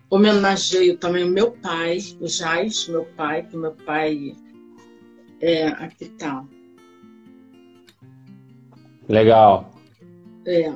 Homenageio 0.10 0.98
também 0.98 1.26
o 1.26 1.30
meu 1.30 1.52
pai, 1.52 2.00
o 2.22 2.28
Jais, 2.28 2.88
meu 2.88 3.04
pai, 3.18 3.44
que 3.44 3.58
meu 3.58 3.74
pai 3.74 4.34
é 5.42 5.68
aqui 5.68 6.08
tá. 6.08 6.46
Legal. 9.10 9.70
É 10.46 10.72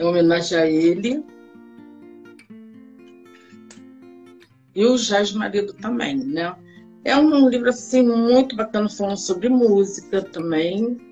em 0.00 0.04
homenagem 0.04 0.58
a 0.58 0.66
ele. 0.66 1.24
E 4.74 4.84
o 4.84 4.96
Jazz 4.96 5.32
Marido 5.32 5.74
também, 5.74 6.16
né? 6.16 6.56
É 7.04 7.16
um 7.16 7.48
livro 7.48 7.68
assim 7.68 8.02
muito 8.02 8.56
bacana 8.56 8.88
falando 8.88 9.18
sobre 9.18 9.48
música 9.48 10.22
também. 10.22 11.11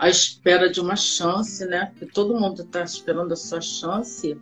A 0.00 0.08
espera 0.08 0.70
de 0.70 0.80
uma 0.80 0.96
chance, 0.96 1.64
né? 1.66 1.92
Que 1.98 2.06
todo 2.06 2.34
mundo 2.34 2.62
está 2.62 2.82
esperando 2.82 3.32
a 3.32 3.36
sua 3.36 3.60
chance. 3.60 4.34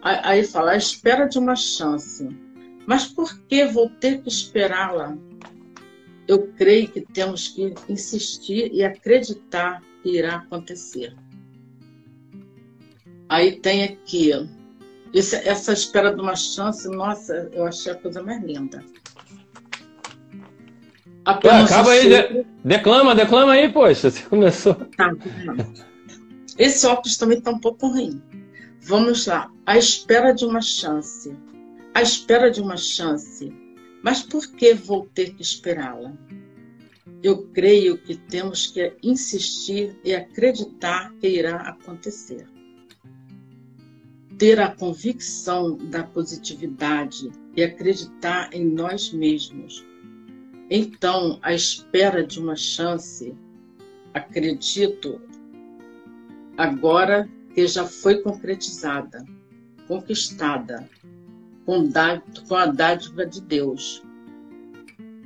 Aí 0.00 0.42
fala, 0.44 0.70
a 0.70 0.76
espera 0.76 1.26
de 1.26 1.38
uma 1.38 1.54
chance. 1.54 2.26
Mas 2.86 3.06
por 3.06 3.38
que 3.42 3.66
vou 3.66 3.90
ter 3.90 4.22
que 4.22 4.30
esperá-la? 4.30 5.14
Eu 6.26 6.48
creio 6.54 6.88
que 6.88 7.02
temos 7.02 7.48
que 7.48 7.74
insistir 7.86 8.72
e 8.72 8.82
acreditar 8.82 9.82
que 10.02 10.16
irá 10.16 10.36
acontecer. 10.36 11.14
Aí 13.28 13.60
tem 13.60 13.84
aqui, 13.84 14.30
essa 15.12 15.72
espera 15.74 16.14
de 16.14 16.20
uma 16.22 16.34
chance, 16.34 16.88
nossa, 16.88 17.50
eu 17.52 17.66
achei 17.66 17.92
a 17.92 17.94
coisa 17.94 18.22
mais 18.22 18.42
linda. 18.42 18.82
Apenas 21.28 21.70
acaba 21.70 21.90
aí, 21.92 22.08
de, 22.08 22.46
declama, 22.64 23.14
declama 23.14 23.52
aí, 23.52 23.70
poxa, 23.70 24.10
você 24.10 24.22
começou. 24.22 24.74
Tá, 24.96 25.12
Esse 26.58 26.86
óculos 26.86 27.16
também 27.18 27.38
está 27.38 27.50
um 27.50 27.58
pouco 27.58 27.88
ruim. 27.88 28.22
Vamos 28.80 29.26
lá. 29.26 29.50
A 29.66 29.76
espera 29.76 30.32
de 30.32 30.46
uma 30.46 30.62
chance. 30.62 31.36
A 31.94 32.00
espera 32.00 32.50
de 32.50 32.62
uma 32.62 32.76
chance. 32.76 33.52
Mas 34.02 34.22
por 34.22 34.46
que 34.52 34.72
vou 34.72 35.06
ter 35.14 35.34
que 35.34 35.42
esperá-la? 35.42 36.12
Eu 37.22 37.46
creio 37.48 37.98
que 37.98 38.16
temos 38.16 38.68
que 38.68 38.94
insistir 39.02 39.98
e 40.02 40.14
acreditar 40.14 41.12
que 41.20 41.28
irá 41.28 41.56
acontecer 41.56 42.46
ter 44.38 44.60
a 44.60 44.70
convicção 44.70 45.76
da 45.76 46.04
positividade 46.04 47.28
e 47.56 47.62
acreditar 47.62 48.48
em 48.52 48.64
nós 48.64 49.12
mesmos. 49.12 49.84
Então, 50.70 51.38
à 51.42 51.54
espera 51.54 52.26
de 52.26 52.38
uma 52.38 52.54
chance, 52.54 53.34
acredito 54.12 55.20
agora 56.56 57.28
que 57.54 57.66
já 57.66 57.84
foi 57.84 58.20
concretizada, 58.20 59.24
conquistada, 59.86 60.88
com, 61.64 62.54
a 62.56 62.66
dádiva 62.66 63.26
de 63.26 63.40
Deus. 63.40 64.02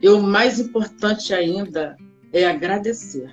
E 0.01 0.09
o 0.09 0.21
mais 0.21 0.59
importante 0.59 1.33
ainda 1.33 1.97
é 2.33 2.45
agradecer. 2.45 3.31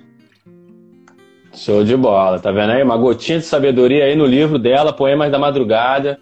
Show 1.52 1.84
de 1.84 1.96
bola, 1.96 2.38
tá 2.38 2.52
vendo 2.52 2.70
aí? 2.70 2.82
Uma 2.82 2.96
gotinha 2.96 3.38
de 3.38 3.44
sabedoria 3.44 4.04
aí 4.04 4.14
no 4.14 4.24
livro 4.24 4.58
dela, 4.58 4.92
Poemas 4.92 5.32
da 5.32 5.38
Madrugada. 5.38 6.20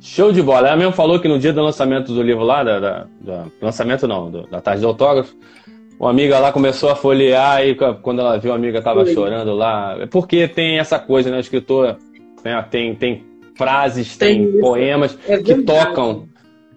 Show 0.00 0.32
de 0.32 0.42
bola. 0.42 0.68
Ela 0.68 0.76
mesmo 0.76 0.92
falou 0.92 1.18
que 1.18 1.28
no 1.28 1.38
dia 1.38 1.52
do 1.52 1.62
lançamento 1.62 2.12
do 2.12 2.22
livro 2.22 2.44
lá, 2.44 2.62
da, 2.62 2.80
da, 2.80 3.06
da 3.20 3.46
lançamento 3.60 4.06
não, 4.06 4.30
do, 4.30 4.46
da 4.46 4.60
tarde 4.60 4.82
do 4.82 4.88
autógrafo, 4.88 5.34
uma 5.98 6.10
amiga 6.10 6.38
lá 6.38 6.52
começou 6.52 6.90
a 6.90 6.96
folhear 6.96 7.66
e 7.66 7.74
quando 8.02 8.20
ela 8.20 8.38
viu 8.38 8.52
a 8.52 8.56
amiga 8.56 8.82
tava 8.82 9.00
Oi. 9.00 9.14
chorando 9.14 9.54
lá. 9.54 9.96
É 10.00 10.06
porque 10.06 10.46
tem 10.46 10.78
essa 10.78 10.98
coisa, 10.98 11.30
né? 11.30 11.38
O 11.38 11.40
escritor 11.40 11.96
né, 12.44 12.64
tem, 12.70 12.94
tem 12.94 13.24
frases, 13.56 14.16
tem, 14.16 14.50
tem 14.50 14.60
poemas 14.60 15.18
é 15.26 15.38
que 15.38 15.54
tocam. 15.62 16.28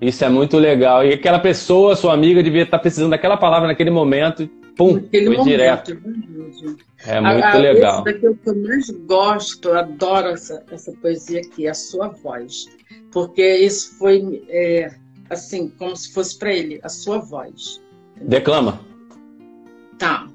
Isso 0.02 0.24
é 0.24 0.30
muito 0.30 0.58
legal. 0.58 1.06
E 1.06 1.14
aquela 1.14 1.40
pessoa, 1.40 1.96
sua 1.96 2.14
amiga, 2.14 2.42
devia 2.42 2.64
estar 2.64 2.80
precisando 2.80 3.12
daquela 3.12 3.36
palavra 3.36 3.68
naquele 3.68 3.92
momento 3.92 4.50
pum, 4.80 4.94
Naquele 4.94 5.26
foi 5.26 5.38
momento, 5.38 5.52
direto. 5.52 6.02
É, 7.06 7.18
é 7.18 7.22
muito 7.22 7.44
a, 7.44 7.58
legal. 7.58 7.96
Esse 7.96 8.14
daqui 8.14 8.26
é 8.26 8.30
o 8.30 8.36
que 8.36 8.50
eu 8.50 8.56
mais 8.56 8.90
gosto, 8.90 9.72
adoro 9.74 10.30
essa, 10.30 10.64
essa 10.72 10.94
poesia 10.94 11.42
aqui, 11.42 11.68
a 11.68 11.74
sua 11.74 12.08
voz. 12.08 12.66
Porque 13.12 13.58
isso 13.58 13.96
foi, 13.96 14.44
é, 14.50 14.96
assim, 15.30 15.70
como 15.70 15.96
se 15.96 16.12
fosse 16.12 16.38
para 16.38 16.54
ele, 16.54 16.80
a 16.84 16.90
sua 16.90 17.20
voz. 17.20 17.82
Declama. 18.22 18.86
Tá. 19.98 20.28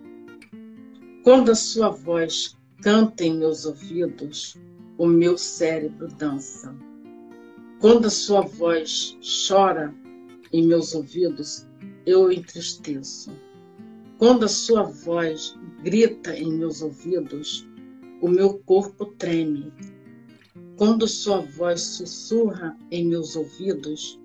Quando 1.23 1.53
a 1.53 1.55
sua 1.55 1.91
voz 1.91 2.57
canta 2.83 3.25
em 3.25 3.39
meus 3.39 3.65
ouvidos, 3.65 4.57
o 4.99 5.07
meu 5.07 5.39
cérebro 5.39 6.09
dança. 6.09 6.75
Quando 7.81 8.07
a 8.07 8.11
sua 8.11 8.43
voz 8.43 9.17
chora 9.49 9.95
em 10.53 10.67
meus 10.67 10.95
ouvidos, 10.95 11.67
eu 12.07 12.31
entristeço. 12.31 13.33
Quando 14.19 14.45
a 14.45 14.49
sua 14.49 14.83
voz 14.83 15.59
grita 15.83 16.37
em 16.37 16.53
meus 16.53 16.83
ouvidos, 16.83 17.67
o 18.21 18.29
meu 18.29 18.59
corpo 18.61 19.07
treme. 19.07 19.73
Quando 20.77 21.07
sua 21.07 21.41
voz 21.41 21.81
sussurra 21.83 22.77
em 22.91 23.07
meus 23.07 23.37
ouvidos, 23.37 24.21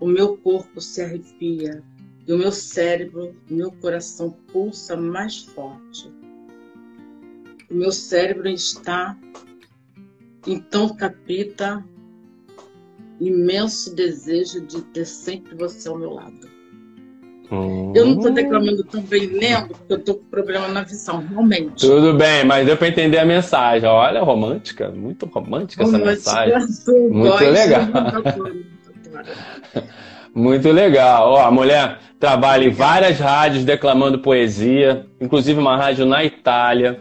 o 0.00 0.06
meu 0.06 0.36
corpo 0.36 0.80
se 0.80 1.00
arrepia 1.00 1.84
e 2.26 2.32
o 2.32 2.38
meu 2.38 2.50
cérebro, 2.50 3.36
meu 3.48 3.70
coração 3.70 4.30
pulsa 4.52 4.96
mais 4.96 5.42
forte. 5.44 6.12
O 7.70 7.74
meu 7.74 7.92
cérebro 7.92 8.48
está 8.48 9.16
então 10.46 10.94
capita 10.96 11.84
imenso 13.20 13.94
desejo 13.94 14.60
de 14.66 14.82
ter 14.82 15.06
sempre 15.06 15.54
você 15.54 15.88
ao 15.88 15.98
meu 15.98 16.10
lado. 16.10 16.53
Eu 17.50 18.06
não 18.06 18.16
estou 18.16 18.32
declamando 18.32 18.82
tão 18.84 19.02
bem 19.02 19.26
lendo, 19.26 19.68
porque 19.68 19.92
eu 19.92 19.98
estou 19.98 20.14
com 20.16 20.24
problema 20.24 20.68
na 20.68 20.82
visão, 20.82 21.24
realmente. 21.28 21.86
Tudo 21.86 22.14
bem, 22.14 22.44
mas 22.44 22.66
deu 22.66 22.76
para 22.76 22.88
entender 22.88 23.18
a 23.18 23.24
mensagem. 23.24 23.88
Olha, 23.88 24.22
romântica, 24.22 24.90
muito 24.90 25.26
romântica, 25.26 25.84
romântica 25.84 26.12
essa 26.12 26.46
mensagem. 26.46 27.10
Muito 27.10 27.44
legal. 27.44 27.82
muito 30.34 30.72
legal. 30.72 31.32
Ó, 31.32 31.44
a 31.44 31.50
mulher 31.50 31.98
trabalha 32.18 32.64
em 32.64 32.70
várias 32.70 33.18
rádios 33.18 33.64
declamando 33.64 34.18
poesia, 34.18 35.06
inclusive 35.20 35.60
uma 35.60 35.76
rádio 35.76 36.06
na 36.06 36.24
Itália. 36.24 37.00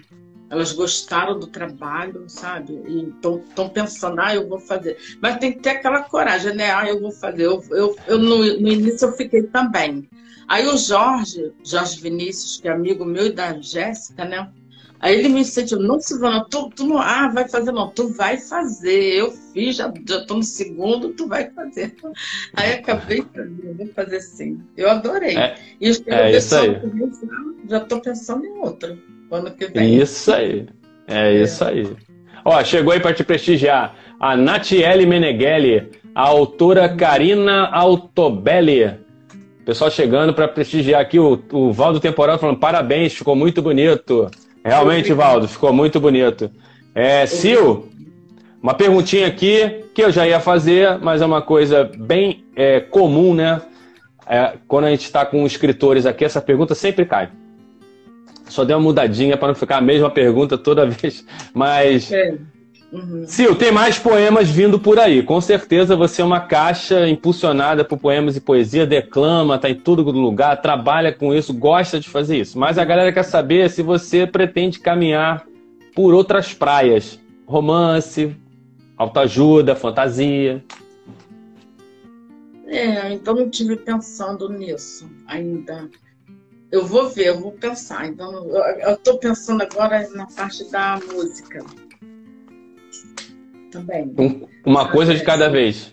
Elas 0.50 0.72
gostaram 0.72 1.38
do 1.38 1.48
trabalho, 1.48 2.24
sabe? 2.28 2.82
E 2.88 3.10
estão 3.10 3.68
pensando, 3.68 4.22
ah, 4.22 4.34
eu 4.34 4.48
vou 4.48 4.60
fazer. 4.60 4.96
Mas 5.22 5.38
tem 5.38 5.52
que 5.52 5.60
ter 5.60 5.72
aquela 5.72 6.04
coragem, 6.04 6.56
né? 6.56 6.72
Ah, 6.72 6.88
eu 6.88 7.02
vou 7.02 7.12
fazer. 7.12 7.44
Eu, 7.44 7.62
eu, 7.72 7.96
eu 8.08 8.18
no, 8.18 8.38
no 8.38 8.68
início 8.70 9.10
eu 9.10 9.12
fiquei 9.12 9.44
também. 9.44 10.08
Aí 10.48 10.66
o 10.68 10.78
Jorge, 10.78 11.52
Jorge 11.64 12.00
Vinícius, 12.00 12.60
que 12.60 12.68
é 12.68 12.72
amigo 12.72 13.04
meu 13.04 13.28
e 13.28 13.32
da 13.32 13.60
Jéssica, 13.60 14.24
né? 14.24 14.50
Aí 15.00 15.20
ele 15.20 15.30
me 15.30 15.42
incentivou, 15.42 15.84
não, 15.84 16.00
Silvana, 16.00 16.46
tu, 16.50 16.72
tu 16.76 16.86
não 16.86 16.98
ah, 16.98 17.30
vai 17.30 17.48
fazer, 17.48 17.72
não, 17.72 17.90
tu 17.90 18.08
vai 18.14 18.38
fazer. 18.38 19.14
Eu 19.14 19.32
fiz, 19.54 19.76
já 19.76 19.90
estou 19.90 20.38
no 20.38 20.44
segundo, 20.44 21.10
tu 21.10 21.28
vai 21.28 21.52
fazer. 21.52 21.96
Aí 22.56 22.74
acabei 22.74 23.24
fazendo, 23.34 23.78
vou 23.78 23.88
fazer 23.88 24.20
sim. 24.22 24.60
Eu 24.76 24.90
adorei. 24.90 25.38
É, 25.38 25.56
e 25.80 25.90
é 26.08 26.38
isso 26.38 26.56
aí. 26.56 26.82
Já 27.70 27.78
estou 27.78 28.02
pensando 28.02 28.46
em 28.46 28.58
outro, 28.58 28.98
ano 29.32 29.52
que 29.52 29.68
vem. 29.68 30.02
Isso 30.02 30.34
aí, 30.34 30.68
é, 31.08 31.34
é. 31.34 31.44
isso 31.44 31.64
aí. 31.64 31.96
Ó, 32.44 32.64
chegou 32.64 32.94
aí 32.94 33.00
para 33.00 33.14
te 33.14 33.24
prestigiar 33.24 33.96
a 34.20 34.36
Natiele 34.36 35.06
Meneghelli, 35.06 35.92
a 36.16 36.22
autora 36.22 36.96
Karina 36.96 37.68
Altobelli, 37.68 38.96
Pessoal 39.68 39.92
chegando 39.92 40.34
para 40.34 40.48
prestigiar 40.48 41.02
aqui 41.02 41.20
o, 41.20 41.38
o 41.52 41.74
Valdo 41.74 42.00
Temporal 42.00 42.40
falando 42.40 42.58
parabéns, 42.58 43.14
ficou 43.14 43.36
muito 43.36 43.62
bonito. 43.62 44.32
Realmente, 44.64 45.12
Valdo, 45.12 45.46
ficou 45.46 45.74
muito 45.74 46.00
bonito. 46.00 46.50
É, 46.96 47.26
Sil, 47.28 47.92
uma 48.64 48.74
perguntinha 48.74 49.28
aqui 49.28 49.84
que 49.94 50.02
eu 50.02 50.10
já 50.10 50.26
ia 50.26 50.40
fazer, 50.40 50.98
mas 51.00 51.22
é 51.22 51.26
uma 51.26 51.42
coisa 51.42 51.84
bem 51.84 52.46
é, 52.56 52.80
comum, 52.80 53.34
né? 53.34 53.62
É, 54.26 54.54
quando 54.70 54.86
a 54.86 54.90
gente 54.90 55.04
está 55.04 55.26
com 55.26 55.46
escritores 55.46 56.06
aqui, 56.06 56.24
essa 56.24 56.40
pergunta 56.40 56.74
sempre 56.74 57.04
cai. 57.04 57.28
Só 58.46 58.64
dei 58.64 58.74
uma 58.74 58.82
mudadinha 58.82 59.36
para 59.36 59.50
não 59.50 59.56
ficar 59.56 59.80
a 59.80 59.82
mesma 59.82 60.10
pergunta 60.10 60.58
toda 60.58 60.86
vez. 60.88 61.26
Mas 61.54 62.10
é. 62.10 62.38
Uhum. 62.92 63.26
Sil, 63.28 63.52
tem 63.54 63.72
mais 63.72 64.00
poemas 64.00 64.50
vindo 64.50 64.80
por 64.80 64.98
aí. 64.98 65.22
Com 65.22 65.42
certeza 65.42 65.96
você 65.96 66.22
é 66.22 66.26
uma 66.26 66.40
caixa 66.40 67.08
impulsionada 67.08 67.84
por 67.84 67.98
poemas 67.98 68.38
e 68.38 68.42
poesia, 68.42 68.88
declama, 68.88 69.60
tá 69.60 69.70
em 69.70 69.76
todo 69.76 70.04
lugar, 70.04 70.62
trabalha 70.62 71.12
com 71.12 71.34
isso, 71.34 71.54
gosta 71.54 72.00
de 72.00 72.08
fazer 72.08 72.38
isso. 72.38 72.58
Mas 72.58 72.78
a 72.78 72.86
galera 72.86 73.12
quer 73.12 73.24
saber 73.24 73.70
se 73.70 73.82
você 73.82 74.26
pretende 74.26 74.80
caminhar 74.80 75.46
por 75.94 76.14
outras 76.14 76.54
praias. 76.54 77.20
Romance, 77.46 78.36
autoajuda, 78.98 79.76
fantasia. 79.76 80.64
É, 82.66 83.14
então 83.14 83.36
não 83.36 83.50
estive 83.50 83.78
pensando 83.78 84.50
nisso 84.50 85.10
ainda. 85.26 85.90
Eu 86.70 86.86
vou 86.86 87.10
ver, 87.10 87.28
eu 87.28 87.40
vou 87.40 87.54
pensar. 87.54 88.08
Então, 88.08 88.46
eu 88.82 88.94
estou 88.94 89.18
pensando 89.18 89.62
agora 89.62 90.06
na 90.10 90.26
parte 90.26 90.70
da 90.70 91.00
música 91.14 91.64
também. 93.72 94.14
uma 94.66 94.90
coisa 94.90 95.14
de 95.14 95.24
cada 95.24 95.50
vez. 95.50 95.92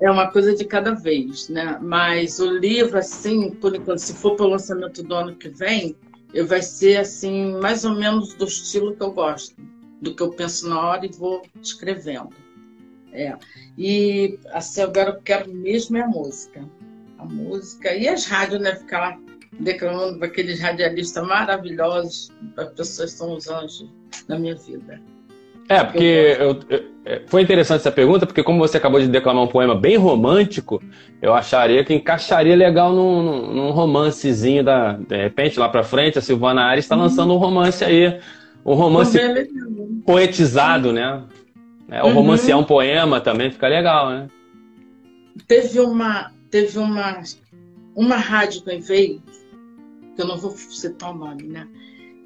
É 0.00 0.10
uma 0.10 0.30
coisa 0.30 0.54
de 0.54 0.64
cada 0.64 0.94
vez, 0.94 1.48
né? 1.48 1.78
Mas 1.80 2.38
o 2.38 2.50
livro, 2.50 2.96
assim, 2.96 3.50
por 3.50 3.74
enquanto, 3.74 3.98
se 3.98 4.14
for 4.14 4.34
para 4.34 4.46
o 4.46 4.50
lançamento 4.50 5.02
do 5.02 5.14
ano 5.14 5.36
que 5.36 5.50
vem, 5.50 5.94
eu 6.32 6.46
vai 6.46 6.62
ser 6.62 6.96
assim, 6.96 7.52
mais 7.60 7.84
ou 7.84 7.94
menos 7.94 8.34
do 8.34 8.46
estilo 8.46 8.96
que 8.96 9.02
eu 9.02 9.12
gosto, 9.12 9.54
do 10.00 10.14
que 10.14 10.22
eu 10.22 10.30
penso 10.30 10.68
na 10.68 10.80
hora 10.80 11.04
e 11.04 11.10
vou 11.10 11.42
escrevendo. 11.60 12.30
É. 13.12 13.36
E 13.76 14.38
assim, 14.52 14.80
agora 14.82 15.10
eu 15.10 15.20
quero 15.22 15.52
mesmo 15.52 15.96
é 15.96 16.02
a 16.02 16.08
música. 16.08 16.64
A 17.18 17.24
música 17.26 17.94
e 17.94 18.08
as 18.08 18.24
rádios, 18.24 18.62
né? 18.62 18.76
Ficar 18.76 19.00
lá 19.00 19.18
declamando 19.58 20.18
para 20.18 20.28
aqueles 20.28 20.60
radialistas 20.60 21.26
maravilhosos, 21.26 22.30
as 22.56 22.68
pessoas 22.70 23.12
são 23.12 23.36
os 23.36 23.48
anjos 23.48 23.90
na 24.28 24.38
minha 24.38 24.54
vida. 24.54 25.00
É, 25.70 25.84
porque 25.84 26.36
eu, 26.40 26.58
eu, 26.68 26.84
é, 27.04 27.22
foi 27.28 27.42
interessante 27.42 27.78
essa 27.78 27.92
pergunta, 27.92 28.26
porque 28.26 28.42
como 28.42 28.58
você 28.58 28.76
acabou 28.76 29.00
de 29.00 29.06
declamar 29.06 29.44
um 29.44 29.46
poema 29.46 29.72
bem 29.72 29.96
romântico, 29.96 30.82
eu 31.22 31.32
acharia 31.32 31.84
que 31.84 31.94
encaixaria 31.94 32.56
legal 32.56 32.92
num, 32.92 33.22
num, 33.22 33.54
num 33.54 33.70
romancezinho 33.70 34.64
da. 34.64 34.94
De 34.94 35.16
repente, 35.16 35.60
lá 35.60 35.68
pra 35.68 35.84
frente, 35.84 36.18
a 36.18 36.22
Silvana 36.22 36.62
Ares 36.62 36.84
está 36.84 36.96
lançando 36.96 37.32
um 37.32 37.36
romance 37.36 37.84
aí. 37.84 38.18
Um 38.66 38.74
romance 38.74 39.16
poetizado, 40.04 40.92
né? 40.92 41.22
É, 41.88 42.02
o 42.02 42.06
uhum. 42.06 42.14
romance 42.14 42.50
é 42.50 42.56
um 42.56 42.64
poema 42.64 43.20
também, 43.20 43.52
fica 43.52 43.68
legal, 43.68 44.10
né? 44.10 44.26
Teve 45.46 45.78
uma. 45.78 46.32
Teve 46.50 46.80
uma. 46.80 47.22
Uma 47.94 48.16
rádio 48.16 48.62
que 48.62 48.72
eu 48.72 48.80
veio, 48.80 49.22
que 50.16 50.20
eu 50.20 50.26
não 50.26 50.36
vou 50.36 50.50
citar 50.50 51.12
o 51.12 51.16
nome, 51.16 51.44
né? 51.44 51.68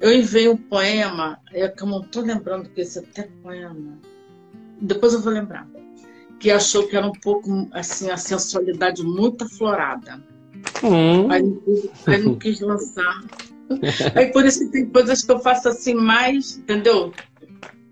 Eu 0.05 0.13
enviei 0.13 0.47
um 0.47 0.55
poema, 0.55 1.39
é 1.51 1.67
que 1.67 1.81
eu 1.81 1.87
não 1.87 2.01
estou 2.01 2.21
lembrando 2.21 2.69
que 2.69 2.81
esse 2.81 2.99
é 2.99 3.01
até 3.01 3.23
poema. 3.41 3.97
Depois 4.79 5.15
eu 5.15 5.19
vou 5.19 5.33
lembrar. 5.33 5.67
Que 6.39 6.51
achou 6.51 6.87
que 6.87 6.95
era 6.95 7.07
um 7.07 7.11
pouco 7.11 7.67
assim, 7.71 8.11
a 8.11 8.15
sensualidade 8.15 9.01
muito 9.01 9.45
aflorada. 9.45 10.23
Hum. 10.83 11.27
Aí, 11.31 11.59
aí 12.05 12.21
não 12.23 12.35
quis 12.35 12.59
lançar. 12.59 13.23
Aí 14.15 14.31
por 14.31 14.45
isso 14.45 14.59
que 14.59 14.73
tem 14.73 14.85
coisas 14.91 15.23
que 15.23 15.31
eu 15.31 15.39
faço 15.39 15.69
assim 15.69 15.95
mais, 15.95 16.55
entendeu? 16.57 17.11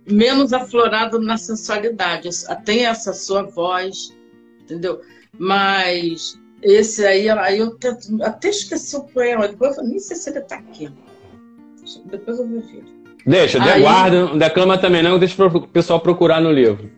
Menos 0.08 0.54
aflorado 0.54 1.20
na 1.20 1.36
sensualidade. 1.36 2.30
Tem 2.64 2.86
essa 2.86 3.12
sua 3.12 3.42
voz, 3.42 4.16
entendeu? 4.62 5.02
Mas 5.40 6.40
esse 6.62 7.04
aí, 7.08 7.28
aí 7.28 7.58
eu 7.58 7.72
tento, 7.72 8.22
até 8.22 8.50
esqueci 8.50 8.96
o 8.96 9.02
poema, 9.02 9.48
depois 9.48 9.76
eu 9.78 9.84
nem 9.84 9.98
sei 9.98 10.16
se 10.16 10.30
ele 10.30 10.40
está 10.40 10.58
aqui. 10.58 10.92
Depois 12.06 12.40
eu 12.40 12.48
ver. 12.48 12.84
Deixa, 13.26 13.64
Aí... 13.64 13.82
guarda, 13.82 14.28
declama 14.38 14.78
também 14.78 15.02
não, 15.02 15.18
deixa 15.18 15.46
o 15.46 15.68
pessoal 15.68 16.00
procurar 16.00 16.42
no 16.42 16.52
livro. 16.52 16.92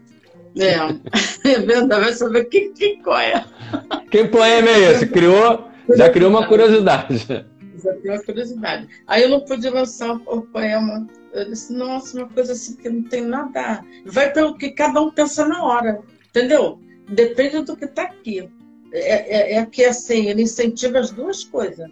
É, 0.58 0.76
é 1.50 1.60
verdade, 1.60 2.02
vai 2.02 2.14
saber 2.14 2.46
que, 2.46 2.70
que 2.70 2.98
qual 3.04 3.20
é. 3.20 3.46
Que 4.10 4.26
poema 4.26 4.70
é 4.70 4.92
esse? 4.92 5.08
Criou, 5.08 5.68
já 5.96 6.10
criou 6.10 6.30
uma 6.30 6.48
curiosidade. 6.48 7.26
Já 7.84 7.94
criou 7.94 8.16
uma 8.16 8.24
curiosidade. 8.24 8.88
Aí 9.06 9.24
eu 9.24 9.30
não 9.30 9.42
pude 9.42 9.70
lançar 9.70 10.14
o 10.26 10.42
poema. 10.42 11.06
Eu 11.34 11.50
disse, 11.50 11.74
nossa, 11.74 12.18
uma 12.18 12.30
coisa 12.30 12.54
assim 12.54 12.76
que 12.78 12.90
não 12.90 13.04
tem 13.04 13.22
nada. 13.22 13.84
Vai 14.06 14.32
pelo 14.32 14.58
que 14.58 14.72
cada 14.72 15.02
um 15.02 15.12
pensa 15.12 15.46
na 15.46 15.64
hora, 15.64 16.00
entendeu? 16.30 16.80
Depende 17.10 17.62
do 17.64 17.76
que 17.76 17.86
está 17.86 18.04
aqui. 18.04 18.50
É, 18.94 19.54
é, 19.54 19.58
é 19.58 19.66
que 19.66 19.84
assim, 19.84 20.30
ele 20.30 20.44
incentiva 20.44 21.00
as 21.00 21.12
duas 21.12 21.44
coisas 21.44 21.90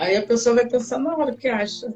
Aí 0.00 0.16
a 0.16 0.22
pessoa 0.22 0.54
vai 0.54 0.66
pensar 0.66 0.98
na 0.98 1.14
hora 1.14 1.36
que 1.36 1.46
acha. 1.46 1.92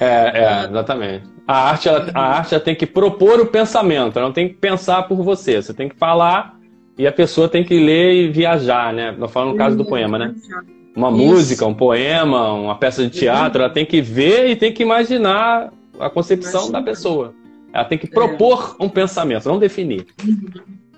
É, 0.00 0.40
é 0.40 0.64
exatamente. 0.68 1.24
A 1.46 1.68
arte, 1.68 1.88
ela, 1.88 2.10
a 2.12 2.38
arte 2.38 2.58
tem 2.58 2.74
que 2.74 2.84
propor 2.84 3.38
o 3.38 3.46
pensamento, 3.46 4.18
ela 4.18 4.26
não 4.26 4.34
tem 4.34 4.48
que 4.48 4.54
pensar 4.54 5.04
por 5.04 5.22
você. 5.22 5.62
Você 5.62 5.72
tem 5.72 5.88
que 5.88 5.94
falar 5.94 6.58
e 6.98 7.06
a 7.06 7.12
pessoa 7.12 7.48
tem 7.48 7.62
que 7.62 7.78
ler 7.78 8.14
e 8.14 8.28
viajar, 8.28 8.92
né? 8.92 9.14
Não 9.16 9.28
falo 9.28 9.52
no 9.52 9.56
caso 9.56 9.76
do 9.76 9.84
poema, 9.84 10.18
né? 10.18 10.34
Uma 10.96 11.10
Isso. 11.10 11.16
música, 11.16 11.64
um 11.64 11.74
poema, 11.74 12.52
uma 12.52 12.76
peça 12.76 13.04
de 13.04 13.10
teatro, 13.10 13.62
ela 13.62 13.70
tem 13.70 13.86
que 13.86 14.00
ver 14.00 14.50
e 14.50 14.56
tem 14.56 14.72
que 14.72 14.82
imaginar 14.82 15.72
a 16.00 16.10
concepção 16.10 16.62
Imagina. 16.62 16.80
da 16.80 16.84
pessoa. 16.84 17.34
Ela 17.72 17.84
tem 17.84 17.98
que 17.98 18.08
propor 18.08 18.76
é. 18.80 18.84
um 18.84 18.88
pensamento, 18.88 19.48
não 19.48 19.60
definir. 19.60 20.06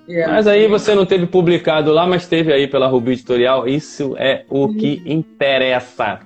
Uhum. 0.07 0.14
Yeah. 0.14 0.32
Mas 0.32 0.46
aí 0.46 0.68
você 0.68 0.94
não 0.94 1.04
teve 1.04 1.26
publicado 1.26 1.92
lá, 1.92 2.07
mas 2.07 2.26
teve 2.26 2.52
aí 2.52 2.66
pela 2.66 2.86
Rubi 2.86 3.12
Editorial. 3.12 3.68
Isso 3.68 4.16
é 4.16 4.44
o 4.48 4.72
que 4.72 5.02
interessa. 5.04 6.20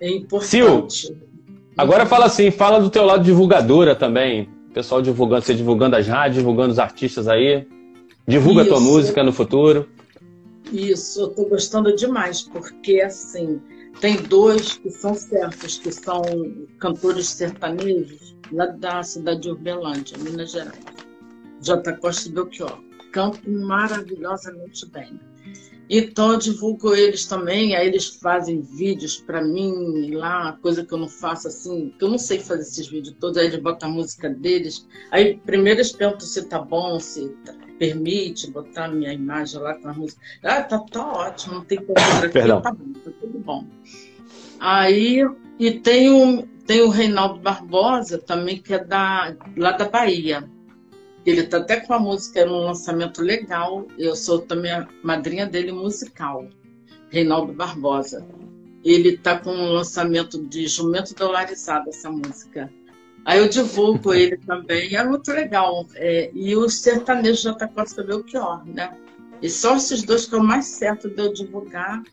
É 0.00 0.10
importante. 0.10 0.46
Sil, 0.50 1.16
agora 1.76 2.04
fala 2.04 2.26
assim, 2.26 2.50
fala 2.50 2.80
do 2.80 2.90
teu 2.90 3.04
lado 3.04 3.24
divulgadora 3.24 3.94
também. 3.94 4.48
pessoal 4.74 5.00
divulgando, 5.00 5.42
você 5.42 5.54
divulgando 5.54 5.96
as 5.96 6.06
rádios, 6.06 6.38
divulgando 6.38 6.72
os 6.72 6.78
artistas 6.78 7.28
aí. 7.28 7.66
Divulga 8.26 8.62
Isso. 8.62 8.70
tua 8.70 8.80
música 8.80 9.22
no 9.22 9.32
futuro. 9.32 9.88
Isso, 10.72 11.20
eu 11.20 11.28
tô 11.28 11.44
gostando 11.44 11.94
demais, 11.94 12.42
porque 12.42 13.00
assim, 13.00 13.60
tem 14.00 14.16
dois 14.16 14.76
que 14.76 14.90
são 14.90 15.14
certos, 15.14 15.78
que 15.78 15.92
são 15.92 16.22
cantores 16.80 17.28
sertanejos 17.28 18.36
lá 18.52 18.66
da 18.66 19.02
cidade 19.02 19.42
de 19.42 19.50
Uberlândia, 19.50 20.18
Minas 20.18 20.50
Gerais. 20.50 20.74
J. 21.60 21.92
Costa 21.94 22.28
e 22.28 22.32
Belchior. 22.32 22.78
Cantam 23.16 23.50
maravilhosamente 23.50 24.84
bem. 24.90 25.18
Então 25.88 26.32
eu 26.32 26.38
divulgo 26.38 26.94
eles 26.94 27.24
também, 27.24 27.74
aí 27.74 27.86
eles 27.86 28.08
fazem 28.16 28.60
vídeos 28.60 29.16
para 29.16 29.42
mim 29.42 30.10
lá, 30.10 30.58
coisa 30.60 30.84
que 30.84 30.92
eu 30.92 30.98
não 30.98 31.08
faço 31.08 31.48
assim, 31.48 31.94
que 31.98 32.04
eu 32.04 32.10
não 32.10 32.18
sei 32.18 32.40
fazer 32.40 32.60
esses 32.60 32.88
vídeos 32.88 33.16
todos, 33.18 33.38
aí 33.38 33.46
eles 33.46 33.62
botam 33.62 33.88
a 33.88 33.92
música 33.92 34.28
deles. 34.28 34.86
Aí 35.10 35.38
primeiro 35.46 35.80
eles 35.80 35.92
perguntam 35.92 36.26
se 36.26 36.44
tá 36.46 36.58
bom, 36.58 37.00
se 37.00 37.26
tá, 37.42 37.54
permite 37.78 38.50
botar 38.50 38.88
minha 38.88 39.14
imagem 39.14 39.60
lá 39.62 39.74
com 39.76 39.88
a 39.88 39.94
música. 39.94 40.20
Ah, 40.42 40.62
tá, 40.62 40.78
tá 40.78 41.06
ótimo, 41.06 41.54
não 41.54 41.64
tem 41.64 41.80
problema 41.80 42.18
aqui, 42.18 42.38
tá 42.60 42.70
bom, 42.70 42.92
tá 43.02 43.10
tudo 43.18 43.38
bom. 43.38 43.64
Aí, 44.60 45.22
e 45.58 45.70
tem 45.70 46.10
o, 46.10 46.46
tem 46.66 46.82
o 46.82 46.90
Reinaldo 46.90 47.40
Barbosa 47.40 48.18
também, 48.18 48.58
que 48.58 48.74
é 48.74 48.84
da, 48.84 49.34
lá 49.56 49.72
da 49.72 49.88
Bahia. 49.88 50.46
Ele 51.26 51.40
está 51.40 51.56
até 51.56 51.80
com 51.80 51.92
a 51.92 51.98
música 51.98 52.46
num 52.46 52.60
lançamento 52.60 53.20
legal. 53.20 53.84
Eu 53.98 54.14
sou 54.14 54.38
também 54.38 54.70
a 54.70 54.86
madrinha 55.02 55.44
dele 55.44 55.72
musical, 55.72 56.48
Reinaldo 57.10 57.52
Barbosa. 57.52 58.24
Ele 58.84 59.08
está 59.08 59.36
com 59.36 59.50
um 59.50 59.72
lançamento 59.72 60.40
de 60.46 60.68
Jumento 60.68 61.16
Dolarizado, 61.16 61.88
essa 61.88 62.08
música. 62.08 62.72
Aí 63.24 63.40
eu 63.40 63.48
divulgo 63.48 64.14
ele 64.14 64.36
também, 64.36 64.94
é 64.94 65.04
muito 65.04 65.32
legal. 65.32 65.84
É, 65.96 66.30
e 66.32 66.54
o 66.54 66.68
sertanejo 66.68 67.42
já 67.42 67.50
está 67.50 67.66
quase 67.66 67.96
saber 67.96 68.14
o 68.14 68.22
pior, 68.22 68.64
né? 68.64 68.96
E 69.42 69.50
só 69.50 69.76
esses 69.76 70.04
dois 70.04 70.26
que 70.26 70.34
é 70.36 70.38
o 70.38 70.44
mais 70.44 70.66
certo 70.66 71.10
de 71.10 71.20
eu 71.20 71.32
divulgar. 71.32 72.04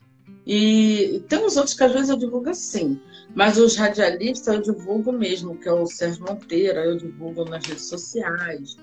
E, 0.43 1.17
e 1.17 1.19
tem 1.19 1.45
os 1.45 1.55
outros 1.55 1.75
que 1.75 1.83
às 1.83 1.93
vezes 1.93 2.09
eu 2.09 2.17
divulgo 2.17 2.49
assim. 2.49 2.99
Mas 3.35 3.59
os 3.59 3.75
radialistas 3.75 4.55
eu 4.55 4.61
divulgo 4.73 5.11
mesmo, 5.11 5.55
que 5.55 5.69
é 5.69 5.71
o 5.71 5.85
Sérgio 5.85 6.25
Monteiro, 6.27 6.79
eu 6.79 6.97
divulgo 6.97 7.45
nas 7.45 7.63
redes 7.63 7.85
sociais 7.85 8.75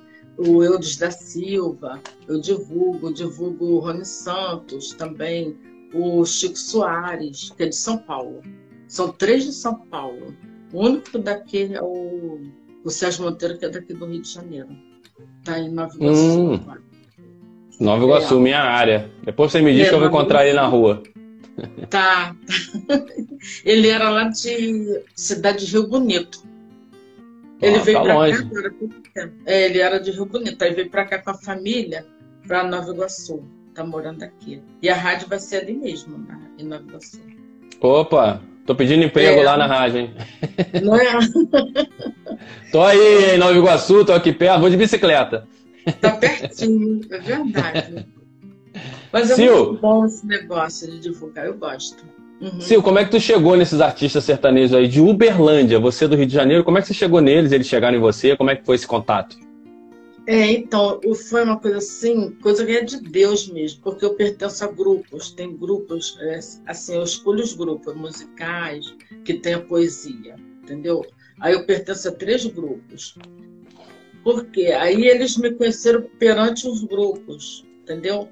o 0.46 0.64
Eudes 0.64 0.96
da 0.96 1.10
Silva, 1.10 2.00
eu 2.26 2.40
divulgo, 2.40 3.12
divulgo 3.12 3.66
o 3.66 3.78
Rony 3.78 4.04
Santos 4.06 4.92
também, 4.94 5.56
o 5.92 6.24
Chico 6.24 6.56
Soares, 6.56 7.52
que 7.56 7.64
é 7.64 7.66
de 7.66 7.76
São 7.76 7.98
Paulo. 7.98 8.40
São 8.88 9.12
três 9.12 9.44
de 9.44 9.52
São 9.52 9.74
Paulo. 9.74 10.34
O 10.72 10.86
único 10.86 11.18
daqui 11.18 11.70
é 11.74 11.82
o, 11.82 12.40
o 12.82 12.90
Sérgio 12.90 13.24
Monteiro, 13.24 13.58
que 13.58 13.66
é 13.66 13.68
daqui 13.68 13.92
do 13.92 14.06
Rio 14.06 14.22
de 14.22 14.32
Janeiro. 14.32 14.68
Está 15.38 15.58
em 15.58 15.70
Nova 15.70 15.94
Iguaçu. 15.94 16.40
Hum, 16.40 16.60
Nova 17.78 18.04
Iguaçu, 18.04 18.36
é. 18.36 18.40
minha 18.40 18.62
área. 18.62 19.10
Depois 19.24 19.52
você 19.52 19.60
me 19.60 19.74
diz 19.74 19.86
é, 19.86 19.88
que 19.90 19.94
eu 19.94 19.98
vou 19.98 20.08
encontrar 20.08 20.46
ele 20.46 20.56
na 20.56 20.66
rua. 20.66 21.02
Tá. 21.90 22.34
ele 23.64 23.88
era 23.88 24.08
lá 24.08 24.24
de 24.24 25.02
cidade 25.14 25.66
de 25.66 25.72
Rio 25.72 25.86
Bonito. 25.86 26.49
Ele 27.60 27.78
veio 27.80 27.98
tá 27.98 28.04
pra 28.04 28.14
longe. 28.14 28.38
cá 28.38 28.48
agora 28.48 29.32
É, 29.46 29.66
ele 29.66 29.78
era 29.80 29.98
de 29.98 30.10
Rio 30.10 30.26
Bonito, 30.26 30.62
aí 30.62 30.74
veio 30.74 30.90
pra 30.90 31.04
cá 31.04 31.18
com 31.18 31.30
a 31.30 31.34
família, 31.34 32.06
pra 32.46 32.64
Nova 32.64 32.90
Iguaçu. 32.90 33.42
Tá 33.74 33.84
morando 33.84 34.22
aqui. 34.22 34.62
E 34.82 34.88
a 34.88 34.94
rádio 34.94 35.28
vai 35.28 35.38
ser 35.38 35.58
ali 35.58 35.74
mesmo, 35.74 36.18
na, 36.18 36.40
em 36.58 36.64
Nova 36.64 36.84
Iguaçu. 36.84 37.20
Opa, 37.80 38.42
tô 38.66 38.74
pedindo 38.74 39.04
emprego 39.04 39.40
é. 39.40 39.44
lá 39.44 39.56
na 39.56 39.66
rádio, 39.66 40.00
hein? 40.00 40.14
Não 40.82 40.96
é? 40.96 41.12
tô 42.72 42.82
aí 42.82 43.34
em 43.34 43.38
Nova 43.38 43.56
Iguaçu, 43.56 44.04
tô 44.04 44.12
aqui 44.12 44.32
perto, 44.32 44.60
vou 44.60 44.70
de 44.70 44.76
bicicleta. 44.76 45.46
Tá 46.00 46.12
pertinho, 46.12 47.00
é 47.10 47.18
verdade. 47.18 48.06
Mas 49.12 49.30
é 49.30 49.34
Sil, 49.34 49.56
muito 49.56 49.80
bom 49.80 50.06
esse 50.06 50.24
negócio 50.26 50.88
de 50.90 51.00
divulgar, 51.00 51.46
eu 51.46 51.56
gosto. 51.56 52.04
Uhum. 52.40 52.60
Sil, 52.64 52.80
como 52.82 52.98
é 52.98 53.04
que 53.04 53.10
tu 53.10 53.20
chegou 53.20 53.54
nesses 53.54 53.80
artistas 53.80 54.24
sertanejos 54.24 54.72
aí 54.72 54.88
de 54.88 55.00
Uberlândia? 55.00 55.78
Você 55.78 56.08
do 56.08 56.16
Rio 56.16 56.26
de 56.26 56.32
Janeiro, 56.32 56.64
como 56.64 56.78
é 56.78 56.80
que 56.80 56.88
você 56.88 56.94
chegou 56.94 57.20
neles? 57.20 57.52
Eles 57.52 57.66
chegaram 57.66 57.98
em 57.98 58.00
você? 58.00 58.34
Como 58.36 58.50
é 58.50 58.56
que 58.56 58.64
foi 58.64 58.76
esse 58.76 58.86
contato? 58.86 59.36
É, 60.26 60.50
então, 60.52 61.00
foi 61.28 61.42
uma 61.42 61.58
coisa 61.58 61.78
assim, 61.78 62.30
coisa 62.42 62.64
que 62.64 62.72
é 62.72 62.82
de 62.82 63.00
Deus 63.00 63.48
mesmo, 63.48 63.82
porque 63.82 64.04
eu 64.04 64.14
pertenço 64.14 64.62
a 64.64 64.68
grupos, 64.68 65.32
tem 65.32 65.56
grupos, 65.56 66.16
é, 66.20 66.38
assim, 66.66 66.94
eu 66.94 67.02
escolho 67.02 67.42
os 67.42 67.54
grupos 67.54 67.94
musicais 67.96 68.94
que 69.24 69.34
tem 69.34 69.54
a 69.54 69.60
poesia, 69.60 70.36
entendeu? 70.62 71.04
Aí 71.40 71.54
eu 71.54 71.64
pertenço 71.66 72.08
a 72.08 72.12
três 72.12 72.46
grupos. 72.46 73.16
Por 74.22 74.44
quê? 74.46 74.66
Aí 74.66 75.06
eles 75.06 75.36
me 75.36 75.50
conheceram 75.52 76.02
perante 76.18 76.68
os 76.68 76.84
grupos, 76.84 77.66
entendeu? 77.82 78.28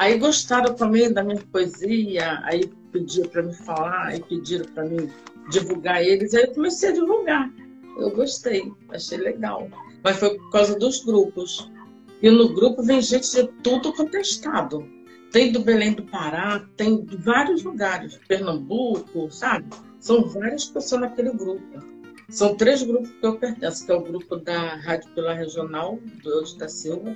Aí 0.00 0.16
gostaram 0.16 0.72
também 0.74 1.12
da 1.12 1.22
minha 1.22 1.38
poesia, 1.52 2.40
aí 2.44 2.66
pediram 2.90 3.28
para 3.28 3.42
me 3.42 3.52
falar, 3.52 4.06
aí 4.06 4.24
pediram 4.26 4.64
para 4.72 4.86
mim 4.86 5.12
divulgar 5.50 6.02
eles, 6.02 6.32
aí 6.32 6.44
eu 6.44 6.54
comecei 6.54 6.88
a 6.88 6.92
divulgar. 6.92 7.52
Eu 7.98 8.10
gostei, 8.10 8.72
achei 8.88 9.18
legal. 9.18 9.68
Mas 10.02 10.16
foi 10.16 10.38
por 10.38 10.50
causa 10.52 10.78
dos 10.78 11.04
grupos. 11.04 11.70
E 12.22 12.30
no 12.30 12.54
grupo 12.54 12.82
vem 12.82 13.02
gente 13.02 13.30
de 13.30 13.46
tudo 13.62 13.92
contestado. 13.92 14.88
É 15.28 15.32
tem 15.32 15.52
do 15.52 15.60
Belém 15.60 15.92
do 15.92 16.04
Pará, 16.04 16.66
tem 16.78 17.04
de 17.04 17.18
vários 17.18 17.62
lugares, 17.62 18.18
Pernambuco, 18.26 19.30
sabe? 19.30 19.68
São 20.00 20.24
várias 20.24 20.64
pessoas 20.64 21.02
naquele 21.02 21.32
grupo. 21.32 21.78
São 22.30 22.56
três 22.56 22.82
grupos 22.82 23.10
que 23.10 23.26
eu 23.26 23.36
pertenço, 23.36 23.84
que 23.84 23.92
é 23.92 23.94
o 23.94 24.02
grupo 24.02 24.36
da 24.36 24.76
Rádio 24.76 25.10
Pela 25.10 25.34
Regional, 25.34 25.98
do 26.22 26.30
Eudes 26.30 26.54
da 26.54 26.70
Silva, 26.70 27.14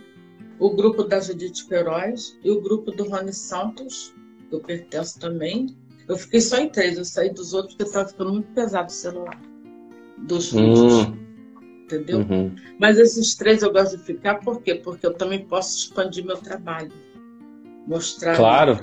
o 0.59 0.71
grupo 0.71 1.05
da 1.05 1.21
Judite 1.21 1.67
Queiroz 1.67 2.39
e 2.43 2.51
o 2.51 2.61
grupo 2.61 2.91
do 2.91 3.09
Rony 3.09 3.33
Santos, 3.33 4.15
que 4.49 4.55
eu 4.55 4.61
pertenço 4.61 5.19
também. 5.19 5.77
Eu 6.09 6.17
fiquei 6.17 6.41
só 6.41 6.59
em 6.59 6.69
três, 6.69 6.99
eu 6.99 7.05
saí 7.05 7.31
dos 7.31 7.53
outros 7.55 7.75
porque 7.75 7.89
estava 7.89 8.09
ficando 8.09 8.33
muito 8.33 8.53
pesado 8.53 8.89
o 8.89 8.93
celular. 8.93 9.41
Dos 10.19 10.53
vídeos. 10.53 11.07
Hum. 11.07 11.25
Entendeu? 11.85 12.21
Uhum. 12.21 12.55
Mas 12.79 12.99
esses 12.99 13.35
três 13.35 13.63
eu 13.63 13.73
gosto 13.73 13.99
de 13.99 14.05
ficar, 14.05 14.37
por 14.37 14.63
quê? 14.63 14.75
Porque 14.75 15.07
eu 15.07 15.13
também 15.15 15.45
posso 15.45 15.77
expandir 15.77 16.25
meu 16.25 16.37
trabalho. 16.37 16.93
Mostrar. 17.87 18.37
Claro. 18.37 18.79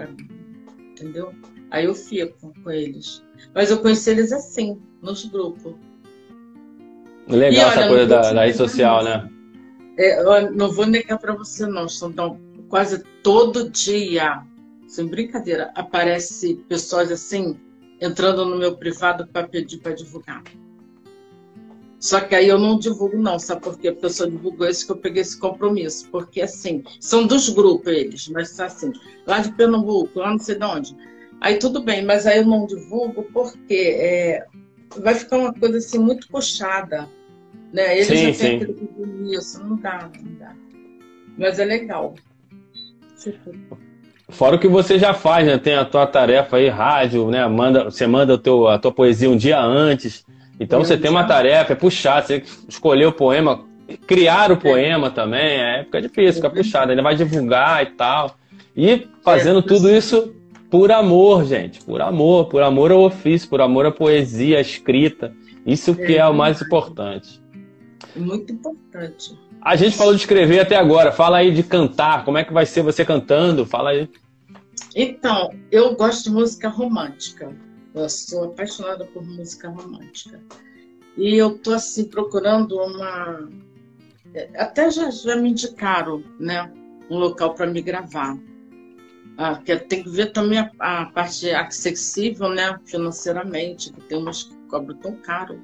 entendeu? 0.91 1.34
Aí 1.72 1.86
eu 1.86 1.95
fico 1.95 2.53
com 2.63 2.69
eles. 2.69 3.24
Mas 3.55 3.72
eu 3.72 3.80
conheci 3.80 4.11
eles 4.11 4.32
assim, 4.32 4.80
nos 5.01 5.26
grupos. 5.26 5.74
Legal 7.28 7.53
e, 7.53 7.69
essa 7.69 7.80
olha, 7.80 7.88
coisa 7.88 8.07
da, 8.07 8.34
da 8.34 8.45
rede 8.45 8.57
social, 8.57 9.03
né? 9.03 9.30
É, 10.02 10.49
não 10.49 10.72
vou 10.72 10.88
negar 10.88 11.20
para 11.20 11.36
você, 11.36 11.68
não. 11.68 11.86
Então, 11.86 12.39
quase 12.68 13.04
todo 13.22 13.70
dia, 13.70 14.41
sem 14.88 15.06
brincadeira, 15.06 15.72
aparece 15.76 16.56
pessoas 16.68 17.12
assim, 17.12 17.56
entrando 18.02 18.43
no 18.43 18.58
meu 18.58 18.76
privado 18.76 19.28
para 19.28 19.47
pedir 19.47 19.78
para 19.78 19.93
divulgar. 19.93 20.41
Só 21.99 22.20
que 22.20 22.34
aí 22.34 22.47
eu 22.47 22.58
não 22.58 22.80
divulgo, 22.80 23.16
não, 23.16 23.38
sabe 23.38 23.62
por 23.62 23.78
quê? 23.78 23.89
A 23.89 23.95
pessoa 23.95 24.28
divulgou 24.28 24.68
isso 24.68 24.88
que 24.88 24.91
eu 24.91 24.97
peguei 24.97 25.22
esse 25.22 25.38
compromisso. 25.38 26.10
Porque, 26.10 26.41
assim, 26.41 26.84
são 26.99 27.28
dos 27.28 27.49
grupos 27.49 27.93
eles, 27.93 28.28
mas 28.30 28.56
tá 28.56 28.66
assim, 28.66 28.91
lá 29.28 29.38
de 29.38 29.52
Pernambuco, 29.52 30.18
lá 30.18 30.32
não 30.32 30.39
sei 30.39 30.56
de 30.56 30.66
onde. 30.66 30.97
Aí 31.39 31.60
tudo 31.60 31.84
bem, 31.84 32.04
mas 32.04 32.26
aí 32.26 32.39
eu 32.39 32.45
não 32.47 32.66
divulgo 32.66 33.22
porque 33.32 33.95
é, 33.99 34.47
vai 34.97 35.14
ficar 35.14 35.38
uma 35.38 35.54
coisa 35.54 35.78
assim 35.78 35.99
muito 35.99 36.28
puxada 36.28 37.08
né? 37.74 37.97
Ele 37.97 38.05
sim, 38.05 38.34
já 38.34 38.39
tem 38.39 38.55
aquele 38.57 38.74
compromisso, 38.74 39.63
não 39.63 39.76
dá, 39.78 40.09
não 40.22 40.34
dá. 40.36 40.53
Mas 41.38 41.59
é 41.59 41.65
legal. 41.65 42.15
Fora 44.30 44.55
o 44.55 44.59
que 44.59 44.67
você 44.67 44.97
já 44.97 45.13
faz, 45.13 45.45
né? 45.45 45.57
Tem 45.57 45.76
a 45.76 45.86
tua 45.86 46.07
tarefa 46.07 46.57
aí, 46.57 46.69
rádio, 46.69 47.30
né? 47.30 47.45
Manda, 47.47 47.86
você 47.86 48.07
manda 48.07 48.34
o 48.34 48.38
teu, 48.38 48.67
a 48.67 48.80
tua 48.80 48.91
poesia 48.91 49.30
um 49.30 49.38
dia 49.38 49.59
antes. 49.59 50.26
Então 50.59 50.80
você 50.80 50.97
tem 50.97 51.09
uma 51.09 51.24
tarefa, 51.24 51.74
é 51.74 51.76
puxar, 51.76 52.22
você 52.22 52.43
escolher 52.69 53.07
o 53.07 53.11
poema, 53.11 53.65
criar 54.05 54.51
o 54.51 54.57
poema 54.57 55.09
também, 55.09 55.59
é 55.59 55.80
época 55.82 56.01
difícil, 56.01 56.36
fica 56.36 56.49
puxado. 56.49 56.91
Ele 56.91 57.01
vai 57.01 57.15
divulgar 57.15 57.84
e 57.84 57.88
tal. 57.88 58.36
E 58.76 59.07
fazendo 59.24 59.59
é, 59.59 59.63
tudo 59.63 59.89
isso 59.89 60.34
por 60.69 60.91
amor, 60.91 61.45
gente. 61.45 61.84
Por 61.84 62.01
amor, 62.01 62.45
por 62.47 62.61
amor 62.61 62.91
ao 62.91 63.01
ofício, 63.01 63.49
por 63.49 63.59
amor 63.59 63.86
à 63.86 63.91
poesia, 63.91 64.59
à 64.59 64.61
escrita. 64.61 65.34
Isso 65.65 65.95
que 65.95 66.13
é, 66.13 66.17
é 66.17 66.28
o 66.28 66.34
mais 66.34 66.61
importante. 66.61 67.41
Muito 68.16 68.51
importante. 68.53 69.38
A 69.62 69.76
gente 69.76 69.95
falou 69.95 70.14
de 70.14 70.22
escrever 70.22 70.59
até 70.59 70.76
agora. 70.76 71.12
Fala 71.12 71.38
aí 71.38 71.53
de 71.53 71.64
cantar. 71.64 72.26
Como 72.26 72.38
é 72.38 72.43
que 72.43 72.53
vai 72.53 72.66
ser 72.66 72.82
você 72.82 73.05
cantando? 73.05 73.66
Fala 73.66 73.91
aí. 73.91 74.09
Então, 74.95 75.53
eu 75.72 75.95
gosto 75.95 76.26
de 76.26 76.32
música 76.32 76.68
romântica. 76.68 77.55
Eu 77.93 78.09
sou 78.09 78.45
apaixonada 78.45 79.05
por 79.05 79.24
música 79.24 79.70
romântica. 79.70 80.39
E 81.18 81.36
eu 81.36 81.57
tô 81.57 81.74
assim 81.74 82.05
procurando 82.05 82.78
uma 82.78 83.47
até 84.57 84.89
já, 84.89 85.09
já 85.09 85.36
me 85.36 85.49
indicaram, 85.49 86.24
né, 86.39 86.72
um 87.09 87.18
local 87.18 87.53
para 87.53 87.68
me 87.68 87.82
gravar. 87.82 88.38
Ah, 89.38 89.55
que 89.55 89.76
tem 89.76 90.03
que 90.03 90.09
ver 90.09 90.32
também 90.32 90.59
a, 90.59 90.72
a, 90.80 91.05
parte 91.07 91.49
acessível, 91.49 92.49
né, 92.49 92.80
financeiramente, 92.86 93.91
que 93.91 94.01
tem 94.01 94.18
umas 94.18 94.43
que 94.43 94.55
cobram 94.68 94.95
tão 94.97 95.16
caro. 95.18 95.59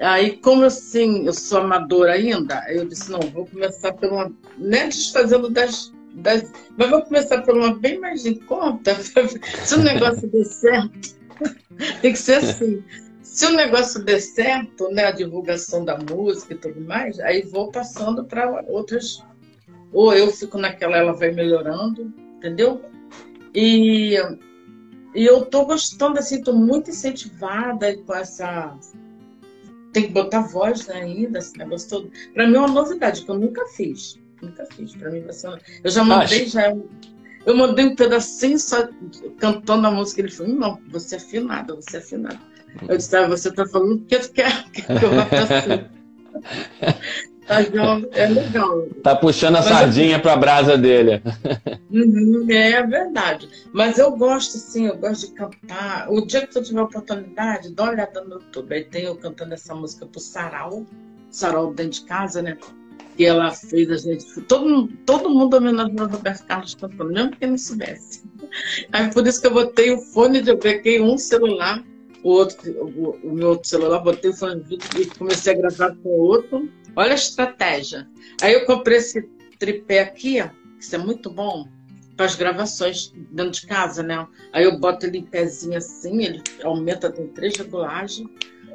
Aí, 0.00 0.36
como 0.38 0.64
assim, 0.64 1.26
eu 1.26 1.32
sou 1.32 1.60
amadora 1.60 2.12
ainda, 2.12 2.64
eu 2.68 2.86
disse, 2.86 3.10
não, 3.10 3.20
vou 3.20 3.46
começar 3.46 3.92
por 3.94 4.10
uma, 4.10 4.32
né, 4.58 4.88
desfazendo 4.88 5.48
das, 5.48 5.92
das, 6.14 6.52
mas 6.76 6.90
vou 6.90 7.02
começar 7.02 7.42
por 7.42 7.56
uma 7.56 7.74
bem 7.74 7.98
mais 7.98 8.26
em 8.26 8.34
conta, 8.34 8.94
se 9.64 9.74
o 9.74 9.78
negócio 9.78 10.28
der 10.28 10.44
certo, 10.44 11.16
Tem 12.00 12.12
que 12.12 12.18
ser 12.18 12.36
assim. 12.36 12.82
Se 13.22 13.46
o 13.46 13.50
negócio 13.50 14.02
der 14.02 14.20
certo, 14.20 14.88
né, 14.90 15.06
a 15.06 15.10
divulgação 15.10 15.84
da 15.84 15.98
música 15.98 16.54
e 16.54 16.58
tudo 16.58 16.80
mais, 16.80 17.20
aí 17.20 17.42
vou 17.42 17.70
passando 17.70 18.24
para 18.24 18.64
outras. 18.66 19.22
Ou 19.92 20.14
eu 20.14 20.30
fico 20.32 20.58
naquela, 20.58 20.96
ela 20.96 21.12
vai 21.12 21.32
melhorando, 21.32 22.12
entendeu? 22.36 22.80
E, 23.54 24.16
e 25.14 25.24
eu 25.24 25.44
tô 25.44 25.66
gostando, 25.66 26.18
assim, 26.18 26.42
tô 26.42 26.52
muito 26.52 26.90
incentivada 26.90 27.94
com 27.98 28.14
essa. 28.14 28.76
Tem 29.96 30.08
que 30.08 30.12
botar 30.12 30.40
voz 30.40 30.90
ainda, 30.90 31.38
esse 31.38 31.56
negócio 31.56 31.88
todo. 31.88 32.10
Para 32.34 32.46
mim 32.46 32.56
é 32.56 32.58
uma 32.58 32.68
novidade, 32.68 33.24
que 33.24 33.30
eu 33.30 33.38
nunca 33.38 33.64
fiz. 33.68 34.20
Nunca 34.42 34.66
fiz. 34.66 34.94
Para 34.94 35.10
mim 35.10 35.22
vai 35.22 35.32
ser. 35.32 35.58
Eu 35.82 35.90
já 35.90 36.04
mandei, 36.04 36.42
Acho... 36.42 36.50
já. 36.50 36.76
Eu 37.46 37.56
mandei 37.56 37.86
um 37.86 37.96
pedacinho 37.96 38.58
só 38.58 38.90
cantando 39.38 39.86
a 39.86 39.90
música. 39.90 40.20
Ele 40.20 40.30
falou: 40.30 40.52
Não, 40.52 40.78
você 40.90 41.14
é 41.14 41.18
afinada, 41.18 41.74
você 41.74 41.96
é 41.96 42.00
afinada. 42.00 42.38
Eu 42.86 42.98
disse: 42.98 43.16
ah, 43.16 43.26
Você 43.26 43.48
está 43.48 43.66
falando 43.66 44.04
que 44.04 44.16
eu 44.16 44.28
quero 44.28 44.70
que 44.70 44.82
eu 44.82 45.14
vá 45.14 45.26
assim. 47.48 48.08
É 48.12 48.26
legal. 48.26 48.82
Tá 49.02 49.14
puxando 49.16 49.56
a 49.56 49.60
Mas 49.60 49.68
sardinha 49.68 50.16
eu... 50.16 50.20
para 50.20 50.32
a 50.32 50.36
brasa 50.36 50.76
dele. 50.76 51.22
Uhum, 51.90 52.46
é 52.50 52.82
verdade. 52.82 53.48
Mas 53.72 53.98
eu 53.98 54.10
gosto, 54.16 54.56
assim, 54.56 54.86
eu 54.86 54.96
gosto 54.96 55.28
de 55.28 55.34
cantar. 55.34 56.10
O 56.10 56.26
dia 56.26 56.42
que 56.42 56.52
tu 56.52 56.62
tiver 56.62 56.82
oportunidade, 56.82 57.72
dá 57.72 57.84
uma 57.84 57.92
olhada 57.92 58.24
no 58.24 58.34
YouTube. 58.34 58.74
Aí 58.74 58.84
tem 58.84 59.04
eu 59.04 59.16
cantando 59.16 59.54
essa 59.54 59.74
música 59.74 60.06
pro 60.06 60.20
Sarau. 60.20 60.84
Sarau 61.30 61.72
dentro 61.72 62.00
de 62.00 62.02
casa, 62.02 62.42
né? 62.42 62.56
que 63.16 63.24
ela 63.24 63.50
fez 63.50 63.90
a 63.90 63.96
gente. 63.96 64.40
Todo, 64.42 64.88
todo 65.06 65.30
mundo 65.30 65.56
homenageou 65.56 66.06
o 66.06 66.10
Roberto 66.10 66.44
Carlos 66.46 66.74
cantando, 66.74 67.12
mesmo 67.12 67.30
que 67.32 67.46
não 67.46 67.58
soubesse. 67.58 68.22
Aí 68.92 69.12
por 69.12 69.26
isso 69.26 69.40
que 69.40 69.46
eu 69.46 69.54
botei 69.54 69.90
o 69.90 69.98
fone 69.98 70.42
de 70.42 70.50
eu 70.50 70.58
peguei 70.58 71.00
um 71.00 71.16
celular, 71.16 71.82
o 72.22 72.30
outro, 72.30 72.70
o, 72.72 73.16
o 73.22 73.32
meu 73.32 73.50
outro 73.50 73.68
celular, 73.68 74.00
botei 74.00 74.30
o 74.30 74.34
fone 74.34 74.62
de 74.62 74.68
vídeo 74.68 75.02
e 75.02 75.06
comecei 75.06 75.54
a 75.54 75.56
gravar 75.56 75.96
com 75.96 76.08
o 76.08 76.20
outro. 76.20 76.68
Olha 76.96 77.12
a 77.12 77.14
estratégia. 77.14 78.08
Aí 78.40 78.54
eu 78.54 78.64
comprei 78.64 78.96
esse 78.96 79.22
tripé 79.58 80.00
aqui, 80.00 80.40
ó, 80.40 80.48
isso 80.80 80.94
é 80.94 80.98
muito 80.98 81.30
bom 81.30 81.68
para 82.16 82.24
as 82.24 82.34
gravações 82.34 83.12
dentro 83.30 83.52
de 83.52 83.66
casa, 83.66 84.02
né? 84.02 84.26
Aí 84.52 84.64
eu 84.64 84.78
boto 84.78 85.04
ele 85.04 85.18
em 85.18 85.24
pezinho 85.24 85.76
assim, 85.76 86.24
ele 86.24 86.42
aumenta, 86.64 87.12
tem 87.12 87.28
três 87.28 87.54
regulagens. 87.56 88.28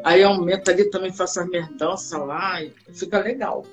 Aí 0.03 0.23
aumenta 0.23 0.71
ali 0.71 0.89
também, 0.89 1.11
faço 1.11 1.39
as 1.39 1.49
minhas 1.49 1.67
danças 1.77 2.19
lá, 2.19 2.59
fica 2.93 3.19
legal. 3.19 3.65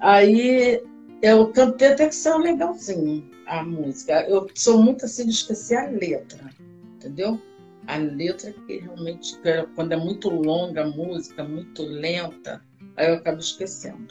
Aí 0.00 0.82
eu 1.20 1.48
cantei 1.48 1.88
até 1.88 2.08
que 2.08 2.14
saiu 2.14 2.38
legalzinho 2.38 3.30
a 3.46 3.62
música. 3.62 4.22
Eu 4.28 4.48
sou 4.54 4.82
muito 4.82 5.04
assim 5.04 5.26
de 5.26 5.32
esquecer 5.32 5.76
a 5.76 5.88
letra, 5.88 6.50
entendeu? 6.96 7.40
A 7.86 7.96
letra 7.96 8.52
que 8.66 8.78
realmente, 8.78 9.38
quando 9.74 9.92
é 9.92 9.96
muito 9.96 10.30
longa 10.30 10.84
a 10.84 10.88
música, 10.88 11.44
muito 11.44 11.82
lenta, 11.82 12.62
aí 12.96 13.08
eu 13.08 13.14
acabo 13.16 13.38
esquecendo. 13.38 14.08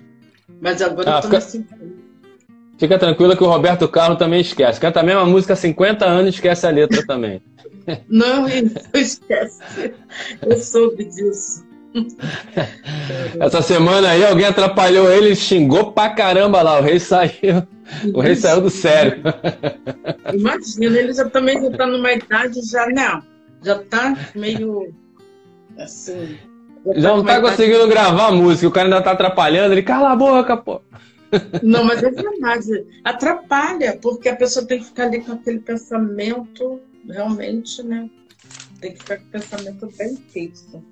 Mas 0.62 0.82
agora 0.82 1.16
ah, 1.16 1.18
eu 1.18 1.22
tô 1.22 1.28
fica... 1.28 1.38
assim. 1.38 1.66
Fica 2.78 2.98
tranquila 2.98 3.36
que 3.36 3.44
o 3.44 3.48
Roberto 3.48 3.88
Carlos 3.88 4.18
também 4.18 4.42
esquece. 4.42 4.80
Canta 4.80 5.02
a 5.02 5.04
mesma 5.04 5.26
música 5.26 5.54
há 5.54 5.56
50 5.56 6.04
anos 6.04 6.26
e 6.26 6.30
esquece 6.30 6.66
a 6.66 6.72
letra 6.72 7.06
também. 7.06 7.42
Não, 8.10 8.48
ele 8.50 8.74
esquece. 8.94 9.94
Eu 10.42 10.58
soube 10.58 11.06
disso. 11.06 11.64
Essa 13.40 13.62
semana 13.62 14.10
aí 14.10 14.26
alguém 14.26 14.46
atrapalhou 14.46 15.12
ele, 15.12 15.36
xingou 15.36 15.92
pra 15.92 16.10
caramba 16.10 16.62
lá. 16.62 16.80
O 16.80 16.82
rei 16.82 17.00
saiu. 17.00 17.68
O 18.14 18.22
rei 18.22 18.36
saiu 18.36 18.62
do 18.62 18.70
sério. 18.70 19.22
Imagina, 20.34 20.98
ele 20.98 21.14
já 21.14 21.30
também 21.30 21.62
já 21.62 21.70
tá 21.72 21.86
numa 21.86 22.14
idade 22.14 22.62
já, 22.64 22.88
né? 22.88 23.22
Já 23.64 23.78
tá 23.80 24.18
meio 24.34 24.94
assim. 25.78 26.38
Já, 26.96 27.16
não 27.16 27.24
tá 27.24 27.40
conseguindo 27.40 27.88
gravar 27.88 28.28
a 28.28 28.32
música, 28.32 28.68
o 28.68 28.72
cara 28.72 28.88
ainda 28.88 29.02
tá 29.02 29.12
atrapalhando, 29.12 29.74
ele 29.74 29.84
cala 29.84 30.12
a 30.12 30.16
boca, 30.16 30.58
pô. 30.58 30.82
Não, 31.64 31.84
mas 31.84 32.04
é 32.04 32.12
verdade. 32.12 32.86
Atrapalha, 33.04 33.98
porque 34.02 34.30
a 34.30 34.36
pessoa 34.36 34.66
tem 34.66 34.80
que 34.80 34.86
ficar 34.86 35.06
ali 35.06 35.22
com 35.22 35.34
aquele 35.34 35.60
pensamento, 35.60 36.82
realmente, 37.10 37.82
né? 37.84 38.10
Tem 38.82 38.92
que 38.92 39.00
ficar 39.00 39.18
com 39.18 39.26
o 39.26 39.28
pensamento 39.28 39.90
bem 39.98 40.18
fixo. 40.30 40.84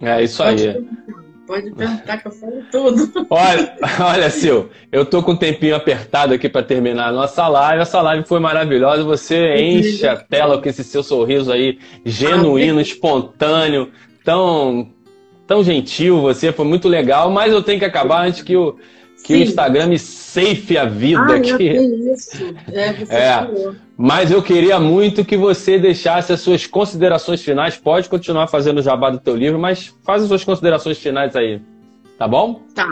É 0.00 0.22
isso 0.22 0.42
pode 0.42 0.68
aí. 0.68 0.72
Perguntar, 0.72 1.24
pode 1.46 1.70
perguntar 1.72 2.16
que 2.18 2.28
eu 2.28 2.32
falo 2.32 2.64
tudo. 2.70 3.26
Olha, 3.28 3.76
olha, 4.00 4.30
Sil, 4.32 4.70
eu 4.90 5.04
tô 5.04 5.22
com 5.22 5.32
um 5.32 5.36
tempinho 5.36 5.76
apertado 5.76 6.32
aqui 6.32 6.48
para 6.48 6.62
terminar 6.62 7.08
a 7.08 7.12
nossa 7.12 7.46
live. 7.46 7.82
Essa 7.82 8.00
live 8.00 8.26
foi 8.26 8.40
maravilhosa. 8.40 9.04
Você 9.04 9.56
enche 9.56 10.06
a 10.06 10.16
tela 10.16 10.62
com 10.62 10.68
esse 10.68 10.82
seu 10.82 11.02
sorriso 11.02 11.52
aí, 11.52 11.78
genuíno, 12.04 12.80
espontâneo, 12.80 13.90
tão, 14.24 14.88
tão 15.46 15.62
gentil. 15.62 16.20
Você 16.22 16.52
foi 16.52 16.64
muito 16.64 16.88
legal, 16.88 17.30
mas 17.30 17.52
eu 17.52 17.62
tenho 17.62 17.78
que 17.78 17.84
acabar 17.84 18.26
antes 18.26 18.42
que 18.42 18.56
o 18.56 18.76
que 19.22 19.34
Sim. 19.34 19.40
o 19.40 19.42
Instagram 19.44 19.86
me 19.88 19.98
safe 19.98 20.78
a 20.78 20.84
vida. 20.86 21.36
Ah, 21.36 21.40
que... 21.40 21.64
isso. 21.64 22.54
É, 22.72 22.92
você 22.92 23.14
é. 23.14 23.50
Mas 23.96 24.30
eu 24.30 24.42
queria 24.42 24.80
muito 24.80 25.24
que 25.24 25.36
você 25.36 25.78
deixasse 25.78 26.32
as 26.32 26.40
suas 26.40 26.66
considerações 26.66 27.42
finais. 27.42 27.76
Pode 27.76 28.08
continuar 28.08 28.46
fazendo 28.46 28.78
o 28.78 28.82
jabá 28.82 29.10
do 29.10 29.18
teu 29.18 29.36
livro, 29.36 29.58
mas 29.58 29.94
faz 30.04 30.22
as 30.22 30.28
suas 30.28 30.42
considerações 30.42 30.98
finais 30.98 31.36
aí. 31.36 31.60
Tá 32.18 32.26
bom? 32.26 32.62
Tá. 32.74 32.88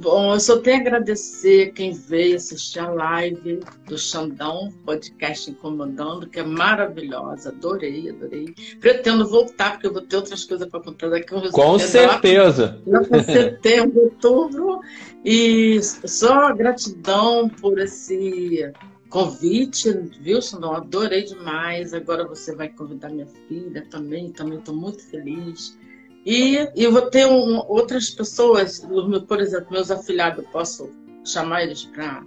Bom, 0.00 0.32
eu 0.32 0.40
só 0.40 0.58
tenho 0.58 0.78
a 0.78 0.80
agradecer 0.80 1.72
quem 1.72 1.92
veio 1.92 2.36
assistir 2.36 2.78
a 2.78 2.88
live 2.88 3.60
do 3.86 3.98
Xandão, 3.98 4.72
podcast 4.86 5.50
Incomodando, 5.50 6.26
que 6.26 6.40
é 6.40 6.42
maravilhosa. 6.42 7.50
Adorei, 7.50 8.08
adorei. 8.08 8.54
Pretendo 8.80 9.28
voltar, 9.28 9.72
porque 9.72 9.88
eu 9.88 9.92
vou 9.92 10.00
ter 10.00 10.16
outras 10.16 10.42
coisas 10.44 10.66
para 10.66 10.80
contar 10.80 11.10
daqui 11.10 11.34
um 11.34 11.50
Com 11.50 11.78
certeza. 11.78 12.80
Lá 12.86 13.04
para 13.04 13.22
setembro, 13.22 14.04
outubro. 14.04 14.80
E 15.22 15.78
só 15.82 16.54
gratidão 16.54 17.50
por 17.50 17.78
esse 17.78 18.72
convite, 19.10 19.92
viu, 20.18 20.40
Xandão? 20.40 20.72
Adorei 20.72 21.24
demais. 21.24 21.92
Agora 21.92 22.26
você 22.26 22.54
vai 22.54 22.70
convidar 22.70 23.10
minha 23.10 23.26
filha 23.46 23.84
também, 23.90 24.32
também 24.32 24.58
estou 24.60 24.74
muito 24.74 25.06
feliz. 25.10 25.78
E, 26.24 26.68
eu 26.76 26.92
vou 26.92 27.02
ter 27.02 27.26
um, 27.26 27.64
outras 27.66 28.10
pessoas, 28.10 28.86
por 29.26 29.40
exemplo, 29.40 29.68
meus 29.70 29.90
afilhados, 29.90 30.44
posso 30.52 30.90
chamar 31.24 31.62
eles 31.62 31.84
para. 31.84 32.22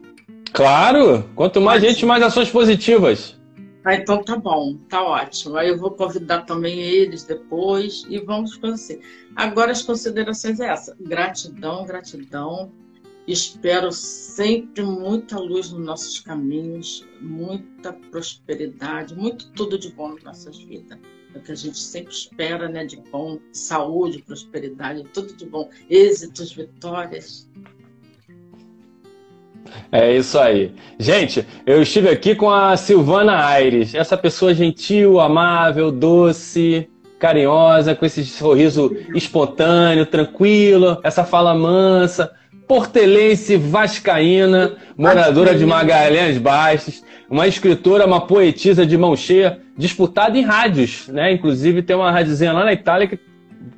Claro! 0.52 1.30
Quanto 1.36 1.62
mais 1.62 1.82
Mas... 1.82 1.92
gente, 1.92 2.06
mais 2.06 2.24
ações 2.24 2.50
positivas. 2.50 3.40
Ah, 3.86 3.96
então 3.96 4.24
tá 4.24 4.38
bom, 4.38 4.78
tá 4.88 5.04
ótimo. 5.04 5.58
Aí 5.58 5.68
eu 5.68 5.78
vou 5.78 5.92
convidar 5.92 6.44
também 6.44 6.80
eles 6.80 7.24
depois 7.24 8.06
e 8.10 8.18
vamos 8.18 8.56
conhecer. 8.56 9.02
Agora 9.36 9.72
as 9.72 9.82
considerações 9.82 10.60
é 10.60 10.68
essa. 10.68 10.96
Gratidão, 11.00 11.86
gratidão. 11.86 12.72
Espero 13.28 13.92
sempre 13.92 14.84
muita 14.84 15.38
luz 15.38 15.72
nos 15.72 15.86
nossos 15.86 16.20
caminhos, 16.20 17.06
muita 17.22 17.94
prosperidade, 17.94 19.16
muito 19.16 19.50
tudo 19.52 19.78
de 19.78 19.90
bom 19.92 20.14
nas 20.14 20.24
nossas 20.24 20.58
vidas 20.58 20.98
o 21.36 21.40
que 21.40 21.52
a 21.52 21.56
gente 21.56 21.78
sempre 21.78 22.14
espera, 22.14 22.68
né? 22.68 22.86
De 22.86 22.98
bom, 23.12 23.40
saúde, 23.52 24.22
prosperidade, 24.22 25.04
tudo 25.14 25.34
de 25.34 25.46
bom, 25.46 25.70
êxitos, 25.90 26.54
vitórias. 26.54 27.50
É 29.92 30.16
isso 30.16 30.38
aí. 30.38 30.74
Gente, 31.00 31.46
eu 31.66 31.82
estive 31.82 32.10
aqui 32.10 32.36
com 32.36 32.50
a 32.50 32.76
Silvana 32.76 33.46
Aires, 33.46 33.96
essa 33.96 34.18
pessoa 34.18 34.54
gentil, 34.54 35.20
amável, 35.20 35.92
doce, 35.92 36.90
carinhosa, 37.20 37.96
com 37.96 38.06
esse 38.06 38.26
sorriso 38.26 38.96
espontâneo, 39.16 40.06
tranquilo, 40.06 41.00
essa 41.04 41.24
fala 41.24 41.56
mansa, 41.56 42.34
portelense 42.68 43.58
vascaína, 43.58 44.78
moradora 44.98 45.56
de 45.56 45.66
Magalhães 45.66 46.38
Bastos, 46.38 47.04
uma 47.30 47.48
escritora, 47.48 48.06
uma 48.06 48.28
poetisa 48.28 48.86
de 48.86 48.98
mão 48.98 49.16
cheia, 49.16 49.60
disputada 49.78 50.38
em 50.38 50.42
rádios, 50.42 51.08
né? 51.08 51.32
Inclusive 51.32 51.82
tem 51.82 51.96
uma 51.96 52.12
rádiozinha 52.12 52.54
lá 52.54 52.66
na 52.66 52.74
Itália 52.74 53.08
que 53.08 53.20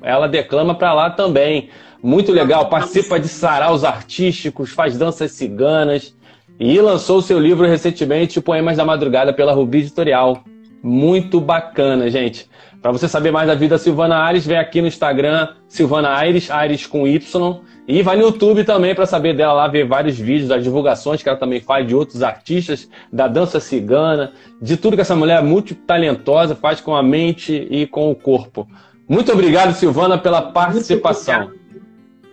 ela 0.01 0.27
declama 0.27 0.75
para 0.75 0.93
lá 0.93 1.09
também. 1.09 1.69
Muito 2.01 2.31
legal, 2.31 2.69
participa 2.69 3.19
de 3.19 3.27
saraus 3.27 3.83
artísticos, 3.83 4.71
faz 4.71 4.97
danças 4.97 5.31
ciganas 5.31 6.15
e 6.59 6.79
lançou 6.79 7.21
seu 7.21 7.39
livro 7.39 7.65
recentemente, 7.65 8.39
Poemas 8.39 8.77
da 8.77 8.85
Madrugada, 8.85 9.33
pela 9.33 9.53
Rubi 9.53 9.79
Editorial. 9.79 10.43
Muito 10.83 11.41
bacana, 11.41 12.09
gente. 12.09 12.47
Para 12.85 12.91
você 12.91 13.07
saber 13.07 13.31
mais 13.31 13.47
da 13.47 13.55
vida 13.55 13.77
da 13.77 13.79
Silvana 13.79 14.23
Aires, 14.23 14.45
vem 14.45 14.59
aqui 14.59 14.79
no 14.79 14.87
Instagram, 14.87 15.47
Silvana 15.67 16.09
Aires, 16.09 16.51
Aires 16.51 16.85
com 16.85 17.07
Y. 17.07 17.59
E 17.87 18.03
vai 18.03 18.15
no 18.15 18.21
YouTube 18.21 18.63
também 18.63 18.93
para 18.93 19.07
saber 19.07 19.35
dela 19.35 19.53
lá, 19.53 19.67
ver 19.67 19.87
vários 19.87 20.19
vídeos, 20.19 20.49
das 20.49 20.63
divulgações 20.63 21.23
que 21.23 21.27
ela 21.27 21.35
também 21.35 21.59
faz 21.59 21.87
de 21.87 21.95
outros 21.95 22.21
artistas, 22.21 22.87
da 23.11 23.27
dança 23.27 23.59
cigana, 23.59 24.33
de 24.61 24.77
tudo 24.77 24.95
que 24.95 25.01
essa 25.01 25.15
mulher 25.15 25.39
é 25.39 25.41
muito 25.41 25.73
talentosa 25.73 26.53
faz 26.53 26.79
com 26.79 26.95
a 26.95 27.01
mente 27.01 27.67
e 27.71 27.87
com 27.87 28.11
o 28.11 28.15
corpo. 28.15 28.67
Muito 29.09 29.31
obrigado, 29.31 29.73
Silvana, 29.73 30.19
pela 30.19 30.43
participação. 30.43 31.49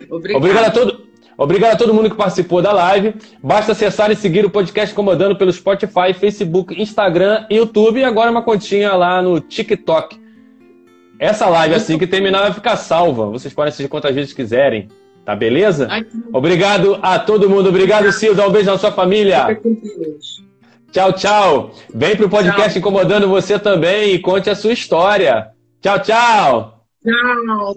Obrigado. 0.07 0.37
Obrigado 0.37 0.65
a, 0.65 0.69
todo, 0.69 1.01
Obrigado 1.35 1.73
a 1.73 1.77
todo 1.77 1.95
mundo 1.95 2.11
que 2.11 2.15
participou 2.15 2.61
da 2.61 2.71
live. 2.71 3.15
Basta 3.41 3.71
acessar 3.71 4.11
e 4.11 4.15
seguir 4.15 4.45
o 4.45 4.51
podcast 4.51 4.93
Comandando 4.93 5.35
pelo 5.35 5.51
Spotify, 5.51 6.13
Facebook, 6.13 6.79
Instagram, 6.79 7.47
YouTube 7.49 8.01
e 8.01 8.03
agora 8.03 8.29
uma 8.29 8.43
continha 8.43 8.93
lá 8.93 9.19
no 9.19 9.39
TikTok. 9.39 10.21
Essa 11.23 11.47
live, 11.47 11.73
assim 11.73 11.97
que 11.97 12.05
terminar, 12.05 12.41
vai 12.41 12.53
ficar 12.53 12.75
salva. 12.75 13.27
Vocês 13.27 13.53
podem 13.53 13.69
assistir 13.69 13.87
quantas 13.87 14.13
vezes 14.13 14.33
quiserem. 14.33 14.89
Tá 15.23 15.33
beleza? 15.33 15.87
Obrigado 16.33 16.99
a 17.01 17.17
todo 17.17 17.49
mundo. 17.49 17.69
Obrigado, 17.69 18.11
Sil. 18.11 18.35
Dá 18.35 18.45
um 18.45 18.51
beijo 18.51 18.69
na 18.69 18.77
sua 18.77 18.91
família. 18.91 19.57
Tchau, 20.91 21.13
tchau. 21.13 21.71
Vem 21.95 22.17
pro 22.17 22.27
podcast 22.27 22.71
tchau. 22.71 22.79
incomodando 22.79 23.29
você 23.29 23.57
também 23.57 24.13
e 24.13 24.19
conte 24.19 24.49
a 24.49 24.55
sua 24.55 24.73
história. 24.73 25.47
Tchau, 25.81 25.99
tchau. 25.99 26.83
Tchau. 27.01 27.71